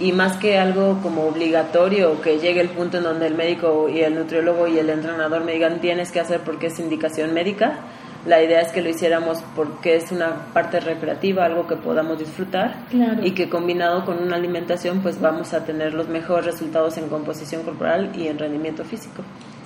Y 0.00 0.12
más 0.12 0.38
que 0.38 0.58
algo 0.58 0.98
como 1.02 1.26
obligatorio, 1.26 2.20
que 2.20 2.38
llegue 2.38 2.60
el 2.60 2.70
punto 2.70 2.98
en 2.98 3.04
donde 3.04 3.26
el 3.26 3.34
médico 3.34 3.88
y 3.88 4.00
el 4.00 4.14
nutriólogo 4.14 4.66
y 4.66 4.78
el 4.78 4.90
entrenador 4.90 5.44
me 5.44 5.52
digan 5.52 5.80
tienes 5.80 6.10
que 6.10 6.20
hacer 6.20 6.40
porque 6.40 6.66
es 6.66 6.78
indicación 6.80 7.32
médica, 7.32 7.78
la 8.26 8.42
idea 8.42 8.60
es 8.60 8.68
que 8.68 8.82
lo 8.82 8.90
hiciéramos 8.90 9.42
porque 9.56 9.96
es 9.96 10.12
una 10.12 10.46
parte 10.52 10.80
recreativa, 10.80 11.44
algo 11.44 11.66
que 11.66 11.76
podamos 11.76 12.18
disfrutar 12.18 12.84
y 13.22 13.32
que 13.32 13.48
combinado 13.48 14.04
con 14.04 14.22
una 14.22 14.36
alimentación 14.36 15.00
pues 15.00 15.20
vamos 15.20 15.54
a 15.54 15.64
tener 15.64 15.94
los 15.94 16.08
mejores 16.08 16.46
resultados 16.46 16.98
en 16.98 17.08
composición 17.08 17.62
corporal 17.62 18.12
y 18.14 18.28
en 18.28 18.38
rendimiento 18.38 18.84
físico. 18.84 19.22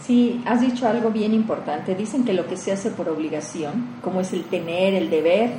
Sí, 0.06 0.42
has 0.44 0.60
dicho 0.60 0.86
algo 0.86 1.10
bien 1.10 1.32
importante. 1.32 1.94
Dicen 1.94 2.24
que 2.24 2.34
lo 2.34 2.46
que 2.46 2.56
se 2.56 2.72
hace 2.72 2.90
por 2.90 3.08
obligación, 3.08 3.96
como 4.02 4.20
es 4.20 4.32
el 4.32 4.44
tener, 4.44 4.94
el 4.94 5.08
deber, 5.08 5.50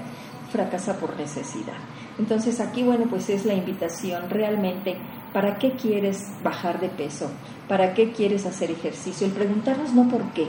fracasa 0.51 0.97
por 0.97 1.17
necesidad. 1.17 1.73
Entonces 2.17 2.60
aquí, 2.60 2.84
bueno, 2.84 3.05
pues 3.10 3.29
es 3.29 3.45
la 3.45 3.55
invitación 3.55 4.29
realmente, 4.29 4.97
¿para 5.34 5.58
qué 5.58 5.71
quieres 5.71 6.31
bajar 6.43 6.79
de 6.79 6.89
peso? 6.89 7.29
¿Para 7.67 7.93
qué 7.93 8.12
quieres 8.12 8.45
hacer 8.45 8.71
ejercicio? 8.71 9.27
El 9.27 9.34
preguntarnos 9.34 9.93
no 9.93 10.08
por 10.08 10.21
qué, 10.34 10.47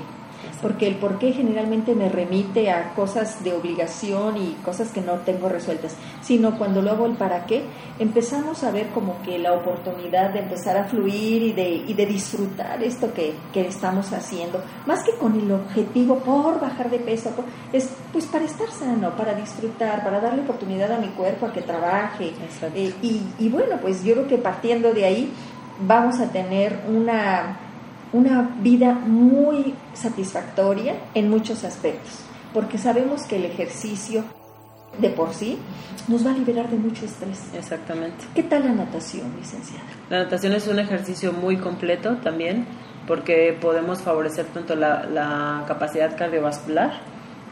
porque 0.63 0.87
el 0.87 0.97
por 0.97 1.19
qué 1.19 1.33
generalmente 1.33 1.95
me 1.95 2.09
remite 2.09 2.71
a 2.71 2.95
cosas 2.95 3.43
de 3.43 3.53
obligación 3.53 4.37
y 4.37 4.57
cosas 4.65 4.91
que 4.91 5.01
no 5.01 5.15
tengo 5.21 5.49
resueltas, 5.49 5.97
sino 6.23 6.59
cuando 6.59 6.83
luego 6.83 7.07
el 7.07 7.17
para 7.17 7.47
qué, 7.47 7.65
empezamos 7.99 8.65
a 8.65 8.71
ver 8.71 8.89
como 8.89 9.21
que 9.23 9.39
la 9.39 9.53
oportunidad 9.53 10.31
de 10.31 10.41
empezar 10.41 10.77
a 10.77 10.85
fluir 10.85 11.43
y 11.43 11.53
de, 11.53 11.69
y 11.69 11.95
de 11.95 12.07
disfrutar 12.07 12.83
esto 12.83 13.13
que, 13.13 13.35
que 13.53 13.67
estamos 13.67 14.13
haciendo, 14.13 14.63
más 14.87 15.03
que 15.03 15.17
con 15.17 15.39
el 15.39 15.51
objetivo 15.53 16.19
por 16.19 16.61
bajar 16.61 16.91
de 16.91 16.99
peso, 16.99 17.31
es 17.73 17.91
pues 18.13 18.27
para 18.27 18.45
estar 18.45 18.69
sano, 18.71 19.17
para 19.17 19.35
disfrutar, 19.35 20.03
para 20.03 20.21
darle 20.21 20.43
oportunidad 20.43 20.93
a 20.93 20.99
mi 20.99 21.09
cuerpo 21.09 21.47
a 21.47 21.53
que 21.53 21.63
trabaje. 21.63 22.33
Eh, 22.75 22.93
y, 23.03 23.23
y 23.39 23.49
bueno, 23.49 23.77
pues 23.81 24.05
yo 24.05 24.15
creo 24.15 24.29
que 24.29 24.39
partiendo 24.39 24.93
de 24.93 25.05
ahí 25.05 25.33
vamos 25.81 26.21
a 26.21 26.31
tener 26.31 26.81
una 26.89 27.66
una 28.13 28.57
vida 28.61 28.95
muy 28.95 29.75
satisfactoria 29.95 30.95
en 31.15 31.29
muchos 31.29 31.65
aspectos, 31.65 32.21
porque 32.53 32.79
sabemos 32.79 33.23
que 33.25 33.37
el 33.37 33.45
ejercicio 33.45 34.25
de 34.99 35.11
por 35.11 35.35
sí 35.35 35.59
nos 36.09 36.25
va 36.25 36.31
a 36.31 36.35
liberar 36.35 36.71
de 36.71 36.77
mucho 36.77 37.05
estrés. 37.05 37.51
Exactamente. 37.55 38.25
¿Qué 38.35 38.43
tal 38.43 38.65
la 38.65 38.73
natación, 38.73 39.35
licenciada? 39.37 39.85
La 40.09 40.25
natación 40.25 40.53
es 40.53 40.67
un 40.67 40.79
ejercicio 40.79 41.33
muy 41.33 41.57
completo 41.57 42.17
también, 42.19 42.67
porque 43.07 43.57
podemos 43.61 44.01
favorecer 44.01 44.47
tanto 44.47 44.75
la, 44.75 45.05
la 45.07 45.65
capacidad 45.67 46.17
cardiovascular 46.17 46.93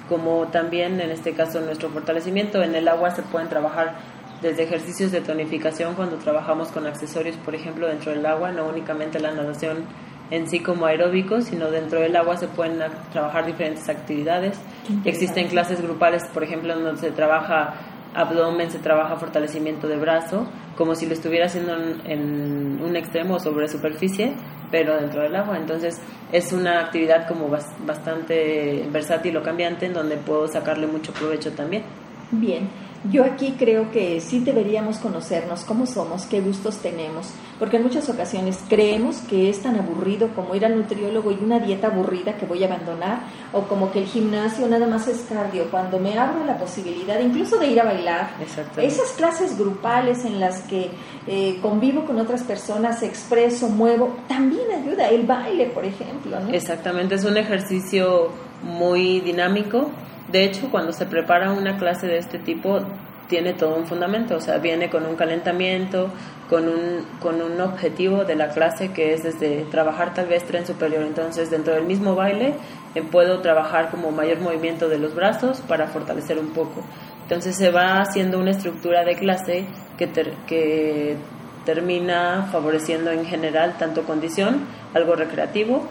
como 0.09 0.49
también 0.49 1.01
en 1.01 1.11
este 1.11 1.33
caso 1.33 1.61
nuestro 1.61 1.89
fortalecimiento. 1.91 2.63
En 2.63 2.75
el 2.75 2.89
agua 2.89 3.11
se 3.11 3.23
pueden 3.23 3.49
trabajar 3.49 3.95
desde 4.43 4.65
ejercicios 4.65 5.11
de 5.13 5.21
tonificación 5.21 5.95
cuando 5.95 6.17
trabajamos 6.17 6.69
con 6.69 6.87
accesorios, 6.87 7.37
por 7.37 7.55
ejemplo, 7.55 7.87
dentro 7.87 8.13
del 8.13 8.27
agua, 8.27 8.53
no 8.53 8.67
únicamente 8.67 9.19
la 9.19 9.33
natación 9.33 9.85
en 10.31 10.49
sí 10.49 10.61
como 10.61 10.87
aeróbicos, 10.87 11.45
sino 11.45 11.71
dentro 11.71 12.01
del 12.01 12.17
agua 12.17 12.37
se 12.37 12.49
pueden 12.49 12.79
trabajar 13.13 13.47
diferentes 13.47 13.89
actividades. 13.89 14.59
Existen 15.05 15.49
clases 15.49 15.81
grupales, 15.83 16.23
por 16.33 16.43
ejemplo, 16.43 16.79
donde 16.79 17.01
se 17.01 17.11
trabaja 17.11 17.75
abdomen, 18.15 18.71
se 18.71 18.79
trabaja 18.79 19.17
fortalecimiento 19.17 19.89
de 19.89 19.97
brazo, 19.97 20.47
como 20.77 20.95
si 20.95 21.07
lo 21.07 21.15
estuviera 21.15 21.47
haciendo 21.47 21.75
en, 22.05 22.81
un 22.83 22.97
extremo 22.97 23.39
sobre 23.41 23.69
superficie, 23.69 24.35
pero 24.71 24.97
dentro 24.97 25.23
del 25.23 25.35
agua. 25.37 25.59
Entonces 25.59 26.01
es 26.33 26.53
una 26.53 26.81
actividad 26.81 27.27
como 27.29 27.49
bastante 27.49 28.87
versátil 28.91 29.37
o 29.37 29.43
cambiante 29.43 29.87
en 29.87 29.93
donde 29.93 30.17
puedo 30.17 30.49
sacarle 30.49 30.87
mucho 30.87 31.13
provecho 31.13 31.53
también. 31.53 31.83
Bien, 32.31 32.69
yo 33.11 33.25
aquí 33.25 33.55
creo 33.59 33.91
que 33.91 34.21
sí 34.21 34.41
deberíamos 34.41 34.99
conocernos 34.99 35.65
cómo 35.65 35.87
somos, 35.87 36.25
qué 36.25 36.41
gustos 36.41 36.79
tenemos, 36.79 37.29
porque 37.59 37.77
en 37.77 37.83
muchas 37.83 38.09
ocasiones 38.09 38.59
creemos 38.69 39.19
que 39.29 39.51
es 39.51 39.61
tan 39.61 39.77
aburrido 39.77 40.29
como 40.35 40.55
ir 40.55 40.65
al 40.65 40.77
nutriólogo 40.77 41.31
y 41.31 41.39
una 41.43 41.59
dieta 41.59 41.89
aburrida 41.89 42.37
que 42.37 42.47
voy 42.47 42.63
a 42.63 42.67
abandonar, 42.67 43.21
o 43.53 43.63
como 43.63 43.93
que 43.93 44.01
el 44.01 44.07
gimnasio 44.07 44.67
nada 44.69 44.87
más 44.87 45.07
es 45.09 45.27
cardio, 45.29 45.71
cuando 45.71 45.99
me 45.99 46.19
abro 46.19 46.45
la 46.45 46.59
posibilidad 46.59 47.21
incluso 47.21 47.59
de 47.59 47.67
ir 47.69 47.81
a 47.81 47.85
bailar, 47.85 48.31
esas 48.77 49.11
clases 49.13 49.59
grupales 49.59 50.25
en 50.25 50.41
las 50.41 50.63
que 50.63 50.91
eh, 51.27 51.59
convivo 51.61 52.05
con 52.05 52.19
otras 52.19 52.43
personas, 52.43 53.03
expreso, 53.03 53.69
muevo, 53.69 54.17
también 54.29 54.71
ayuda, 54.73 55.09
el 55.09 55.27
baile, 55.27 55.67
por 55.67 55.85
ejemplo. 55.85 56.39
Exactamente, 56.51 57.17
es 57.17 57.25
un 57.25 57.37
ejercicio 57.37 58.31
muy 58.63 59.21
dinámico 59.21 59.91
de 60.35 60.43
hecho, 60.43 60.69
cuando 60.69 60.93
se 60.93 61.07
prepara 61.07 61.53
una 61.53 61.77
clase 61.77 62.09
de 62.09 62.19
este 62.19 62.41
tipo, 62.41 62.81
tiene 63.29 63.55
todo 63.55 63.77
un 63.77 63.87
fundamento, 63.87 64.35
o 64.35 64.41
sea, 64.41 64.59
viene 64.59 64.91
con 64.91 65.07
un 65.07 65.15
calentamiento, 65.15 66.11
con 66.51 66.67
un, 66.69 67.07
con 67.21 67.41
un 67.41 67.61
objetivo 67.61 68.25
de 68.25 68.35
la 68.35 68.49
clase 68.49 68.91
que 68.93 69.15
es 69.15 69.23
desde 69.23 69.65
trabajar 69.71 70.13
tal 70.13 70.27
vez 70.27 70.43
tren 70.45 70.67
superior. 70.67 71.05
Entonces, 71.05 71.53
dentro 71.53 71.75
del 71.75 71.85
mismo 71.85 72.17
baile, 72.17 72.55
eh, 72.97 73.03
puedo 73.03 73.43
trabajar 73.43 73.93
como 73.93 74.11
mayor 74.11 74.41
movimiento 74.41 74.89
de 74.89 74.99
los 74.99 75.15
brazos 75.15 75.61
para 75.61 75.87
fortalecer 75.87 76.37
un 76.41 76.49
poco. 76.49 76.83
Entonces, 77.23 77.55
se 77.55 77.71
va 77.71 78.01
haciendo 78.01 78.41
una 78.41 78.51
estructura 78.51 79.05
de 79.05 79.15
clase 79.15 79.67
que, 79.97 80.11
que 80.49 81.17
termina 81.65 82.49
favoreciendo 82.51 83.13
en 83.13 83.25
general 83.25 83.77
tanto 83.79 84.03
condición, 84.03 84.67
algo 84.95 85.15
recreativo 85.15 85.87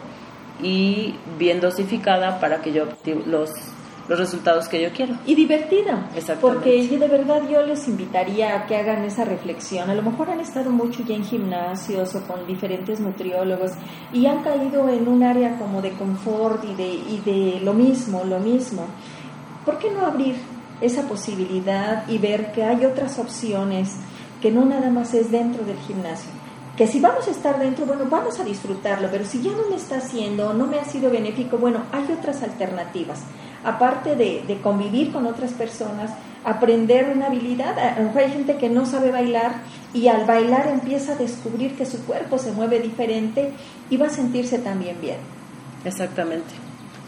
y 0.62 1.14
bien 1.38 1.62
dosificada 1.62 2.40
para 2.40 2.60
que 2.60 2.74
yo 2.74 2.84
los 3.24 3.50
los 4.08 4.18
resultados 4.18 4.68
que 4.68 4.82
yo 4.82 4.90
quiero. 4.92 5.14
Y 5.26 5.34
divertida. 5.34 6.08
Exactamente. 6.14 6.40
Porque 6.40 6.86
de 6.86 7.08
verdad 7.08 7.42
yo 7.48 7.62
les 7.62 7.88
invitaría 7.88 8.56
a 8.56 8.66
que 8.66 8.76
hagan 8.76 9.04
esa 9.04 9.24
reflexión. 9.24 9.90
A 9.90 9.94
lo 9.94 10.02
mejor 10.02 10.30
han 10.30 10.40
estado 10.40 10.70
mucho 10.70 11.02
ya 11.02 11.14
en 11.14 11.24
gimnasios 11.24 12.14
o 12.14 12.26
con 12.26 12.46
diferentes 12.46 13.00
nutriólogos 13.00 13.72
y 14.12 14.26
han 14.26 14.42
caído 14.42 14.88
en 14.88 15.08
un 15.08 15.22
área 15.22 15.58
como 15.58 15.80
de 15.80 15.92
confort 15.92 16.64
y 16.64 16.74
de, 16.74 16.88
y 16.88 17.22
de 17.24 17.60
lo 17.60 17.72
mismo, 17.72 18.24
lo 18.24 18.38
mismo. 18.38 18.86
¿Por 19.64 19.78
qué 19.78 19.90
no 19.90 20.04
abrir 20.04 20.36
esa 20.80 21.08
posibilidad 21.08 22.06
y 22.08 22.18
ver 22.18 22.52
que 22.52 22.64
hay 22.64 22.84
otras 22.84 23.18
opciones, 23.18 23.96
que 24.42 24.50
no 24.50 24.64
nada 24.66 24.90
más 24.90 25.14
es 25.14 25.30
dentro 25.30 25.64
del 25.64 25.78
gimnasio? 25.78 26.43
Que 26.76 26.86
si 26.86 27.00
vamos 27.00 27.28
a 27.28 27.30
estar 27.30 27.58
dentro, 27.58 27.86
bueno, 27.86 28.04
vamos 28.10 28.40
a 28.40 28.44
disfrutarlo, 28.44 29.08
pero 29.10 29.24
si 29.24 29.42
ya 29.42 29.52
no 29.52 29.68
me 29.70 29.76
está 29.76 29.98
haciendo, 29.98 30.52
no 30.54 30.66
me 30.66 30.78
ha 30.78 30.84
sido 30.84 31.10
benéfico, 31.10 31.56
bueno, 31.58 31.82
hay 31.92 32.12
otras 32.12 32.42
alternativas 32.42 33.20
aparte 33.64 34.14
de, 34.14 34.58
convivir 34.62 35.10
con 35.10 35.26
otras 35.26 35.52
personas, 35.52 36.10
aprender 36.44 37.10
una 37.14 37.26
habilidad. 37.26 37.76
Hay 37.78 38.30
gente 38.30 38.56
que 38.56 38.68
no 38.68 38.86
sabe 38.86 39.10
bailar 39.10 39.54
y 39.92 40.08
al 40.08 40.24
bailar 40.26 40.68
empieza 40.68 41.14
a 41.14 41.16
descubrir 41.16 41.74
que 41.74 41.86
su 41.86 42.04
cuerpo 42.04 42.38
se 42.38 42.52
mueve 42.52 42.80
diferente 42.80 43.52
y 43.90 43.96
va 43.96 44.06
a 44.06 44.10
sentirse 44.10 44.58
también 44.58 45.00
bien. 45.00 45.16
Exactamente. 45.84 46.54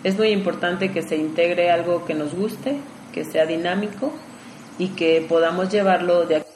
Es 0.03 0.17
muy 0.17 0.29
importante 0.29 0.93
que 0.93 1.03
se 1.03 1.17
integre 1.17 1.71
algo 1.71 2.05
que 2.05 2.15
nos 2.15 2.35
guste, 2.35 2.77
que 3.13 3.25
sea 3.25 3.47
dinámico 3.47 4.13
y 4.79 4.89
que 4.89 5.25
podamos 5.29 5.71
llevarlo 5.71 6.27
de 6.27 6.37
aquí, 6.37 6.47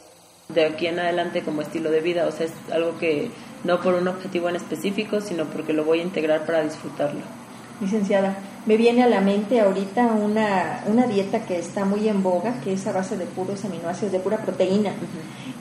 de 0.54 0.66
aquí 0.66 0.86
en 0.86 0.98
adelante 0.98 1.42
como 1.42 1.62
estilo 1.62 1.90
de 1.90 2.00
vida. 2.00 2.26
O 2.26 2.32
sea, 2.32 2.46
es 2.46 2.52
algo 2.72 2.98
que 2.98 3.30
no 3.64 3.80
por 3.80 3.94
un 3.94 4.08
objetivo 4.08 4.48
en 4.48 4.56
específico, 4.56 5.20
sino 5.20 5.44
porque 5.44 5.72
lo 5.72 5.84
voy 5.84 6.00
a 6.00 6.02
integrar 6.02 6.46
para 6.46 6.62
disfrutarlo. 6.62 7.20
Licenciada, 7.80 8.36
me 8.66 8.76
viene 8.76 9.02
a 9.02 9.06
la 9.06 9.22
mente 9.22 9.58
ahorita 9.58 10.06
una, 10.12 10.84
una 10.86 11.06
dieta 11.06 11.46
que 11.46 11.58
está 11.58 11.86
muy 11.86 12.08
en 12.08 12.22
boga, 12.22 12.60
que 12.62 12.74
es 12.74 12.86
a 12.86 12.92
base 12.92 13.16
de 13.16 13.24
puros 13.24 13.64
aminoácidos, 13.64 14.12
de 14.12 14.20
pura 14.20 14.36
proteína 14.38 14.92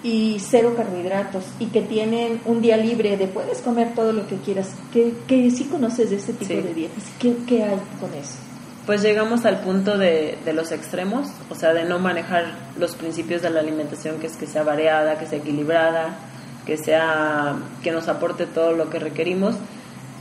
y 0.03 0.37
cero 0.39 0.73
carbohidratos 0.75 1.45
y 1.59 1.67
que 1.67 1.81
tienen 1.81 2.41
un 2.45 2.61
día 2.61 2.75
libre 2.75 3.15
de 3.15 3.27
puedes 3.27 3.59
comer 3.59 3.93
todo 3.95 4.11
lo 4.11 4.27
que 4.27 4.35
quieras. 4.37 4.75
¿Qué, 4.91 5.13
qué 5.27 5.49
sí 5.49 5.65
conoces 5.65 6.09
de 6.09 6.17
ese 6.17 6.33
tipo 6.33 6.53
de 6.53 6.73
dietas? 6.73 7.05
¿Qué, 7.19 7.35
¿Qué, 7.47 7.63
hay 7.63 7.79
con 8.01 8.13
eso? 8.13 8.48
Pues 8.89 9.03
llegamos 9.03 9.45
al 9.45 9.59
punto 9.59 9.99
de, 9.99 10.35
los 10.51 10.71
extremos, 10.71 11.27
o 11.47 11.53
sea, 11.53 11.75
de 11.75 11.83
no 11.83 11.99
manejar 11.99 12.45
los 12.75 12.95
principios 12.95 13.43
de 13.43 13.51
la 13.51 13.59
alimentación, 13.59 14.19
que 14.19 14.25
es 14.25 14.35
que 14.35 14.47
sea 14.47 14.63
variada, 14.63 15.19
que 15.19 15.27
sea 15.27 15.37
equilibrada, 15.37 16.17
que 16.65 16.75
sea 16.75 17.55
que 17.83 17.91
nos 17.91 18.07
aporte 18.07 18.47
todo 18.47 18.71
lo 18.71 18.89
que 18.89 18.97
requerimos 18.97 19.53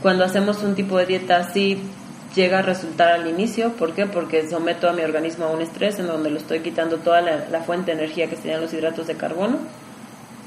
cuando 0.03 0.23
hacemos 0.23 0.61
un 0.61 0.75
tipo 0.75 0.99
de 0.99 1.07
dieta 1.07 1.37
así, 1.37 1.81
llega 2.35 2.59
a 2.59 2.61
resultar 2.61 3.07
al 3.07 3.25
inicio. 3.25 3.71
¿Por 3.71 3.95
qué? 3.95 4.05
Porque 4.05 4.47
someto 4.47 4.87
a 4.87 4.93
mi 4.93 5.01
organismo 5.01 5.45
a 5.45 5.49
un 5.49 5.63
estrés 5.63 5.97
en 5.97 6.05
donde 6.05 6.29
lo 6.29 6.37
estoy 6.37 6.59
quitando 6.59 6.97
toda 6.97 7.21
la, 7.21 7.61
fuente 7.61 7.89
de 7.95 8.03
energía 8.03 8.29
que 8.29 8.35
serían 8.35 8.61
los 8.61 8.71
hidratos 8.71 9.07
de 9.07 9.15
carbono. 9.15 9.57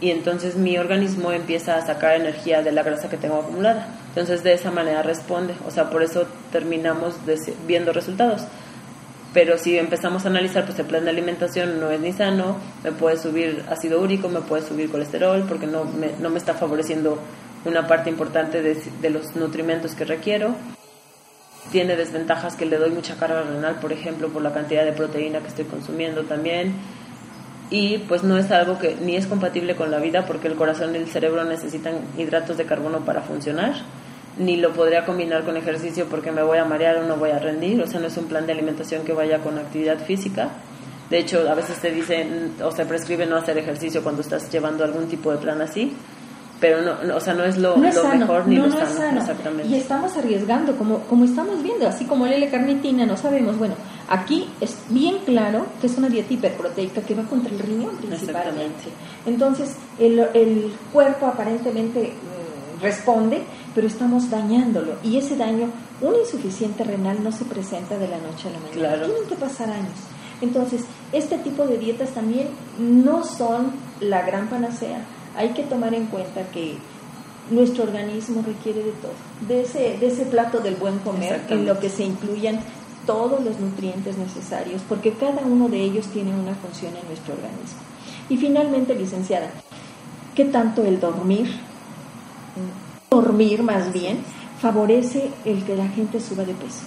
Y 0.01 0.13
entonces 0.13 0.55
mi 0.55 0.79
organismo 0.79 1.33
empieza 1.33 1.77
a 1.77 1.85
sacar 1.85 2.15
energía 2.15 2.63
de 2.63 2.71
la 2.71 2.85
grasa 2.85 3.11
que 3.11 3.17
tengo 3.17 3.41
acumulada. 3.41 3.89
Entonces 4.13 4.43
de 4.43 4.53
esa 4.53 4.71
manera 4.71 5.03
responde. 5.03 5.55
O 5.67 5.71
sea, 5.71 5.91
por 5.91 6.03
eso 6.03 6.27
terminamos 6.51 7.15
viendo 7.67 7.93
resultados. 7.93 8.43
Pero 9.33 9.57
si 9.57 9.79
empezamos 9.79 10.27
a 10.27 10.29
analizar, 10.29 10.67
pues 10.67 10.79
el 10.79 10.85
plan 10.85 11.05
de 11.05 11.11
alimentación 11.11 11.81
no 11.81 11.91
es 11.91 11.99
ni 11.99 12.13
sano, 12.13 12.59
me 12.85 12.93
puede 12.93 13.17
subir 13.17 13.65
ácido 13.71 14.01
úrico, 14.01 14.29
me 14.29 14.43
puede 14.43 14.63
subir 14.63 14.91
colesterol, 14.91 15.45
porque 15.49 15.67
no 15.67 15.85
me, 15.85 16.11
no 16.21 16.29
me 16.29 16.37
está 16.37 16.53
favoreciendo 16.53 17.19
una 17.65 17.87
parte 17.87 18.11
importante 18.11 18.63
de, 18.63 19.11
los 19.11 19.35
nutrimentos 19.37 19.95
que 19.95 20.05
requiero. 20.05 20.55
Tiene 21.71 21.97
desventajas 21.97 22.57
que 22.57 22.67
le 22.67 22.77
doy 22.77 22.91
mucha 22.91 23.17
carga 23.17 23.43
renal, 23.43 23.77
por 23.77 23.93
ejemplo, 23.93 24.29
por 24.29 24.43
la 24.43 24.53
cantidad 24.53 24.85
de 24.85 24.93
proteína 24.93 25.41
que 25.41 25.49
estoy 25.49 25.65
consumiendo 25.65 26.25
también. 26.25 26.75
Y 27.71 27.99
pues 27.99 28.23
no 28.23 28.37
es 28.37 28.51
algo 28.51 28.79
que 28.79 28.97
ni 29.01 29.17
es 29.17 29.27
compatible 29.27 29.77
con 29.77 29.91
la 29.91 29.99
vida 29.99 30.27
porque 30.27 30.49
el 30.49 30.57
corazón 30.57 30.95
y 30.95 30.99
el 30.99 31.09
cerebro 31.09 31.45
necesitan 31.45 32.01
hidratos 32.19 32.59
de 32.59 32.67
carbono 32.67 33.05
para 33.07 33.23
funcionar, 33.23 33.77
ni 34.39 34.57
lo 34.57 34.73
podría 34.73 35.05
combinar 35.05 35.45
con 35.45 35.57
ejercicio 35.57 36.07
porque 36.09 36.33
me 36.33 36.43
voy 36.43 36.59
a 36.59 36.65
marear 36.65 36.99
o 36.99 37.07
no 37.07 37.17
voy 37.17 37.31
a 37.31 37.39
rendir, 37.39 37.81
o 37.83 37.87
sea, 37.87 38.01
no 38.01 38.07
es 38.07 38.17
un 38.17 38.27
plan 38.27 38.47
de 38.47 38.53
alimentación 38.53 39.05
que 39.05 39.13
vaya 39.13 39.39
con 39.39 39.59
actividad 39.59 39.99
física. 39.99 40.51
De 41.11 41.19
hecho, 41.19 41.49
a 41.49 41.55
veces 41.55 41.79
te 41.79 41.91
dicen 41.91 42.55
o 42.63 42.71
se 42.71 42.87
prescribe 42.87 43.27
no 43.27 43.37
hacer 43.37 43.59
ejercicio 43.59 44.03
cuando 44.03 44.23
estás 44.23 44.51
llevando 44.51 44.85
algún 44.85 45.09
tipo 45.09 45.31
de 45.31 45.39
plan 45.39 45.61
así, 45.61 45.95
pero 46.63 46.81
no, 46.81 47.17
o 47.17 47.21
sea, 47.21 47.35
no 47.35 47.43
es 47.43 47.59
lo, 47.59 47.77
mejor 47.77 48.47
ni 48.47 48.55
lo 48.55 48.71
sano, 48.71 49.19
Exactamente. 49.19 49.67
Y 49.67 49.75
estamos 49.75 50.17
arriesgando, 50.17 50.77
como, 50.77 51.01
como 51.01 51.25
estamos 51.25 51.61
viendo, 51.61 51.89
así 51.89 52.05
como 52.05 52.25
la 52.25 52.37
L-carnitina, 52.37 53.05
no 53.05 53.17
sabemos. 53.17 53.59
Bueno, 53.59 53.75
aquí 54.09 54.49
es 54.61 54.77
bien 54.89 55.19
claro 55.25 55.67
que 55.81 55.89
es 55.89 55.99
una 55.99 56.09
dieta 56.09 56.33
hiperproteica 56.33 57.01
que 57.01 57.17
va 57.17 57.25
contra 57.25 57.53
el 57.53 57.59
riñón 57.59 57.97
principalmente. 57.97 58.91
Entonces, 59.27 59.75
el, 59.99 60.21
el 60.35 60.73
cuerpo 60.93 61.27
aparentemente 61.27 62.13
mm, 62.13 62.52
responde, 62.83 63.43
pero 63.75 63.87
estamos 63.87 64.29
dañándolo. 64.29 64.97
Y 65.03 65.17
ese 65.17 65.37
daño, 65.37 65.71
un 66.01 66.15
insuficiente 66.17 66.85
renal 66.85 67.23
no 67.23 67.33
se 67.33 67.45
presenta 67.45 67.97
de 67.97 68.09
la 68.09 68.19
noche 68.19 68.49
a 68.49 68.53
la 68.53 68.59
mañana. 68.59 68.73
Claro. 68.73 69.07
Tienen 69.07 69.29
que 69.29 69.37
pasar 69.37 69.71
años. 69.71 69.95
Entonces, 70.41 70.83
este 71.13 71.39
tipo 71.39 71.65
de 71.67 71.79
dietas 71.79 72.11
también 72.11 72.49
no 72.79 73.25
son 73.25 73.71
la 74.01 74.23
gran 74.27 74.49
panacea 74.49 75.01
hay 75.37 75.51
que 75.51 75.63
tomar 75.63 75.95
en 75.95 76.07
cuenta 76.07 76.43
que 76.53 76.77
nuestro 77.51 77.85
organismo 77.85 78.43
requiere 78.47 78.83
de 78.83 78.93
todo, 78.93 79.13
de 79.49 79.63
ese, 79.63 79.99
de 79.99 80.07
ese 80.07 80.25
plato 80.27 80.61
del 80.61 80.77
buen 80.77 80.99
comer, 80.99 81.43
en 81.49 81.67
lo 81.67 81.79
que 81.81 81.89
se 81.89 82.05
incluyan 82.05 82.61
todos 83.07 83.43
los 83.43 83.59
nutrientes 83.59 84.17
necesarios, 84.17 84.81
porque 84.89 85.13
cada 85.13 85.43
uno 85.43 85.69
de 85.69 85.81
ellos 85.81 86.07
tiene 86.07 86.31
una 86.31 86.55
función 86.55 86.95
en 86.97 87.07
nuestro 87.09 87.35
organismo. 87.35 87.81
Y 88.29 88.37
finalmente, 88.37 88.95
licenciada, 88.95 89.51
¿qué 90.35 90.45
tanto 90.45 90.85
el 90.85 91.01
dormir, 91.01 91.51
dormir 93.11 93.63
más 93.63 93.93
bien, 93.93 94.21
favorece 94.61 95.31
el 95.45 95.65
que 95.65 95.77
la 95.77 95.89
gente 95.89 96.21
suba 96.21 96.45
de 96.45 96.55
peso? 96.55 96.83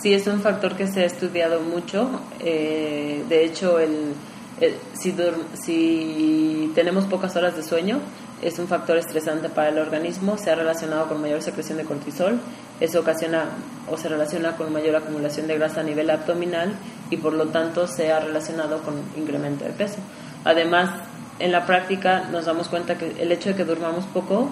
Sí, 0.00 0.12
es 0.12 0.26
un 0.26 0.40
factor 0.40 0.76
que 0.76 0.86
se 0.86 1.02
ha 1.02 1.04
estudiado 1.04 1.60
mucho. 1.60 2.08
Eh, 2.40 3.24
de 3.28 3.44
hecho, 3.44 3.78
el, 3.78 4.14
eh, 4.60 4.76
si, 4.92 5.14
si 5.54 6.72
tenemos 6.74 7.04
pocas 7.06 7.36
horas 7.36 7.56
de 7.56 7.62
sueño, 7.62 8.00
es 8.42 8.58
un 8.58 8.66
factor 8.66 8.96
estresante 8.96 9.48
para 9.48 9.68
el 9.68 9.78
organismo, 9.78 10.36
se 10.36 10.50
ha 10.50 10.56
relacionado 10.56 11.06
con 11.06 11.20
mayor 11.20 11.40
secreción 11.42 11.78
de 11.78 11.84
cortisol, 11.84 12.40
eso 12.80 13.00
ocasiona 13.00 13.44
o 13.88 13.96
se 13.96 14.08
relaciona 14.08 14.56
con 14.56 14.72
mayor 14.72 14.96
acumulación 14.96 15.46
de 15.46 15.56
grasa 15.56 15.80
a 15.80 15.84
nivel 15.84 16.10
abdominal 16.10 16.74
y 17.10 17.16
por 17.16 17.34
lo 17.34 17.46
tanto 17.48 17.86
se 17.86 18.10
ha 18.10 18.18
relacionado 18.18 18.82
con 18.82 18.94
incremento 19.16 19.64
de 19.64 19.70
peso. 19.70 19.98
Además, 20.44 20.90
en 21.38 21.52
la 21.52 21.64
práctica 21.66 22.28
nos 22.32 22.46
damos 22.46 22.68
cuenta 22.68 22.98
que 22.98 23.14
el 23.20 23.30
hecho 23.30 23.50
de 23.50 23.54
que 23.54 23.64
durmamos 23.64 24.04
poco 24.06 24.48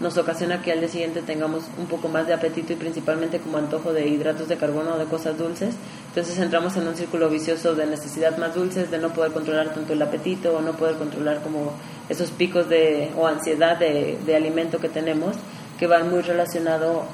nos 0.00 0.16
ocasiona 0.18 0.60
que 0.60 0.72
al 0.72 0.80
día 0.80 0.88
siguiente 0.88 1.22
tengamos 1.22 1.64
un 1.78 1.86
poco 1.86 2.08
más 2.08 2.26
de 2.26 2.34
apetito 2.34 2.72
y 2.72 2.76
principalmente 2.76 3.38
como 3.38 3.58
antojo 3.58 3.92
de 3.92 4.08
hidratos 4.08 4.48
de 4.48 4.56
carbono 4.56 4.94
o 4.94 4.98
de 4.98 5.04
cosas 5.04 5.38
dulces. 5.38 5.74
Entonces 6.08 6.38
entramos 6.38 6.76
en 6.76 6.88
un 6.88 6.96
círculo 6.96 7.30
vicioso 7.30 7.74
de 7.74 7.86
necesidad 7.86 8.36
más 8.38 8.54
dulces, 8.54 8.90
de 8.90 8.98
no 8.98 9.10
poder 9.10 9.32
controlar 9.32 9.72
tanto 9.72 9.92
el 9.92 10.02
apetito 10.02 10.56
o 10.56 10.60
no 10.60 10.72
poder 10.72 10.96
controlar 10.96 11.40
como 11.42 11.72
esos 12.08 12.30
picos 12.30 12.68
de, 12.68 13.10
o 13.16 13.26
ansiedad 13.26 13.78
de, 13.78 14.18
de 14.26 14.36
alimento 14.36 14.78
que 14.78 14.88
tenemos 14.88 15.36
que 15.78 15.86
van 15.86 16.10
muy 16.10 16.20
relacionado 16.22 17.04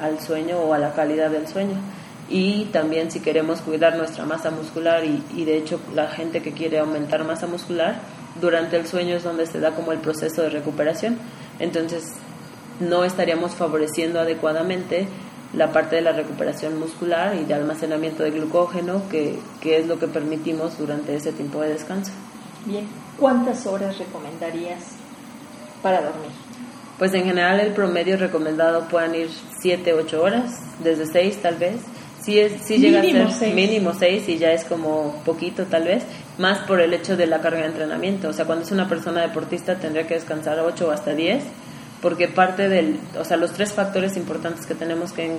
al, 0.00 0.20
sueño 0.20 0.58
o 0.58 0.74
a 0.74 0.78
la 0.78 0.92
calidad 0.92 1.30
del 1.30 1.46
sueño. 1.46 1.76
Y 2.28 2.66
también 2.66 3.10
si 3.10 3.20
queremos 3.20 3.60
cuidar 3.60 3.96
nuestra 3.96 4.24
masa 4.26 4.50
muscular 4.50 5.04
y, 5.04 5.22
y 5.34 5.44
de 5.44 5.56
hecho 5.56 5.80
la 5.94 6.08
gente 6.08 6.42
que 6.42 6.52
quiere 6.52 6.78
aumentar 6.78 7.24
masa 7.24 7.46
muscular, 7.46 8.00
durante 8.40 8.76
el 8.76 8.86
sueño 8.86 9.16
es 9.16 9.24
donde 9.24 9.46
se 9.46 9.60
da 9.60 9.72
como 9.72 9.92
el 9.92 9.98
proceso 9.98 10.42
de 10.42 10.50
recuperación. 10.50 11.18
Entonces 11.58 12.12
no 12.80 13.04
estaríamos 13.04 13.52
favoreciendo 13.52 14.20
adecuadamente 14.20 15.08
la 15.54 15.72
parte 15.72 15.96
de 15.96 16.02
la 16.02 16.12
recuperación 16.12 16.78
muscular 16.78 17.34
y 17.36 17.44
de 17.44 17.54
almacenamiento 17.54 18.22
de 18.22 18.30
glucógeno, 18.30 19.02
que, 19.10 19.38
es 19.64 19.86
lo 19.86 19.98
que 19.98 20.06
permitimos 20.06 20.78
durante 20.78 21.14
ese 21.14 21.32
tiempo 21.32 21.60
de 21.62 21.70
descanso. 21.70 22.12
Bien, 22.66 22.86
¿cuántas 23.18 23.66
horas 23.66 23.98
recomendarías 23.98 24.80
para 25.82 26.02
dormir? 26.02 26.30
Pues 26.98 27.14
en 27.14 27.24
general 27.24 27.60
el 27.60 27.72
promedio 27.72 28.16
recomendado 28.16 28.88
puedan 28.88 29.14
ir 29.14 29.30
7, 29.60 29.94
8 29.94 30.22
horas, 30.22 30.60
desde 30.82 31.06
6 31.06 31.42
tal 31.42 31.56
vez. 31.56 31.76
Si, 32.20 32.38
es, 32.38 32.60
si 32.62 32.78
llega 32.78 33.00
a 33.00 33.30
ser 33.30 33.54
mínimo 33.54 33.94
6 33.94 34.28
y 34.28 34.38
ya 34.38 34.52
es 34.52 34.64
como 34.64 35.22
poquito 35.24 35.64
tal 35.64 35.84
vez, 35.84 36.02
más 36.36 36.58
por 36.66 36.80
el 36.80 36.92
hecho 36.92 37.16
de 37.16 37.26
la 37.26 37.40
carga 37.40 37.60
de 37.60 37.66
entrenamiento. 37.66 38.28
O 38.28 38.32
sea, 38.32 38.44
cuando 38.44 38.64
es 38.64 38.72
una 38.72 38.88
persona 38.88 39.22
deportista 39.22 39.76
tendría 39.76 40.06
que 40.06 40.14
descansar 40.14 40.58
8 40.58 40.88
o 40.88 40.90
hasta 40.90 41.14
10 41.14 41.44
porque 42.00 42.28
parte 42.28 42.68
del, 42.68 42.98
o 43.18 43.24
sea, 43.24 43.36
los 43.36 43.52
tres 43.52 43.72
factores 43.72 44.16
importantes 44.16 44.66
que 44.66 44.74
tenemos 44.74 45.12
que 45.12 45.36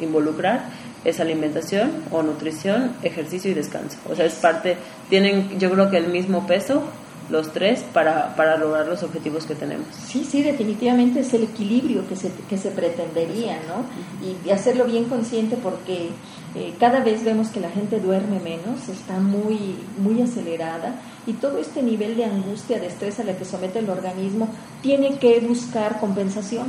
involucrar 0.00 0.64
es 1.04 1.20
alimentación 1.20 1.90
o 2.10 2.22
nutrición, 2.22 2.92
ejercicio 3.02 3.50
y 3.50 3.54
descanso. 3.54 3.98
O 4.08 4.14
sea, 4.14 4.24
es 4.24 4.34
parte, 4.34 4.76
tienen 5.10 5.58
yo 5.58 5.70
creo 5.70 5.90
que 5.90 5.98
el 5.98 6.08
mismo 6.08 6.46
peso, 6.46 6.84
los 7.30 7.52
tres 7.52 7.84
para, 7.92 8.34
para 8.36 8.56
lograr 8.56 8.86
los 8.86 9.02
objetivos 9.02 9.46
que 9.46 9.54
tenemos. 9.54 9.86
Sí, 10.06 10.24
sí, 10.24 10.42
definitivamente 10.42 11.20
es 11.20 11.32
el 11.34 11.44
equilibrio 11.44 12.06
que 12.08 12.16
se, 12.16 12.30
que 12.48 12.58
se 12.58 12.70
pretendería, 12.70 13.58
¿no? 13.68 13.84
Y, 14.26 14.50
hacerlo 14.50 14.84
bien 14.84 15.04
consciente 15.04 15.56
porque 15.56 16.10
eh, 16.54 16.74
cada 16.78 17.00
vez 17.00 17.24
vemos 17.24 17.48
que 17.48 17.60
la 17.60 17.70
gente 17.70 18.00
duerme 18.00 18.38
menos, 18.38 18.88
está 18.88 19.18
muy, 19.18 19.76
muy 19.98 20.20
acelerada 20.20 20.94
y 21.26 21.32
todo 21.34 21.58
este 21.58 21.82
nivel 21.82 22.16
de 22.16 22.26
angustia, 22.26 22.78
de 22.78 22.88
estrés 22.88 23.18
a 23.18 23.24
la 23.24 23.36
que 23.36 23.46
somete 23.46 23.78
el 23.78 23.88
organismo 23.88 24.48
tiene 24.82 25.16
que 25.18 25.40
buscar 25.40 26.00
compensación. 26.00 26.66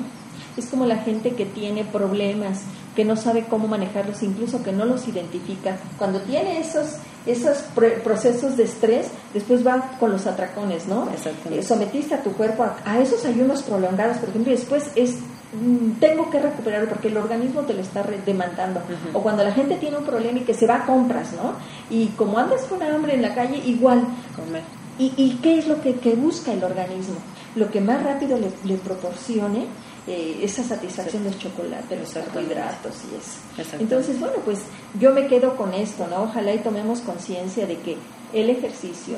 Es 0.56 0.68
como 0.68 0.86
la 0.86 0.98
gente 0.98 1.32
que 1.32 1.46
tiene 1.46 1.84
problemas, 1.84 2.62
que 2.96 3.06
no 3.06 3.16
sabe 3.16 3.46
cómo 3.50 3.68
manejarlos, 3.68 4.24
incluso 4.24 4.64
que 4.64 4.72
no 4.72 4.86
los 4.86 5.08
identifica. 5.08 5.78
Cuando 5.98 6.22
tiene 6.22 6.60
esos 6.60 6.98
esos 7.26 7.64
procesos 8.04 8.58
de 8.58 8.64
estrés, 8.64 9.08
después 9.34 9.64
van 9.64 9.82
con 10.00 10.12
los 10.12 10.28
atracones, 10.28 10.88
¿no? 10.88 11.08
Eh, 11.52 11.64
sometiste 11.64 12.16
a 12.16 12.22
tu 12.22 12.34
cuerpo 12.34 12.66
a, 12.86 13.00
esos 13.00 13.24
ayunos 13.26 13.64
prolongados, 13.64 14.18
por 14.18 14.30
ejemplo, 14.30 14.52
y 14.52 14.56
después 14.56 14.92
es 14.96 15.16
mm, 15.54 16.00
tengo 16.00 16.30
que 16.30 16.40
recuperarlo 16.40 16.90
porque 16.90 17.08
el 17.08 17.18
organismo 17.18 17.62
te 17.62 17.74
lo 17.74 17.82
está 17.82 18.04
demandando. 18.26 18.82
O 19.14 19.22
cuando 19.22 19.44
la 19.44 19.54
gente 19.54 19.78
tiene 19.78 19.98
un 19.98 20.04
problema 20.04 20.40
y 20.40 20.42
que 20.42 20.54
se 20.54 20.68
va 20.68 20.84
a 20.84 20.86
compras, 20.86 21.32
¿no? 21.34 21.54
Y 21.90 22.08
como 22.10 22.38
andas 22.38 22.64
con 22.64 22.84
hambre 22.84 23.16
en 23.16 23.22
la 23.22 23.34
calle, 23.34 23.58
igual. 23.66 24.06
Comer. 24.36 24.62
¿Y, 25.00 25.14
¿Y, 25.18 25.40
qué 25.42 25.58
es 25.58 25.68
lo 25.68 25.82
que, 25.82 25.96
que, 25.96 26.14
busca 26.14 26.54
el 26.54 26.64
organismo? 26.64 27.16
Lo 27.56 27.72
que 27.72 27.82
más 27.82 28.04
rápido 28.04 28.38
le, 28.38 28.52
le 28.64 28.78
proporcione 28.78 29.66
eh, 30.06 30.40
esa 30.42 30.64
satisfacción 30.64 31.24
del 31.24 31.38
chocolate, 31.38 31.98
los 31.98 32.10
carbohidratos 32.10 32.96
y 33.10 33.16
eso. 33.16 33.78
Entonces, 33.80 34.20
bueno, 34.20 34.36
pues 34.44 34.60
yo 35.00 35.14
me 35.14 35.28
quedo 35.28 35.56
con 35.56 35.74
esto, 35.74 36.08
¿no? 36.08 36.24
Ojalá 36.24 36.54
y 36.54 36.60
tomemos 36.60 37.00
conciencia 37.00 37.66
de 37.66 37.78
que 37.78 37.98
el 38.34 38.50
ejercicio, 38.50 39.16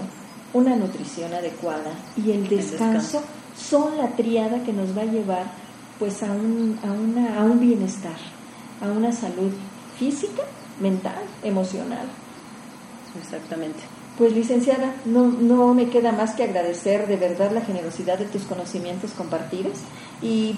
una 0.53 0.75
nutrición 0.75 1.33
adecuada 1.33 1.91
y 2.15 2.31
el 2.31 2.47
descanso, 2.47 3.23
son 3.57 3.97
la 3.97 4.09
triada 4.09 4.63
que 4.63 4.73
nos 4.73 4.95
va 4.95 5.01
a 5.01 5.05
llevar 5.05 5.45
pues 5.97 6.21
a 6.21 6.31
un, 6.31 6.77
a, 6.83 6.91
una, 6.91 7.39
a 7.39 7.43
un 7.43 7.59
bienestar, 7.59 8.17
a 8.81 8.87
una 8.87 9.11
salud 9.11 9.51
física, 9.97 10.43
mental, 10.79 11.23
emocional. 11.43 12.05
Exactamente. 13.19 13.79
Pues 14.17 14.33
licenciada, 14.33 14.93
no, 15.05 15.27
no 15.27 15.73
me 15.73 15.89
queda 15.89 16.11
más 16.11 16.35
que 16.35 16.43
agradecer 16.43 17.07
de 17.07 17.17
verdad 17.17 17.51
la 17.51 17.61
generosidad 17.61 18.17
de 18.17 18.25
tus 18.25 18.43
conocimientos 18.43 19.11
compartidos 19.11 19.79
y 20.21 20.55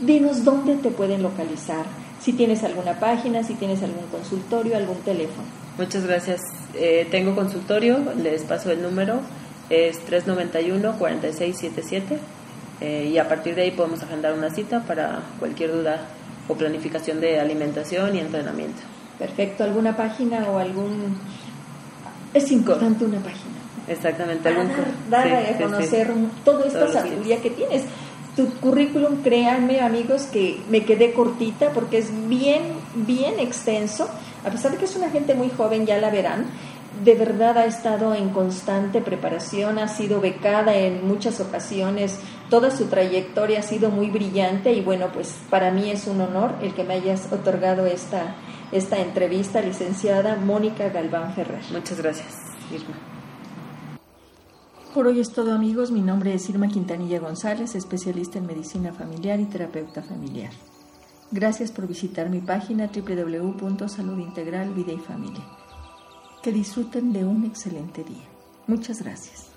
dinos 0.00 0.44
dónde 0.44 0.76
te 0.76 0.90
pueden 0.90 1.22
localizar, 1.22 1.84
si 2.20 2.32
tienes 2.32 2.64
alguna 2.64 2.98
página, 2.98 3.42
si 3.42 3.54
tienes 3.54 3.82
algún 3.82 4.06
consultorio, 4.06 4.76
algún 4.76 4.98
teléfono. 4.98 5.46
Muchas 5.78 6.06
gracias. 6.06 6.40
Eh, 6.74 7.06
tengo 7.10 7.34
consultorio, 7.34 7.98
les 8.16 8.42
paso 8.42 8.70
el 8.70 8.82
número, 8.82 9.20
es 9.70 10.00
391-4677 10.08 12.18
eh, 12.80 13.10
y 13.12 13.18
a 13.18 13.28
partir 13.28 13.54
de 13.54 13.62
ahí 13.62 13.70
podemos 13.70 14.02
agendar 14.02 14.34
una 14.34 14.50
cita 14.50 14.82
para 14.82 15.22
cualquier 15.38 15.72
duda 15.72 16.00
o 16.48 16.54
planificación 16.54 17.20
de 17.20 17.38
alimentación 17.38 18.16
y 18.16 18.20
entrenamiento. 18.20 18.80
Perfecto, 19.18 19.64
¿alguna 19.64 19.96
página 19.96 20.48
o 20.50 20.58
algún... 20.58 21.16
Es 22.34 22.50
importante 22.52 23.04
una 23.04 23.18
página. 23.18 23.56
Exactamente, 23.88 24.48
algún... 24.48 24.68
Dar, 25.10 25.28
dar 25.28 25.54
a 25.54 25.58
conocer 25.58 26.12
toda 26.44 26.66
esta 26.66 26.92
sabiduría 26.92 27.40
que 27.40 27.50
tienes 27.50 27.84
tu 28.38 28.54
currículum, 28.60 29.16
créanme 29.24 29.80
amigos 29.80 30.22
que 30.26 30.60
me 30.70 30.84
quedé 30.84 31.12
cortita 31.12 31.70
porque 31.70 31.98
es 31.98 32.12
bien, 32.28 32.62
bien 32.94 33.40
extenso, 33.40 34.08
a 34.44 34.50
pesar 34.50 34.70
de 34.70 34.78
que 34.78 34.84
es 34.84 34.94
una 34.94 35.10
gente 35.10 35.34
muy 35.34 35.50
joven, 35.50 35.86
ya 35.86 35.98
la 35.98 36.08
verán, 36.08 36.46
de 37.02 37.16
verdad 37.16 37.58
ha 37.58 37.64
estado 37.64 38.14
en 38.14 38.28
constante 38.28 39.00
preparación, 39.00 39.80
ha 39.80 39.88
sido 39.88 40.20
becada 40.20 40.76
en 40.76 41.04
muchas 41.04 41.40
ocasiones, 41.40 42.20
toda 42.48 42.70
su 42.70 42.84
trayectoria 42.84 43.58
ha 43.58 43.62
sido 43.62 43.90
muy 43.90 44.08
brillante 44.08 44.72
y 44.72 44.82
bueno, 44.82 45.08
pues 45.12 45.34
para 45.50 45.72
mí 45.72 45.90
es 45.90 46.06
un 46.06 46.20
honor 46.20 46.54
el 46.62 46.74
que 46.74 46.84
me 46.84 46.94
hayas 46.94 47.32
otorgado 47.32 47.86
esta, 47.86 48.36
esta 48.70 49.00
entrevista, 49.00 49.60
licenciada 49.60 50.36
Mónica 50.36 50.90
Galván 50.90 51.34
Ferrer. 51.34 51.62
Muchas 51.72 52.00
gracias, 52.00 52.36
Irma. 52.72 53.17
Por 54.94 55.06
hoy 55.06 55.20
es 55.20 55.32
todo 55.32 55.52
amigos, 55.52 55.90
mi 55.90 56.00
nombre 56.00 56.32
es 56.32 56.48
Irma 56.48 56.66
Quintanilla 56.66 57.20
González, 57.20 57.74
especialista 57.74 58.38
en 58.38 58.46
medicina 58.46 58.90
familiar 58.92 59.38
y 59.38 59.44
terapeuta 59.44 60.02
familiar. 60.02 60.50
Gracias 61.30 61.70
por 61.70 61.86
visitar 61.86 62.30
mi 62.30 62.40
página 62.40 62.86
www.saludintegral 62.88 64.72
vida 64.72 64.92
y 64.92 64.98
familia. 64.98 65.44
Que 66.42 66.52
disfruten 66.52 67.12
de 67.12 67.24
un 67.24 67.44
excelente 67.44 68.02
día. 68.02 68.24
Muchas 68.66 69.02
gracias. 69.02 69.47